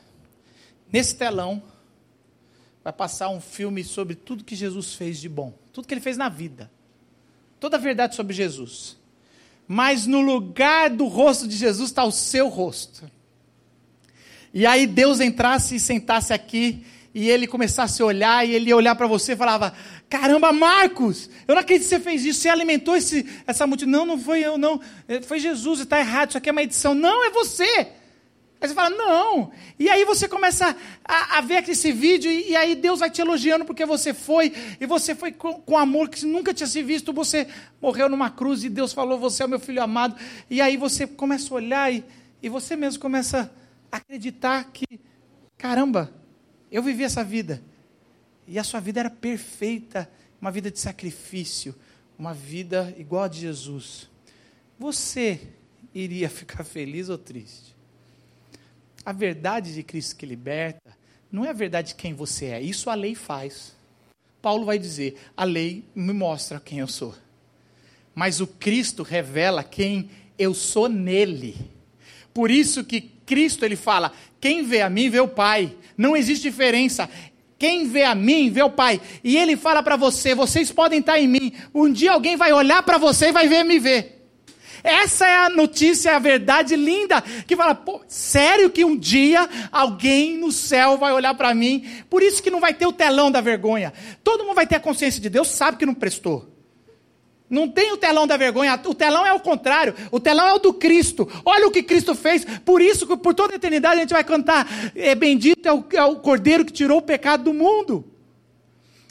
Nesse 0.92 1.14
telão, 1.14 1.62
vai 2.82 2.92
passar 2.92 3.28
um 3.28 3.40
filme 3.40 3.84
sobre 3.84 4.14
tudo 4.14 4.44
que 4.44 4.56
Jesus 4.56 4.94
fez 4.94 5.20
de 5.20 5.28
bom, 5.28 5.52
tudo 5.72 5.86
que 5.86 5.94
ele 5.94 6.00
fez 6.00 6.16
na 6.16 6.28
vida. 6.28 6.70
Toda 7.58 7.76
a 7.76 7.80
verdade 7.80 8.16
sobre 8.16 8.34
Jesus. 8.34 8.96
Mas 9.68 10.06
no 10.06 10.20
lugar 10.20 10.90
do 10.90 11.06
rosto 11.06 11.46
de 11.46 11.56
Jesus 11.56 11.90
está 11.90 12.04
o 12.04 12.10
seu 12.10 12.48
rosto. 12.48 13.08
E 14.52 14.66
aí 14.66 14.86
Deus 14.86 15.20
entrasse 15.20 15.76
e 15.76 15.80
sentasse 15.80 16.32
aqui 16.32 16.84
e 17.14 17.28
ele 17.28 17.46
começasse 17.46 18.00
a 18.02 18.04
olhar 18.04 18.46
e 18.46 18.54
ele 18.54 18.70
ia 18.70 18.76
olhar 18.76 18.94
para 18.94 19.06
você 19.06 19.32
e 19.32 19.36
falava: 19.36 19.72
Caramba, 20.08 20.52
Marcos, 20.52 21.28
eu 21.46 21.54
não 21.54 21.62
acredito 21.62 21.84
que 21.84 21.90
você 21.90 22.00
fez 22.00 22.24
isso, 22.24 22.40
você 22.40 22.48
alimentou 22.48 22.96
esse, 22.96 23.26
essa 23.46 23.66
multidão. 23.66 24.06
Não, 24.06 24.16
não 24.16 24.18
foi 24.18 24.40
eu, 24.40 24.56
não. 24.56 24.80
Foi 25.26 25.38
Jesus, 25.38 25.80
está 25.80 26.00
errado, 26.00 26.30
isso 26.30 26.38
aqui 26.38 26.48
é 26.48 26.52
uma 26.52 26.62
edição. 26.62 26.94
Não, 26.94 27.24
é 27.26 27.30
você. 27.30 27.88
Aí 28.61 28.68
você 28.68 28.74
fala, 28.74 28.90
não. 28.90 29.50
E 29.78 29.88
aí 29.88 30.04
você 30.04 30.28
começa 30.28 30.76
a, 31.02 31.38
a 31.38 31.40
ver 31.40 31.66
esse 31.66 31.90
vídeo, 31.92 32.30
e, 32.30 32.50
e, 32.50 32.56
aí 32.56 32.74
Deus 32.74 33.00
vai 33.00 33.11
te 33.11 33.22
elogiando 33.22 33.64
porque 33.64 33.86
você 33.86 34.12
foi, 34.12 34.52
e 34.78 34.84
você 34.84 35.14
foi 35.14 35.32
com, 35.32 35.54
com, 35.54 35.78
amor 35.78 36.11
que 36.11 36.26
nunca 36.26 36.52
tinha 36.52 36.66
se 36.66 36.82
visto, 36.82 37.11
você 37.11 37.48
morreu 37.80 38.06
numa 38.08 38.28
cruz 38.28 38.62
e 38.62 38.68
Deus 38.68 38.92
falou, 38.92 39.18
você 39.18 39.42
é 39.42 39.46
o 39.46 39.48
meu 39.48 39.58
filho 39.58 39.82
amado. 39.82 40.14
E 40.50 40.61
aí 40.61 40.76
você 40.76 41.06
começa 41.06 41.52
a 41.52 41.56
olhar 41.56 41.90
e, 41.90 42.04
e 42.42 42.50
você 42.50 42.76
mesmo 42.76 43.00
começa 43.00 43.50
a 43.90 43.96
acreditar 43.96 44.64
que, 44.64 45.00
caramba, 45.56 46.12
eu 46.70 46.82
vivi 46.82 47.04
essa 47.04 47.24
vida. 47.24 47.62
E 48.46 48.58
a 48.58 48.64
sua 48.64 48.78
vida 48.78 49.00
era 49.00 49.11
perfeita, 49.11 50.11
uma 50.38 50.50
vida 50.50 50.70
de 50.70 50.78
sacrifício, 50.78 51.74
uma 52.18 52.34
vida 52.34 52.94
igual 52.98 53.22
a 53.22 53.28
de 53.28 53.40
Jesus. 53.40 54.11
Você 54.78 55.48
iria 55.94 56.28
ficar 56.30 56.62
feliz 56.62 57.08
ou 57.08 57.16
triste? 57.16 57.80
A 59.05 59.12
verdade 59.12 59.74
de 59.74 59.82
Cristo 59.82 60.16
que 60.16 60.26
liberta 60.26 60.96
não 61.32 61.44
é 61.44 61.51
a 61.51 61.55
verdade 61.55 61.94
quem 61.94 62.12
você 62.12 62.46
é. 62.46 62.61
Isso 62.61 62.90
a 62.90 62.94
lei 62.94 63.14
faz. 63.14 63.74
Paulo 64.42 64.64
vai 64.64 64.78
dizer: 64.78 65.16
a 65.36 65.44
lei 65.44 65.84
me 65.94 66.12
mostra 66.12 66.61
quem 66.61 66.80
eu 66.80 66.88
sou. 66.88 67.14
Mas 68.14 68.40
o 68.40 68.46
Cristo 68.46 69.03
revela 69.03 69.62
quem 69.62 70.11
eu 70.38 70.53
sou 70.53 70.88
nele. 70.88 71.57
Por 72.34 72.51
isso 72.51 72.84
que 72.84 73.01
Cristo 73.01 73.64
ele 73.64 73.76
fala: 73.76 74.12
quem 74.40 74.64
vê 74.64 74.80
a 74.82 74.90
mim 74.90 75.09
vê 75.09 75.20
o 75.20 75.28
Pai. 75.28 75.76
Não 75.96 76.16
existe 76.16 76.42
diferença. 76.42 77.09
Quem 77.59 77.86
vê 77.86 78.05
a 78.05 78.14
mim, 78.14 78.51
vê 78.51 78.62
o 78.62 78.70
Pai. 78.70 79.01
E 79.22 79.36
ele 79.36 79.57
fala 79.57 79.82
para 79.82 79.96
você: 79.96 80.34
vocês 80.34 80.72
podem 80.72 81.01
estar 81.01 81.18
em 81.18 81.28
mim. 81.28 81.53
Um 81.74 81.92
dia 81.92 82.12
alguém 82.12 82.36
vai 82.36 82.53
olhar 82.53 82.82
para 82.82 82.98
você 82.98 83.28
e 83.28 83.32
vai 83.32 83.46
ver 83.48 83.64
me 83.64 83.78
ver. 83.78 84.19
Essa 84.83 85.26
é 85.26 85.37
a 85.37 85.51
notícia, 85.51 86.16
a 86.16 86.18
verdade 86.18 86.76
linda, 86.76 87.22
que 87.47 87.57
fala, 87.57 87.74
pô, 87.74 88.01
sério 88.09 88.70
que 88.70 88.85
um 88.85 88.97
dia 88.97 89.49
alguém 89.70 90.37
no 90.39 90.51
céu 90.51 90.97
vai 90.97 91.12
olhar 91.12 91.35
para 91.35 91.55
mim? 91.55 91.87
Por 92.09 92.22
isso 92.22 92.43
que 92.43 92.51
não 92.51 92.61
vai 92.61 92.74
ter 92.74 92.87
o 92.87 92.93
telão 92.93 93.31
da 93.31 93.41
vergonha. 93.41 93.93
Todo 94.24 94.45
mundo 94.45 94.55
vai 94.55 94.66
ter 94.66 94.76
a 94.76 94.81
consciência 94.81 95.20
de 95.20 95.28
Deus, 95.28 95.49
sabe 95.49 95.76
que 95.76 95.87
não 95.87 95.95
prestou. 95.95 96.49
Não 97.51 97.68
tem 97.68 97.93
o 97.93 97.97
telão 97.97 98.28
da 98.28 98.37
vergonha, 98.37 98.81
o 98.87 98.95
telão 98.95 99.26
é 99.26 99.33
o 99.33 99.41
contrário, 99.41 99.93
o 100.12 100.20
telão 100.20 100.47
é 100.47 100.55
o 100.55 100.61
do 100.61 100.72
Cristo. 100.72 101.28
Olha 101.45 101.66
o 101.66 101.70
que 101.72 101.83
Cristo 101.83 102.14
fez, 102.14 102.45
por 102.64 102.81
isso 102.81 103.09
que 103.09 103.16
por 103.16 103.35
toda 103.35 103.55
a 103.55 103.57
eternidade 103.57 103.97
a 103.97 104.01
gente 104.03 104.12
vai 104.12 104.22
cantar: 104.22 104.68
é, 104.95 105.16
Bendito 105.16 105.66
é 105.66 105.72
o, 105.72 105.85
é 105.93 106.05
o 106.05 106.16
Cordeiro 106.16 106.64
que 106.64 106.72
tirou 106.72 106.99
o 106.99 107.03
pecado 107.03 107.43
do 107.43 107.53
mundo. 107.53 108.05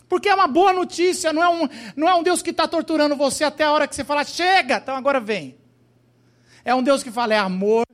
Porque 0.09 0.27
é 0.27 0.33
uma 0.33 0.47
boa 0.47 0.73
notícia, 0.73 1.31
não 1.31 1.43
é 1.43 1.47
um, 1.47 1.69
não 1.95 2.09
é 2.09 2.15
um 2.15 2.23
Deus 2.23 2.41
que 2.41 2.49
está 2.49 2.67
torturando 2.67 3.15
você 3.15 3.43
até 3.43 3.63
a 3.63 3.71
hora 3.71 3.87
que 3.87 3.95
você 3.95 4.03
fala, 4.03 4.23
chega, 4.23 4.77
então 4.77 4.95
agora 4.95 5.19
vem. 5.19 5.55
É 6.65 6.73
um 6.73 6.81
Deus 6.81 7.03
que 7.03 7.11
fala, 7.11 7.35
é 7.35 7.37
amor, 7.37 7.85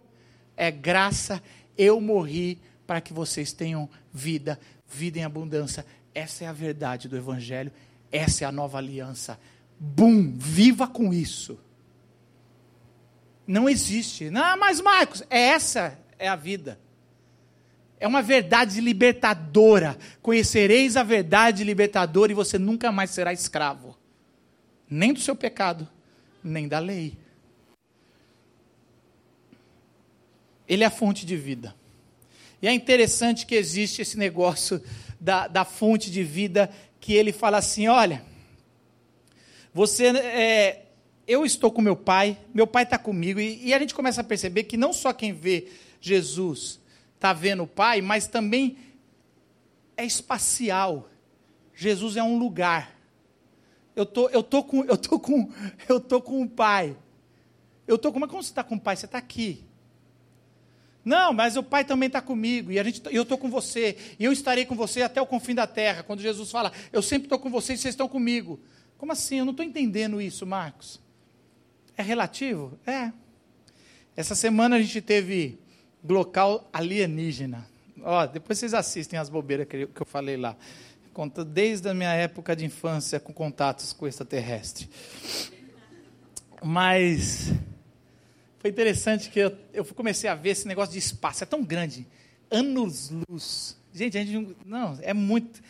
é 0.55 0.71
graça, 0.71 1.43
eu 1.77 1.99
morri 1.99 2.57
para 2.87 3.01
que 3.01 3.11
vocês 3.11 3.51
tenham 3.51 3.89
vida, 4.13 4.57
vida 4.87 5.19
em 5.19 5.25
abundância. 5.25 5.85
Essa 6.13 6.45
é 6.45 6.47
a 6.47 6.53
verdade 6.53 7.09
do 7.09 7.17
Evangelho, 7.17 7.71
essa 8.09 8.45
é 8.45 8.47
a 8.47 8.51
nova 8.51 8.77
aliança. 8.77 9.37
Bum, 9.77 10.33
viva 10.37 10.87
com 10.87 11.13
isso. 11.13 11.59
Não 13.45 13.67
existe. 13.67 14.29
Não, 14.29 14.57
mas 14.57 14.79
Marcos, 14.79 15.21
essa 15.29 15.99
é 16.17 16.29
a 16.29 16.35
vida. 16.37 16.79
É 17.99 18.07
uma 18.07 18.21
verdade 18.21 18.81
libertadora. 18.81 19.97
Conhecereis 20.21 20.97
a 20.97 21.03
verdade 21.03 21.63
libertadora 21.63 22.31
e 22.31 22.35
você 22.35 22.57
nunca 22.57 22.91
mais 22.91 23.09
será 23.09 23.31
escravo. 23.31 23.97
Nem 24.89 25.13
do 25.13 25.19
seu 25.19 25.35
pecado, 25.35 25.87
nem 26.43 26.67
da 26.67 26.79
lei. 26.79 27.17
Ele 30.67 30.83
é 30.83 30.87
a 30.87 30.91
fonte 30.91 31.25
de 31.25 31.35
vida. 31.35 31.75
E 32.61 32.67
é 32.67 32.73
interessante 32.73 33.45
que 33.45 33.55
existe 33.55 34.01
esse 34.01 34.17
negócio 34.17 34.81
da, 35.19 35.47
da 35.47 35.63
fonte 35.63 36.11
de 36.11 36.23
vida 36.23 36.69
que 36.99 37.13
ele 37.13 37.31
fala 37.31 37.57
assim: 37.57 37.87
olha 37.87 38.23
você, 39.75 40.05
é, 40.05 40.85
eu 41.27 41.45
estou 41.45 41.69
com 41.69 41.81
meu 41.81 41.97
pai, 41.97 42.37
meu 42.53 42.65
pai 42.65 42.83
está 42.83 42.97
comigo, 42.97 43.41
e, 43.41 43.59
e, 43.67 43.73
a 43.73 43.79
gente 43.79 43.93
começa 43.93 44.21
a 44.21 44.23
perceber 44.23 44.63
que 44.63 44.77
não 44.77 44.93
só 44.93 45.11
quem 45.11 45.33
vê 45.33 45.67
Jesus 45.99 46.79
está 47.25 47.33
vendo 47.33 47.63
o 47.63 47.67
pai, 47.67 48.01
mas 48.01 48.27
também 48.27 48.77
é 49.97 50.05
espacial. 50.05 51.09
Jesus 51.73 52.15
é 52.15 52.21
um 52.21 52.37
lugar. 52.37 52.95
Eu 53.95 54.05
tô, 54.05 54.29
eu 54.29 54.43
tô 54.43 54.63
com, 54.63 54.83
eu 54.83 54.95
tô 54.95 55.19
com, 55.19 55.51
eu 55.89 55.99
tô 55.99 56.21
com 56.21 56.43
o 56.43 56.47
pai. 56.47 56.95
Eu 57.87 57.97
tô 57.97 58.13
com, 58.13 58.19
mas 58.19 58.29
como 58.29 58.43
você 58.43 58.51
está 58.51 58.63
com 58.63 58.75
o 58.75 58.79
pai? 58.79 58.95
Você 58.95 59.07
está 59.07 59.17
aqui. 59.17 59.65
Não, 61.03 61.33
mas 61.33 61.55
o 61.55 61.61
Pai 61.61 61.85
também 61.85 62.07
está 62.07 62.19
comigo, 62.19 62.71
e 62.71 62.79
a 62.79 62.83
gente, 62.83 62.99
eu 63.11 63.21
estou 63.21 63.37
com 63.37 63.47
você, 63.47 63.95
e 64.17 64.25
eu 64.25 64.31
estarei 64.31 64.65
com 64.65 64.73
você 64.73 65.03
até 65.03 65.21
o 65.21 65.25
confim 65.27 65.53
da 65.53 65.67
terra. 65.67 66.01
Quando 66.01 66.19
Jesus 66.19 66.49
fala, 66.49 66.71
eu 66.91 66.99
sempre 66.99 67.27
estou 67.27 67.37
com 67.37 67.47
vocês, 67.47 67.79
vocês 67.79 67.93
estão 67.93 68.07
comigo. 68.07 68.59
Como 68.97 69.11
assim? 69.11 69.37
Eu 69.37 69.45
não 69.45 69.51
estou 69.51 69.63
entendendo 69.63 70.19
isso, 70.19 70.47
Marcos. 70.47 70.99
É 71.95 72.01
relativo? 72.01 72.79
É. 72.87 73.11
Essa 74.15 74.33
semana 74.33 74.77
a 74.77 74.81
gente 74.81 74.99
teve 74.99 75.59
local 76.13 76.69
alienígena. 76.71 77.67
Ó, 78.01 78.25
depois 78.25 78.59
vocês 78.59 78.73
assistem 78.73 79.17
as 79.17 79.29
bobeiras 79.29 79.67
que 79.67 79.87
eu 79.95 80.05
falei 80.05 80.37
lá. 80.37 80.55
Conta 81.13 81.45
desde 81.45 81.89
a 81.89 81.93
minha 81.93 82.13
época 82.13 82.55
de 82.55 82.65
infância 82.65 83.19
com 83.19 83.33
contatos 83.33 83.93
com 83.93 84.05
extraterrestre. 84.05 84.89
Mas 86.61 87.53
foi 88.59 88.69
interessante 88.69 89.29
que 89.29 89.39
eu, 89.39 89.55
eu 89.73 89.85
comecei 89.85 90.29
a 90.29 90.35
ver 90.35 90.49
esse 90.49 90.67
negócio 90.67 90.91
de 90.91 90.99
espaço. 90.99 91.43
É 91.43 91.45
tão 91.45 91.63
grande. 91.63 92.05
Anos-luz. 92.49 93.77
Gente, 93.93 94.17
a 94.17 94.25
gente 94.25 94.55
não, 94.65 94.97
é 95.01 95.13
muito. 95.13 95.61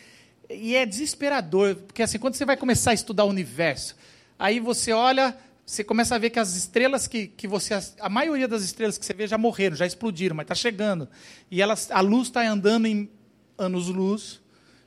E 0.50 0.74
é 0.74 0.84
desesperador, 0.86 1.76
porque 1.76 2.02
assim, 2.02 2.18
quando 2.18 2.34
você 2.34 2.44
vai 2.44 2.56
começar 2.56 2.92
a 2.92 2.94
estudar 2.94 3.24
o 3.24 3.28
universo, 3.28 3.96
aí 4.38 4.58
você 4.58 4.92
olha, 4.92 5.36
você 5.66 5.82
começa 5.82 6.14
a 6.14 6.18
ver 6.18 6.30
que 6.30 6.38
as 6.38 6.54
estrelas 6.54 7.08
que, 7.08 7.26
que 7.26 7.48
você. 7.48 7.74
A 7.98 8.08
maioria 8.08 8.46
das 8.46 8.62
estrelas 8.62 8.96
que 8.96 9.04
você 9.04 9.12
vê 9.12 9.26
já 9.26 9.36
morreram, 9.36 9.74
já 9.74 9.84
explodiram, 9.84 10.36
mas 10.36 10.44
está 10.44 10.54
chegando. 10.54 11.08
E 11.50 11.60
elas, 11.60 11.90
a 11.90 12.00
luz 12.00 12.28
está 12.28 12.48
andando 12.48 12.86
em 12.86 13.10
anos-luz, 13.58 14.40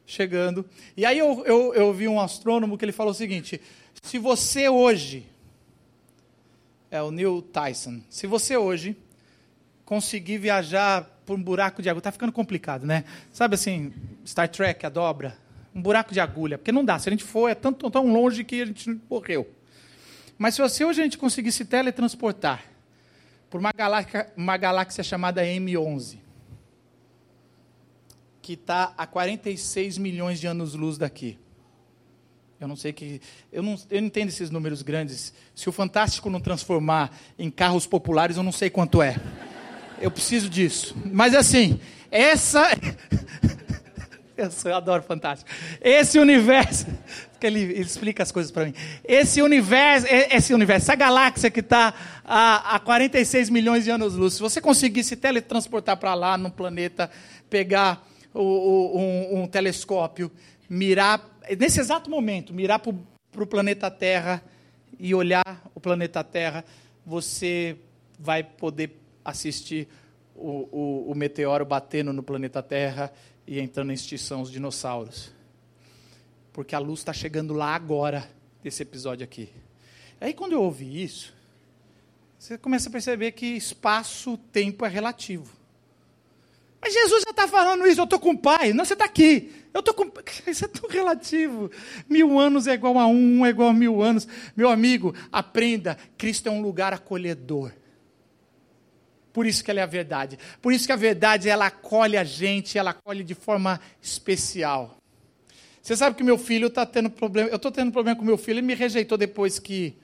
chegando. 0.05 0.65
E 0.95 1.05
aí 1.05 1.19
eu, 1.19 1.43
eu, 1.45 1.73
eu 1.73 1.93
vi 1.93 2.07
um 2.07 2.17
astrônomo 2.17 2.77
que 2.77 2.85
ele 2.85 2.93
falou 2.93 3.11
o 3.11 3.15
seguinte: 3.15 3.59
se 4.01 4.17
você 4.17 4.69
hoje. 4.69 5.27
É 6.91 7.03
o 7.03 7.11
Neil 7.11 7.43
Tyson. 7.43 8.01
Se 8.09 8.25
você 8.25 8.57
hoje 8.57 8.97
conseguir 9.85 10.39
viajar 10.39 11.03
por 11.23 11.37
um 11.37 11.43
buraco 11.43 11.83
de 11.83 11.89
água, 11.89 11.99
está 11.99 12.11
ficando 12.11 12.31
complicado, 12.31 12.87
né? 12.87 13.03
Sabe 13.31 13.53
assim, 13.53 13.93
Star 14.25 14.49
Trek, 14.49 14.83
a 14.83 14.89
dobra, 14.89 15.37
um 15.75 15.79
buraco 15.79 16.11
de 16.11 16.19
agulha, 16.19 16.57
porque 16.57 16.71
não 16.71 16.83
dá. 16.83 16.97
Se 16.97 17.07
a 17.07 17.11
gente 17.11 17.23
for, 17.23 17.47
é 17.47 17.53
tanto, 17.53 17.91
tão 17.91 18.11
longe 18.11 18.43
que 18.43 18.59
a 18.59 18.65
gente 18.65 18.99
morreu. 19.07 19.58
Mas 20.39 20.55
se 20.55 20.61
você 20.61 20.85
hoje 20.85 21.01
a 21.01 21.03
gente 21.03 21.17
conseguisse 21.17 21.65
teletransportar 21.65 22.63
por 23.49 23.59
uma 23.59 23.73
galáxia, 23.75 24.31
uma 24.37 24.55
galáxia 24.55 25.03
chamada 25.03 25.43
M11, 25.43 26.17
que 28.41 28.53
está 28.53 28.93
a 28.97 29.05
46 29.05 29.97
milhões 29.97 30.39
de 30.39 30.47
anos-luz 30.47 30.97
daqui. 30.97 31.37
Eu 32.57 32.69
não 32.69 32.75
sei 32.77 32.93
que. 32.93 33.21
Eu 33.51 33.61
não, 33.61 33.77
eu 33.89 33.99
não 33.99 34.07
entendo 34.07 34.29
esses 34.29 34.49
números 34.49 34.81
grandes. 34.81 35.33
Se 35.53 35.67
o 35.67 35.73
Fantástico 35.73 36.29
não 36.29 36.39
transformar 36.39 37.11
em 37.37 37.51
carros 37.51 37.85
populares, 37.85 38.37
eu 38.37 38.43
não 38.43 38.51
sei 38.53 38.69
quanto 38.69 39.01
é. 39.01 39.17
Eu 40.01 40.09
preciso 40.09 40.49
disso. 40.49 40.95
Mas 41.05 41.35
assim, 41.35 41.79
essa. 42.09 42.65
Eu, 44.63 44.73
adoro 44.73 45.03
Fantástico. 45.03 45.51
Esse 45.81 46.17
universo, 46.17 46.85
que 47.39 47.47
ele, 47.47 47.61
ele 47.61 47.81
explica 47.81 48.21
as 48.21 48.31
coisas 48.31 48.51
para 48.51 48.65
mim. 48.65 48.73
Esse 49.03 49.41
universo, 49.41 50.07
esse 50.09 50.53
universo, 50.53 50.85
essa 50.85 50.95
galáxia 50.95 51.49
que 51.49 51.61
está 51.61 51.93
a, 52.23 52.75
a 52.75 52.79
46 52.79 53.49
milhões 53.49 53.83
de 53.83 53.91
anos-luz, 53.91 54.35
se 54.35 54.41
você 54.41 54.61
conseguisse 54.61 55.15
teletransportar 55.15 55.97
para 55.97 56.13
lá, 56.13 56.37
num 56.37 56.49
planeta, 56.49 57.09
pegar 57.49 58.05
o, 58.33 58.41
o, 58.41 58.99
um, 58.99 59.41
um, 59.41 59.47
telescópio, 59.47 60.31
mirar, 60.69 61.27
nesse 61.57 61.79
exato 61.79 62.09
momento, 62.09 62.53
mirar 62.53 62.79
para 62.79 62.93
o 63.43 63.47
planeta 63.47 63.89
Terra 63.89 64.43
e 64.99 65.15
olhar 65.15 65.43
o 65.73 65.79
planeta 65.79 66.23
Terra, 66.23 66.63
você 67.05 67.77
vai 68.19 68.43
poder 68.43 68.99
assistir 69.23 69.87
o, 70.35 70.67
o, 70.71 71.11
o 71.11 71.15
meteoro 71.15 71.65
batendo 71.65 72.13
no 72.13 72.21
planeta 72.21 72.61
Terra 72.61 73.11
e 73.47 73.59
entrando 73.59 73.91
em 73.91 73.95
extinção 73.95 74.41
os 74.41 74.51
dinossauros. 74.51 75.31
Porque 76.59 76.75
a 76.75 76.79
luz 76.79 76.99
está 76.99 77.13
chegando 77.13 77.53
lá 77.53 77.73
agora, 77.73 78.29
desse 78.61 78.83
episódio 78.83 79.23
aqui. 79.23 79.47
Aí 80.19 80.33
quando 80.33 80.51
eu 80.51 80.61
ouvi 80.61 81.01
isso, 81.01 81.33
você 82.37 82.57
começa 82.57 82.89
a 82.89 82.91
perceber 82.91 83.31
que 83.31 83.45
espaço-tempo 83.45 84.85
é 84.85 84.89
relativo. 84.89 85.49
Mas 86.81 86.93
Jesus 86.93 87.23
já 87.23 87.31
está 87.31 87.47
falando 87.47 87.87
isso, 87.87 88.01
eu 88.01 88.03
estou 88.03 88.19
com 88.19 88.31
o 88.31 88.37
Pai. 88.37 88.73
Não, 88.73 88.83
você 88.83 88.91
está 88.91 89.05
aqui. 89.05 89.55
Eu 89.73 89.79
estou 89.79 89.93
com. 89.93 90.11
Isso 90.51 90.65
é 90.65 90.67
tão 90.67 90.89
relativo. 90.89 91.71
Mil 92.09 92.37
anos 92.37 92.67
é 92.67 92.73
igual 92.73 92.99
a 92.99 93.07
um, 93.07 93.39
um 93.39 93.45
é 93.45 93.49
igual 93.51 93.69
a 93.69 93.73
mil 93.73 94.01
anos. 94.01 94.27
Meu 94.53 94.69
amigo, 94.69 95.15
aprenda: 95.31 95.97
Cristo 96.17 96.49
é 96.49 96.51
um 96.51 96.61
lugar 96.61 96.93
acolhedor. 96.93 97.71
Por 99.31 99.45
isso 99.45 99.63
que 99.63 99.71
ela 99.71 99.79
é 99.79 99.83
a 99.83 99.85
verdade. 99.85 100.37
Por 100.61 100.73
isso 100.73 100.85
que 100.85 100.91
a 100.91 100.97
verdade 100.97 101.47
ela 101.47 101.67
acolhe 101.67 102.17
a 102.17 102.25
gente, 102.25 102.77
ela 102.77 102.89
acolhe 102.89 103.23
de 103.23 103.33
forma 103.33 103.79
especial. 104.01 104.98
Você 105.81 105.95
sabe 105.95 106.15
que 106.15 106.23
meu 106.23 106.37
filho 106.37 106.67
está 106.67 106.85
tendo 106.85 107.09
problema. 107.09 107.49
Eu 107.49 107.55
estou 107.55 107.71
tendo 107.71 107.91
problema 107.91 108.17
com 108.17 108.25
meu 108.25 108.37
filho. 108.37 108.59
Ele 108.59 108.67
me 108.67 108.73
rejeitou 108.73 109.17
depois 109.17 109.59
que 109.59 109.95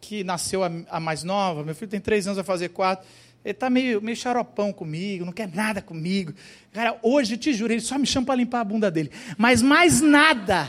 que 0.00 0.24
nasceu 0.24 0.64
a, 0.64 0.70
a 0.88 0.98
mais 0.98 1.22
nova. 1.22 1.62
Meu 1.62 1.74
filho 1.74 1.90
tem 1.90 2.00
três 2.00 2.26
anos, 2.26 2.36
vai 2.36 2.44
fazer 2.44 2.70
quatro. 2.70 3.06
Ele 3.44 3.52
está 3.52 3.70
meio, 3.70 4.02
meio 4.02 4.16
xaropão 4.16 4.72
comigo, 4.72 5.24
não 5.24 5.32
quer 5.32 5.48
nada 5.54 5.80
comigo. 5.80 6.32
Cara, 6.72 6.98
hoje, 7.02 7.36
te 7.36 7.52
juro, 7.52 7.72
ele 7.72 7.80
só 7.80 7.98
me 7.98 8.06
chama 8.06 8.26
para 8.26 8.34
limpar 8.34 8.60
a 8.60 8.64
bunda 8.64 8.90
dele. 8.90 9.10
Mas 9.36 9.62
mais 9.62 10.00
nada. 10.00 10.68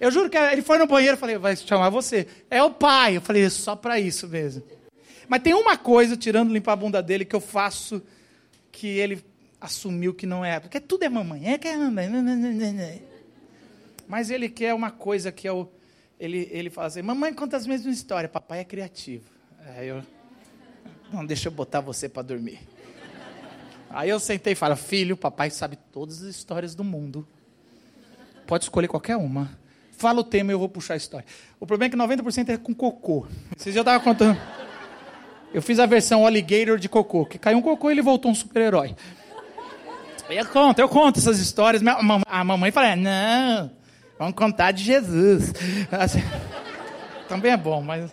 Eu 0.00 0.10
juro 0.10 0.28
que 0.28 0.36
ele 0.36 0.62
foi 0.62 0.78
no 0.78 0.86
banheiro 0.86 1.16
e 1.16 1.20
falei, 1.20 1.38
vai 1.38 1.56
chamar 1.56 1.90
você. 1.90 2.26
É 2.50 2.62
o 2.62 2.70
pai. 2.70 3.16
Eu 3.16 3.20
falei, 3.20 3.48
só 3.50 3.76
para 3.76 3.98
isso 4.00 4.28
mesmo. 4.28 4.62
Mas 5.28 5.42
tem 5.42 5.54
uma 5.54 5.76
coisa, 5.76 6.16
tirando 6.16 6.52
limpar 6.52 6.72
a 6.72 6.76
bunda 6.76 7.02
dele, 7.02 7.24
que 7.24 7.34
eu 7.34 7.40
faço 7.40 8.02
que 8.72 8.86
ele 8.86 9.24
assumiu 9.60 10.12
que 10.12 10.26
não 10.26 10.44
é, 10.44 10.60
porque 10.60 10.78
tudo 10.78 11.04
é 11.04 11.08
mamãe, 11.08 11.52
é 11.52 11.56
que 11.56 11.66
é 11.66 11.76
mamãe. 11.76 12.10
Mas 14.06 14.30
ele 14.30 14.48
quer 14.48 14.74
uma 14.74 14.90
coisa 14.90 15.32
que 15.32 15.48
o. 15.48 15.68
Ele, 16.18 16.48
ele 16.50 16.70
fala 16.70 16.88
assim: 16.88 17.02
Mamãe 17.02 17.32
conta 17.32 17.56
as 17.56 17.66
mesmas 17.66 17.96
histórias, 17.96 18.30
papai 18.30 18.60
é 18.60 18.64
criativo. 18.64 19.24
Aí 19.76 19.88
eu. 19.88 20.02
Não, 21.12 21.24
deixa 21.24 21.48
eu 21.48 21.52
botar 21.52 21.80
você 21.80 22.08
para 22.08 22.22
dormir. 22.22 22.60
Aí 23.90 24.10
eu 24.10 24.18
sentei 24.18 24.52
e 24.52 24.56
falei: 24.56 24.76
Filho, 24.76 25.16
papai 25.16 25.50
sabe 25.50 25.76
todas 25.92 26.22
as 26.22 26.28
histórias 26.28 26.74
do 26.74 26.84
mundo. 26.84 27.26
Pode 28.46 28.64
escolher 28.64 28.88
qualquer 28.88 29.16
uma. 29.16 29.58
Fala 29.96 30.20
o 30.20 30.24
tema 30.24 30.50
e 30.50 30.54
eu 30.54 30.58
vou 30.58 30.68
puxar 30.68 30.94
a 30.94 30.96
história. 30.96 31.26
O 31.58 31.66
problema 31.66 31.88
é 31.88 31.90
que 31.90 31.96
90% 31.96 32.48
é 32.48 32.56
com 32.56 32.74
cocô. 32.74 33.26
Vocês 33.56 33.74
já 33.74 33.80
estavam 33.80 34.00
contando. 34.00 34.38
Eu 35.52 35.62
fiz 35.62 35.78
a 35.78 35.86
versão 35.86 36.26
alligator 36.26 36.78
de 36.78 36.88
cocô, 36.88 37.24
que 37.24 37.38
caiu 37.38 37.58
um 37.58 37.62
cocô 37.62 37.88
e 37.88 37.94
ele 37.94 38.02
voltou 38.02 38.30
um 38.30 38.34
super-herói. 38.34 38.96
Eu 40.28 40.46
conto, 40.46 40.78
eu 40.80 40.88
conto 40.88 41.20
essas 41.20 41.38
histórias. 41.38 41.82
A 42.26 42.44
mamãe 42.44 42.72
fala: 42.72 42.96
Não, 42.96 43.70
vamos 44.18 44.34
contar 44.34 44.72
de 44.72 44.82
Jesus. 44.82 45.52
Assim, 45.90 46.22
também 47.28 47.52
é 47.52 47.56
bom, 47.56 47.82
mas. 47.82 48.10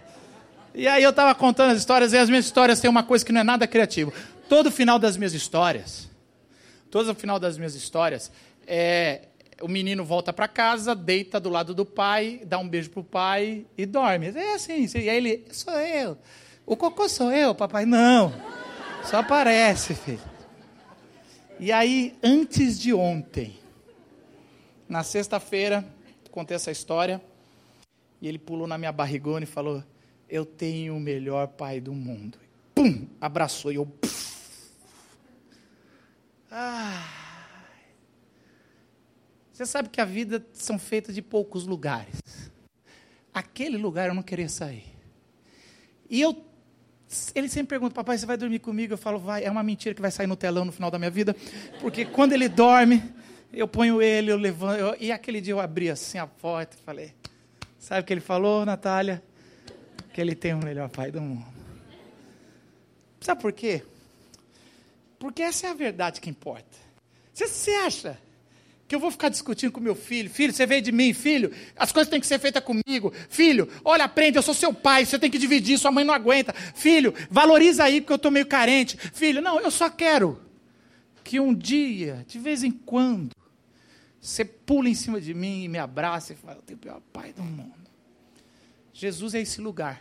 E 0.74 0.88
aí 0.88 1.04
eu 1.04 1.10
estava 1.10 1.36
contando 1.36 1.72
as 1.72 1.80
histórias, 1.80 2.14
e 2.14 2.18
as 2.18 2.30
minhas 2.30 2.45
histórias 2.45 2.80
têm 2.80 2.89
uma 2.89 3.04
coisa 3.04 3.26
que 3.26 3.32
não 3.32 3.41
é 3.41 3.43
nada 3.43 3.68
criativo. 3.68 4.14
Todo 4.47 4.72
final 4.72 4.97
das 4.97 5.18
minhas 5.18 5.34
histórias, 5.34 6.10
todo 6.89 7.14
final 7.14 7.39
das 7.39 7.58
minhas 7.58 7.76
histórias, 7.76 8.32
é, 8.66 9.24
o 9.62 9.68
menino 9.68 10.04
volta 10.04 10.34
para 10.34 10.47
casa, 10.47 10.95
deita 10.95 11.39
do 11.39 11.49
lado 11.49 11.74
do 11.74 11.86
pai, 11.86 12.41
dá 12.45 12.58
um 12.58 12.68
beijo 12.68 12.89
pro 12.89 13.04
pai 13.04 13.66
e 13.78 13.86
dorme. 13.86 14.32
É 14.36 14.54
assim, 14.54 14.88
e 14.95 15.10
aí 15.10 15.18
ele, 15.18 15.45
sou 15.52 15.74
eu. 15.74 16.18
O 16.66 16.76
cocô 16.76 17.08
sou 17.10 17.32
eu, 17.32 17.54
papai. 17.54 17.86
Não, 17.86 18.34
só 19.04 19.18
aparece, 19.18 19.93
filho. 19.93 20.22
E 21.60 21.72
aí, 21.72 22.16
antes 22.24 22.80
de 22.80 22.93
ontem, 22.93 23.61
na 24.91 25.03
sexta-feira, 25.03 25.87
contei 26.31 26.53
essa 26.53 26.69
história, 26.69 27.21
e 28.21 28.27
ele 28.27 28.37
pulou 28.37 28.67
na 28.67 28.77
minha 28.77 28.91
barrigona 28.91 29.45
e 29.45 29.47
falou: 29.47 29.81
Eu 30.27 30.45
tenho 30.45 30.97
o 30.97 30.99
melhor 30.99 31.47
pai 31.47 31.79
do 31.79 31.93
mundo. 31.93 32.37
Pum! 32.75 33.07
Abraçou 33.21 33.71
e 33.71 33.75
eu. 33.75 33.89
Ah. 36.51 37.07
Você 39.53 39.65
sabe 39.65 39.87
que 39.87 40.01
a 40.01 40.05
vida 40.05 40.45
são 40.51 40.77
feitas 40.77 41.15
de 41.15 41.21
poucos 41.21 41.65
lugares. 41.65 42.19
Aquele 43.33 43.77
lugar 43.77 44.09
eu 44.09 44.13
não 44.13 44.21
queria 44.21 44.49
sair. 44.49 44.83
E 46.09 46.19
eu 46.19 46.45
ele 47.33 47.47
sempre 47.47 47.69
pergunta, 47.69 47.95
papai, 47.95 48.17
você 48.17 48.25
vai 48.25 48.35
dormir 48.35 48.59
comigo? 48.59 48.93
Eu 48.93 48.97
falo, 48.97 49.19
vai. 49.19 49.45
É 49.45 49.51
uma 49.51 49.63
mentira 49.63 49.95
que 49.95 50.01
vai 50.01 50.11
sair 50.11 50.27
no 50.27 50.35
telão 50.35 50.65
no 50.65 50.71
final 50.73 50.91
da 50.91 50.99
minha 50.99 51.11
vida. 51.11 51.33
Porque 51.79 52.03
quando 52.03 52.33
ele 52.33 52.49
dorme, 52.49 53.01
eu 53.54 53.68
ponho 53.68 54.02
ele, 54.02 54.32
eu 54.32 54.38
levanto. 54.38 54.80
Eu, 54.80 54.95
e 54.99 55.12
aquele 55.12 55.41
dia 55.41 55.54
eu 55.54 55.60
abri 55.60 55.89
assim 55.89 56.18
a 56.18 56.28
porta 56.28 56.76
e 56.76 56.84
falei, 56.84 57.14
sabe 57.78 58.02
o 58.02 58.04
que 58.04 58.14
ele 58.14 58.22
falou, 58.22 58.66
Natália? 58.66 59.22
Que 60.14 60.22
ele 60.22 60.36
tem 60.36 60.54
o 60.54 60.64
melhor 60.64 60.89
pai 60.89 61.12
do 61.12 61.22
mundo. 61.22 61.45
Sabe 63.20 63.41
por 63.41 63.52
quê? 63.52 63.84
Porque 65.20 65.41
essa 65.41 65.68
é 65.68 65.70
a 65.70 65.74
verdade 65.74 66.20
que 66.20 66.30
importa. 66.30 66.78
Você, 67.34 67.47
você 67.47 67.72
acha 67.72 68.18
que 68.88 68.95
eu 68.95 68.99
vou 68.99 69.12
ficar 69.12 69.30
discutindo 69.30 69.72
com 69.72 69.80
meu 69.80 69.95
filho. 69.95 70.30
Filho, 70.30 70.52
você 70.52 70.66
veio 70.66 70.82
de 70.82 70.91
mim, 70.91 71.14
filho, 71.14 71.49
as 71.78 71.91
coisas 71.91 72.10
têm 72.10 72.20
que 72.20 72.28
ser 72.28 72.39
feitas 72.39 72.64
comigo. 72.64 73.14
Filho, 73.30 73.70
olha, 73.86 74.04
aprende, 74.04 74.38
eu 74.38 74.41
sou 74.41 74.54
seu 74.54 74.74
pai, 74.74 75.06
você 75.06 75.18
tem 75.18 75.32
que 75.32 75.38
dividir, 75.38 75.78
sua 75.78 75.91
mãe 75.91 76.04
não 76.04 76.14
aguenta. 76.14 76.54
Filho, 76.54 77.14
valoriza 77.30 77.84
aí 77.84 78.02
porque 78.02 78.12
eu 78.12 78.18
estou 78.18 78.32
meio 78.32 78.45
carente. 78.45 78.97
Filho, 78.97 79.41
não, 79.41 79.62
eu 79.62 79.72
só 79.72 79.89
quero 79.89 80.41
que 81.24 81.39
um 81.39 81.54
dia, 81.54 82.26
de 82.28 82.38
vez 82.38 82.64
em 82.64 82.72
quando, 82.72 83.32
você 84.22 84.45
pula 84.45 84.88
em 84.88 84.93
cima 84.93 85.19
de 85.19 85.34
mim 85.34 85.63
e 85.63 85.67
me 85.67 85.80
abraça 85.80 86.34
e 86.34 86.36
fala, 86.36 86.57
eu 86.57 86.61
tenho 86.61 86.78
o 86.78 86.82
pior 86.82 87.01
pai 87.11 87.34
do 87.34 87.41
mundo. 87.41 87.74
Jesus 88.93 89.34
é 89.34 89.41
esse 89.41 89.59
lugar. 89.59 89.99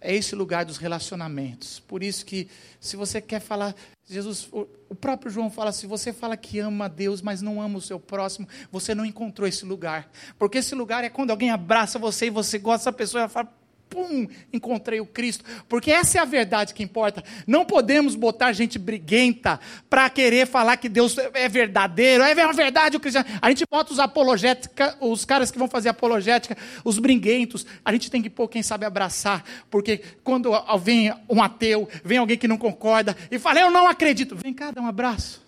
É 0.00 0.14
esse 0.14 0.34
lugar 0.34 0.64
dos 0.64 0.78
relacionamentos. 0.78 1.80
Por 1.80 2.02
isso 2.02 2.24
que, 2.24 2.48
se 2.78 2.96
você 2.96 3.20
quer 3.20 3.40
falar, 3.40 3.74
Jesus, 4.06 4.48
o 4.88 4.94
próprio 4.94 5.30
João 5.30 5.50
fala: 5.50 5.72
se 5.72 5.86
você 5.86 6.10
fala 6.10 6.38
que 6.38 6.58
ama 6.58 6.86
a 6.86 6.88
Deus, 6.88 7.20
mas 7.20 7.42
não 7.42 7.60
ama 7.60 7.76
o 7.76 7.82
seu 7.82 8.00
próximo, 8.00 8.48
você 8.72 8.94
não 8.94 9.04
encontrou 9.04 9.46
esse 9.46 9.66
lugar. 9.66 10.10
Porque 10.38 10.58
esse 10.58 10.74
lugar 10.74 11.04
é 11.04 11.10
quando 11.10 11.32
alguém 11.32 11.50
abraça 11.50 11.98
você 11.98 12.26
e 12.26 12.30
você 12.30 12.58
gosta 12.58 12.78
dessa 12.78 12.92
pessoa 12.92 13.24
e 13.24 13.28
fala: 13.28 13.52
pum, 13.90 14.28
encontrei 14.52 15.00
o 15.00 15.06
Cristo. 15.06 15.44
Porque 15.68 15.90
essa 15.90 16.18
é 16.18 16.20
a 16.20 16.24
verdade 16.24 16.72
que 16.72 16.82
importa. 16.82 17.22
Não 17.46 17.64
podemos 17.64 18.14
botar 18.14 18.52
gente 18.52 18.78
briguenta 18.78 19.58
para 19.90 20.08
querer 20.08 20.46
falar 20.46 20.76
que 20.76 20.88
Deus 20.88 21.18
é 21.18 21.48
verdadeiro. 21.48 22.22
É 22.22 22.32
uma 22.32 22.52
verdade 22.52 22.96
o 22.96 23.00
cristiano. 23.00 23.28
A 23.42 23.50
gente 23.50 23.64
bota 23.68 23.92
os 23.92 23.98
apologética, 23.98 24.96
os 25.00 25.24
caras 25.24 25.50
que 25.50 25.58
vão 25.58 25.68
fazer 25.68 25.88
apologética, 25.88 26.56
os 26.84 26.98
briguentos. 26.98 27.66
A 27.84 27.92
gente 27.92 28.10
tem 28.10 28.22
que 28.22 28.30
pôr 28.30 28.48
quem 28.48 28.62
sabe 28.62 28.86
abraçar. 28.86 29.44
Porque 29.68 30.00
quando 30.22 30.52
vem 30.80 31.12
um 31.28 31.42
ateu, 31.42 31.88
vem 32.04 32.18
alguém 32.18 32.38
que 32.38 32.48
não 32.48 32.56
concorda 32.56 33.16
e 33.30 33.38
fala, 33.38 33.60
eu 33.60 33.70
não 33.70 33.88
acredito. 33.88 34.36
Vem 34.36 34.54
cá, 34.54 34.70
dá 34.70 34.80
um 34.80 34.86
abraço. 34.86 35.42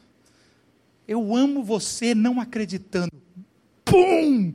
Eu 1.07 1.35
amo 1.35 1.63
você 1.63 2.15
não 2.15 2.41
acreditando. 2.41 3.13
Pum! 3.85 4.53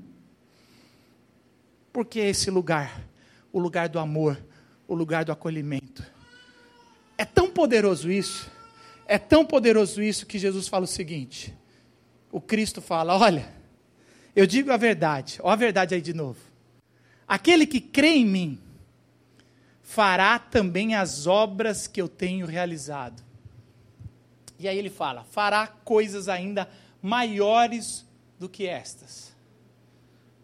Porque 1.93 2.19
é 2.19 2.29
esse 2.29 2.51
lugar 2.51 3.06
o 3.51 3.59
lugar 3.59 3.89
do 3.89 3.99
amor, 3.99 4.41
o 4.87 4.95
lugar 4.95 5.25
do 5.25 5.31
acolhimento. 5.31 6.03
É 7.17 7.25
tão 7.25 7.49
poderoso 7.49 8.11
isso, 8.11 8.51
é 9.05 9.17
tão 9.17 9.45
poderoso 9.45 10.01
isso 10.01 10.25
que 10.25 10.37
Jesus 10.37 10.67
fala 10.67 10.85
o 10.85 10.87
seguinte: 10.87 11.53
o 12.31 12.39
Cristo 12.39 12.81
fala, 12.81 13.17
olha, 13.17 13.51
eu 14.35 14.45
digo 14.45 14.71
a 14.71 14.77
verdade, 14.77 15.39
olha 15.41 15.53
a 15.53 15.55
verdade 15.55 15.95
aí 15.95 16.01
de 16.01 16.13
novo. 16.13 16.39
Aquele 17.27 17.65
que 17.65 17.81
crê 17.81 18.09
em 18.09 18.25
mim 18.25 18.59
fará 19.81 20.37
também 20.37 20.95
as 20.95 21.25
obras 21.27 21.87
que 21.87 22.01
eu 22.01 22.07
tenho 22.07 22.45
realizado. 22.45 23.23
E 24.59 24.67
aí 24.67 24.77
ele 24.77 24.89
fala: 24.89 25.23
fará 25.23 25.67
coisas 25.67 26.27
ainda 26.27 26.69
maiores 27.01 28.05
do 28.39 28.47
que 28.47 28.67
estas, 28.67 29.35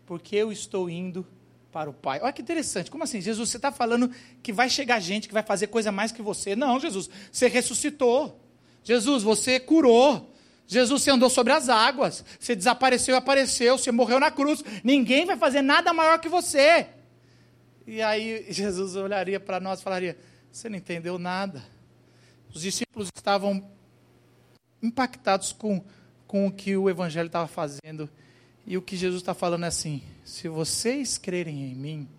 porque 0.06 0.36
eu 0.36 0.52
estou 0.52 0.90
indo 0.90 1.26
para 1.74 1.90
o 1.90 1.94
Pai. 1.94 2.20
Olha 2.22 2.32
que 2.32 2.44
interessante. 2.44 2.92
Como 2.92 3.04
assim? 3.04 3.20
Jesus, 3.20 3.50
você 3.50 3.58
está 3.58 3.72
falando 3.72 4.12
que 4.44 4.54
vai 4.54 4.70
chegar 4.70 5.00
gente 5.00 5.28
que 5.28 5.34
vai 5.34 5.42
fazer 5.42 5.68
coisa 5.68 5.92
mais 5.92 6.12
que 6.12 6.22
você. 6.22 6.56
Não, 6.56 6.80
Jesus, 6.80 7.10
você 7.32 7.48
ressuscitou. 7.48 8.40
Jesus, 8.84 9.24
você 9.24 9.60
curou. 9.60 10.32
Jesus, 10.68 11.02
você 11.02 11.10
andou 11.10 11.30
sobre 11.32 11.52
as 11.52 11.68
águas. 11.70 12.24
Você 12.40 12.56
desapareceu 12.56 13.16
e 13.16 13.18
apareceu. 13.18 13.78
Você 13.78 13.92
morreu 13.92 14.20
na 14.20 14.30
cruz. 14.30 14.64
Ninguém 14.84 15.26
vai 15.26 15.36
fazer 15.36 15.64
nada 15.64 15.92
maior 15.92 16.20
que 16.20 16.30
você. 16.30 16.88
E 17.88 18.02
aí 18.02 18.46
Jesus 18.54 18.96
olharia 18.96 19.40
para 19.40 19.60
nós 19.60 19.80
e 19.80 19.84
falaria: 19.84 20.16
Você 20.52 20.70
não 20.70 20.78
entendeu 20.78 21.18
nada. 21.18 21.64
Os 22.54 22.62
discípulos 22.62 23.10
estavam 23.16 23.68
impactados 24.82 25.52
com, 25.52 25.84
com 26.28 26.46
o 26.46 26.52
que 26.52 26.78
o 26.78 26.88
Evangelho 26.88 27.28
estava 27.28 27.48
fazendo. 27.48 28.08
E 28.66 28.78
o 28.78 28.82
que 28.82 28.96
Jesus 28.96 29.22
está 29.22 29.34
falando 29.34 29.66
é 29.66 29.68
assim: 29.68 30.02
se 30.24 30.48
vocês 30.48 31.18
crerem 31.18 31.72
em 31.72 31.76
mim, 31.76 32.10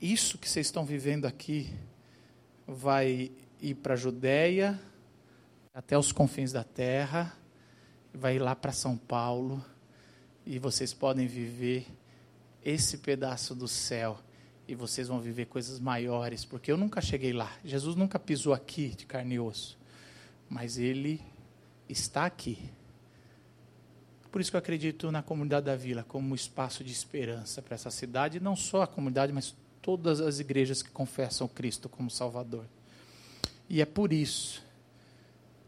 isso 0.00 0.36
que 0.36 0.48
vocês 0.48 0.66
estão 0.66 0.84
vivendo 0.84 1.26
aqui 1.26 1.72
vai 2.66 3.30
ir 3.60 3.74
para 3.76 3.94
a 3.94 3.96
Judéia, 3.96 4.80
até 5.72 5.96
os 5.96 6.10
confins 6.10 6.50
da 6.50 6.64
terra, 6.64 7.36
vai 8.12 8.36
ir 8.36 8.38
lá 8.40 8.56
para 8.56 8.72
São 8.72 8.96
Paulo, 8.96 9.64
e 10.44 10.58
vocês 10.58 10.92
podem 10.92 11.26
viver 11.26 11.86
esse 12.64 12.98
pedaço 12.98 13.54
do 13.54 13.68
céu, 13.68 14.18
e 14.66 14.74
vocês 14.74 15.06
vão 15.06 15.20
viver 15.20 15.46
coisas 15.46 15.78
maiores, 15.78 16.44
porque 16.44 16.72
eu 16.72 16.76
nunca 16.76 17.00
cheguei 17.00 17.32
lá. 17.32 17.52
Jesus 17.64 17.94
nunca 17.94 18.18
pisou 18.18 18.52
aqui 18.52 18.88
de 18.88 19.06
carne 19.06 19.36
e 19.36 19.40
osso, 19.40 19.78
mas 20.48 20.78
ele 20.78 21.20
está 21.88 22.26
aqui 22.26 22.58
por 24.30 24.40
isso 24.40 24.50
que 24.50 24.56
eu 24.56 24.60
acredito 24.60 25.10
na 25.10 25.22
comunidade 25.22 25.66
da 25.66 25.76
vila 25.76 26.04
como 26.04 26.30
um 26.30 26.34
espaço 26.34 26.84
de 26.84 26.92
esperança 26.92 27.60
para 27.60 27.74
essa 27.74 27.90
cidade, 27.90 28.40
não 28.40 28.54
só 28.54 28.82
a 28.82 28.86
comunidade, 28.86 29.32
mas 29.32 29.54
todas 29.82 30.20
as 30.20 30.38
igrejas 30.38 30.82
que 30.82 30.90
confessam 30.90 31.48
Cristo 31.48 31.88
como 31.88 32.10
Salvador. 32.10 32.64
E 33.68 33.80
é 33.80 33.84
por 33.84 34.12
isso 34.12 34.62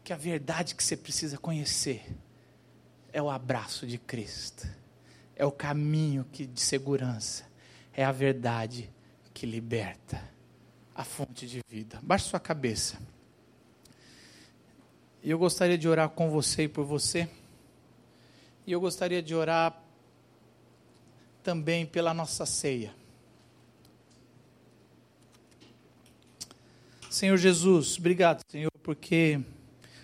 que 0.03 0.13
a 0.13 0.17
verdade 0.17 0.75
que 0.75 0.83
você 0.83 0.95
precisa 0.95 1.37
conhecer 1.37 2.05
é 3.11 3.21
o 3.21 3.29
abraço 3.29 3.85
de 3.85 3.97
Cristo, 3.97 4.67
é 5.35 5.45
o 5.45 5.51
caminho 5.51 6.25
que, 6.31 6.45
de 6.45 6.59
segurança, 6.59 7.45
é 7.93 8.03
a 8.03 8.11
verdade 8.11 8.89
que 9.33 9.45
liberta, 9.45 10.21
a 10.95 11.03
fonte 11.03 11.47
de 11.47 11.61
vida. 11.69 11.99
Baixe 12.01 12.29
sua 12.29 12.39
cabeça. 12.39 12.97
E 15.23 15.29
eu 15.29 15.39
gostaria 15.39 15.77
de 15.77 15.87
orar 15.87 16.09
com 16.09 16.29
você 16.29 16.63
e 16.63 16.67
por 16.67 16.85
você. 16.85 17.29
E 18.65 18.71
eu 18.71 18.79
gostaria 18.79 19.21
de 19.21 19.35
orar 19.35 19.81
também 21.43 21.85
pela 21.85 22.13
nossa 22.13 22.45
ceia. 22.45 22.93
Senhor 27.09 27.37
Jesus, 27.37 27.97
obrigado, 27.97 28.41
Senhor, 28.49 28.71
porque 28.81 29.39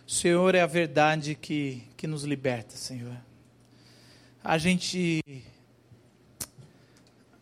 O 0.10 0.12
Senhor 0.12 0.55
é 0.55 0.62
a 0.62 0.66
verdade 0.66 1.36
que, 1.36 1.84
que 1.95 2.07
nos 2.07 2.24
liberta, 2.24 2.76
Senhor. 2.76 3.16
A 4.43 4.57
gente. 4.57 5.24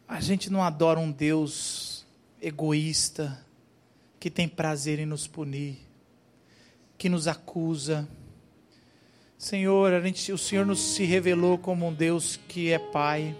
A 0.05 0.19
gente 0.19 0.49
não 0.49 0.61
adora 0.61 0.99
um 0.99 1.09
Deus 1.09 2.05
egoísta, 2.41 3.41
que 4.19 4.29
tem 4.29 4.49
prazer 4.49 4.99
em 4.99 5.05
nos 5.05 5.27
punir, 5.27 5.77
que 6.97 7.07
nos 7.07 7.25
acusa. 7.25 8.05
Senhor, 9.37 10.01
gente, 10.01 10.31
o 10.31 10.37
Senhor 10.37 10.65
nos 10.65 10.79
se 10.79 11.03
revelou 11.03 11.59
como 11.59 11.87
um 11.87 11.93
Deus 11.93 12.39
que 12.47 12.71
é 12.71 12.79
Pai, 12.79 13.35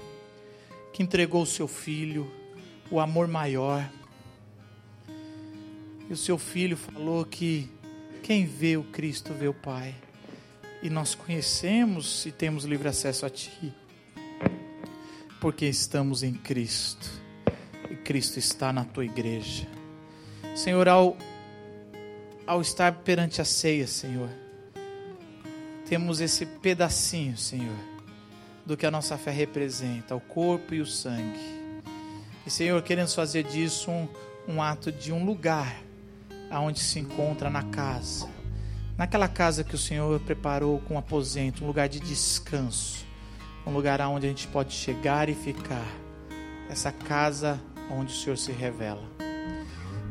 que 0.93 1.02
entregou 1.02 1.41
o 1.41 1.45
seu 1.45 1.68
Filho, 1.68 2.32
o 2.91 3.00
amor 3.00 3.28
maior. 3.28 3.89
E 6.08 6.14
o 6.14 6.16
seu 6.16 6.38
Filho 6.38 6.78
falou 6.78 7.26
que 7.26 7.68
quem 8.22 8.45
vê 8.45 8.78
o 8.78 8.84
Cristo 8.84 9.34
vê 9.34 9.48
o 9.48 9.56
Pai. 9.56 9.95
E 10.84 10.89
nós 10.89 11.16
conhecemos 11.16 12.28
e 12.28 12.32
temos 12.32 12.64
livre 12.64 12.88
acesso 12.88 13.26
a 13.26 13.30
Ti, 13.32 13.74
porque 15.41 15.66
estamos 15.66 16.22
em 16.22 16.34
Cristo. 16.36 17.10
E 17.89 17.95
Cristo 17.95 18.38
está 18.38 18.72
na 18.72 18.86
tua 18.86 19.04
igreja. 19.04 19.68
Senhor, 20.56 20.88
ao, 20.88 21.18
ao 22.45 22.62
estar 22.62 22.98
perante 22.98 23.41
a 23.41 23.45
ceia, 23.45 23.88
Senhor, 23.88 24.30
temos 25.88 26.20
esse 26.20 26.46
pedacinho, 26.46 27.38
Senhor, 27.38 27.76
do 28.66 28.76
que 28.76 28.86
a 28.86 28.92
nossa 28.92 29.18
fé 29.18 29.32
representa, 29.32 30.16
o 30.16 30.20
corpo 30.20 30.74
e 30.74 30.82
o 30.82 30.86
sangue. 30.86 31.40
E, 32.46 32.50
Senhor, 32.50 32.82
queremos 32.82 33.16
fazer 33.16 33.44
disso 33.44 33.90
um, 33.90 34.08
um 34.48 34.62
ato 34.62 34.92
de 34.92 35.12
um 35.12 35.26
lugar 35.26 35.82
aonde 36.52 36.80
se 36.80 37.00
encontra 37.00 37.50
na 37.50 37.64
casa. 37.64 38.30
Naquela 38.98 39.28
casa 39.28 39.64
que 39.64 39.76
o 39.76 39.78
Senhor 39.78 40.20
preparou 40.22 40.80
com 40.80 40.98
aposento, 40.98 41.64
um 41.64 41.68
lugar 41.68 41.88
de 41.88 42.00
descanso, 42.00 43.06
um 43.66 43.72
lugar 43.72 44.02
aonde 44.02 44.26
a 44.26 44.30
gente 44.30 44.48
pode 44.48 44.74
chegar 44.74 45.30
e 45.30 45.36
ficar. 45.36 45.88
Essa 46.70 46.92
casa 46.92 47.60
onde 47.90 48.12
o 48.12 48.16
Senhor 48.16 48.38
se 48.38 48.52
revela. 48.52 49.04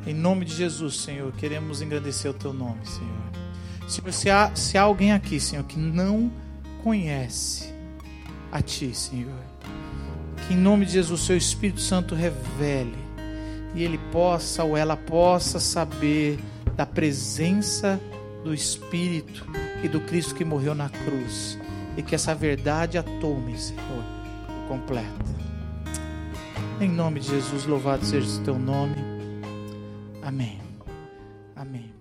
Em 0.06 0.14
nome 0.14 0.44
de 0.44 0.54
Jesus, 0.54 0.96
Senhor, 0.96 1.32
queremos 1.32 1.82
engrandecer 1.82 2.30
o 2.30 2.34
teu 2.34 2.52
nome, 2.52 2.86
Senhor. 2.86 3.45
Senhor, 3.86 4.12
se 4.12 4.30
há, 4.30 4.54
se 4.54 4.76
há 4.76 4.82
alguém 4.82 5.12
aqui, 5.12 5.38
Senhor, 5.38 5.64
que 5.64 5.78
não 5.78 6.30
conhece 6.82 7.72
a 8.50 8.60
Ti, 8.60 8.94
Senhor, 8.94 9.40
que 10.46 10.54
em 10.54 10.56
nome 10.56 10.86
de 10.86 10.92
Jesus, 10.92 11.20
o 11.20 11.24
Seu 11.24 11.36
Espírito 11.36 11.80
Santo 11.80 12.14
revele 12.14 12.96
e 13.74 13.82
ele 13.82 13.98
possa 14.10 14.64
ou 14.64 14.76
ela 14.76 14.96
possa 14.96 15.60
saber 15.60 16.38
da 16.76 16.86
presença 16.86 18.00
do 18.42 18.54
Espírito 18.54 19.46
e 19.82 19.88
do 19.88 20.00
Cristo 20.00 20.34
que 20.34 20.44
morreu 20.44 20.74
na 20.74 20.88
cruz 20.88 21.58
e 21.96 22.02
que 22.02 22.14
essa 22.14 22.34
verdade 22.34 22.98
a 22.98 23.02
tome, 23.02 23.58
Senhor, 23.58 24.04
completa. 24.68 25.36
Em 26.80 26.88
nome 26.88 27.20
de 27.20 27.28
Jesus, 27.28 27.64
louvado 27.64 28.04
seja 28.04 28.40
o 28.40 28.44
teu 28.44 28.58
nome. 28.58 28.96
Amém. 30.22 30.60
Amém. 31.54 31.95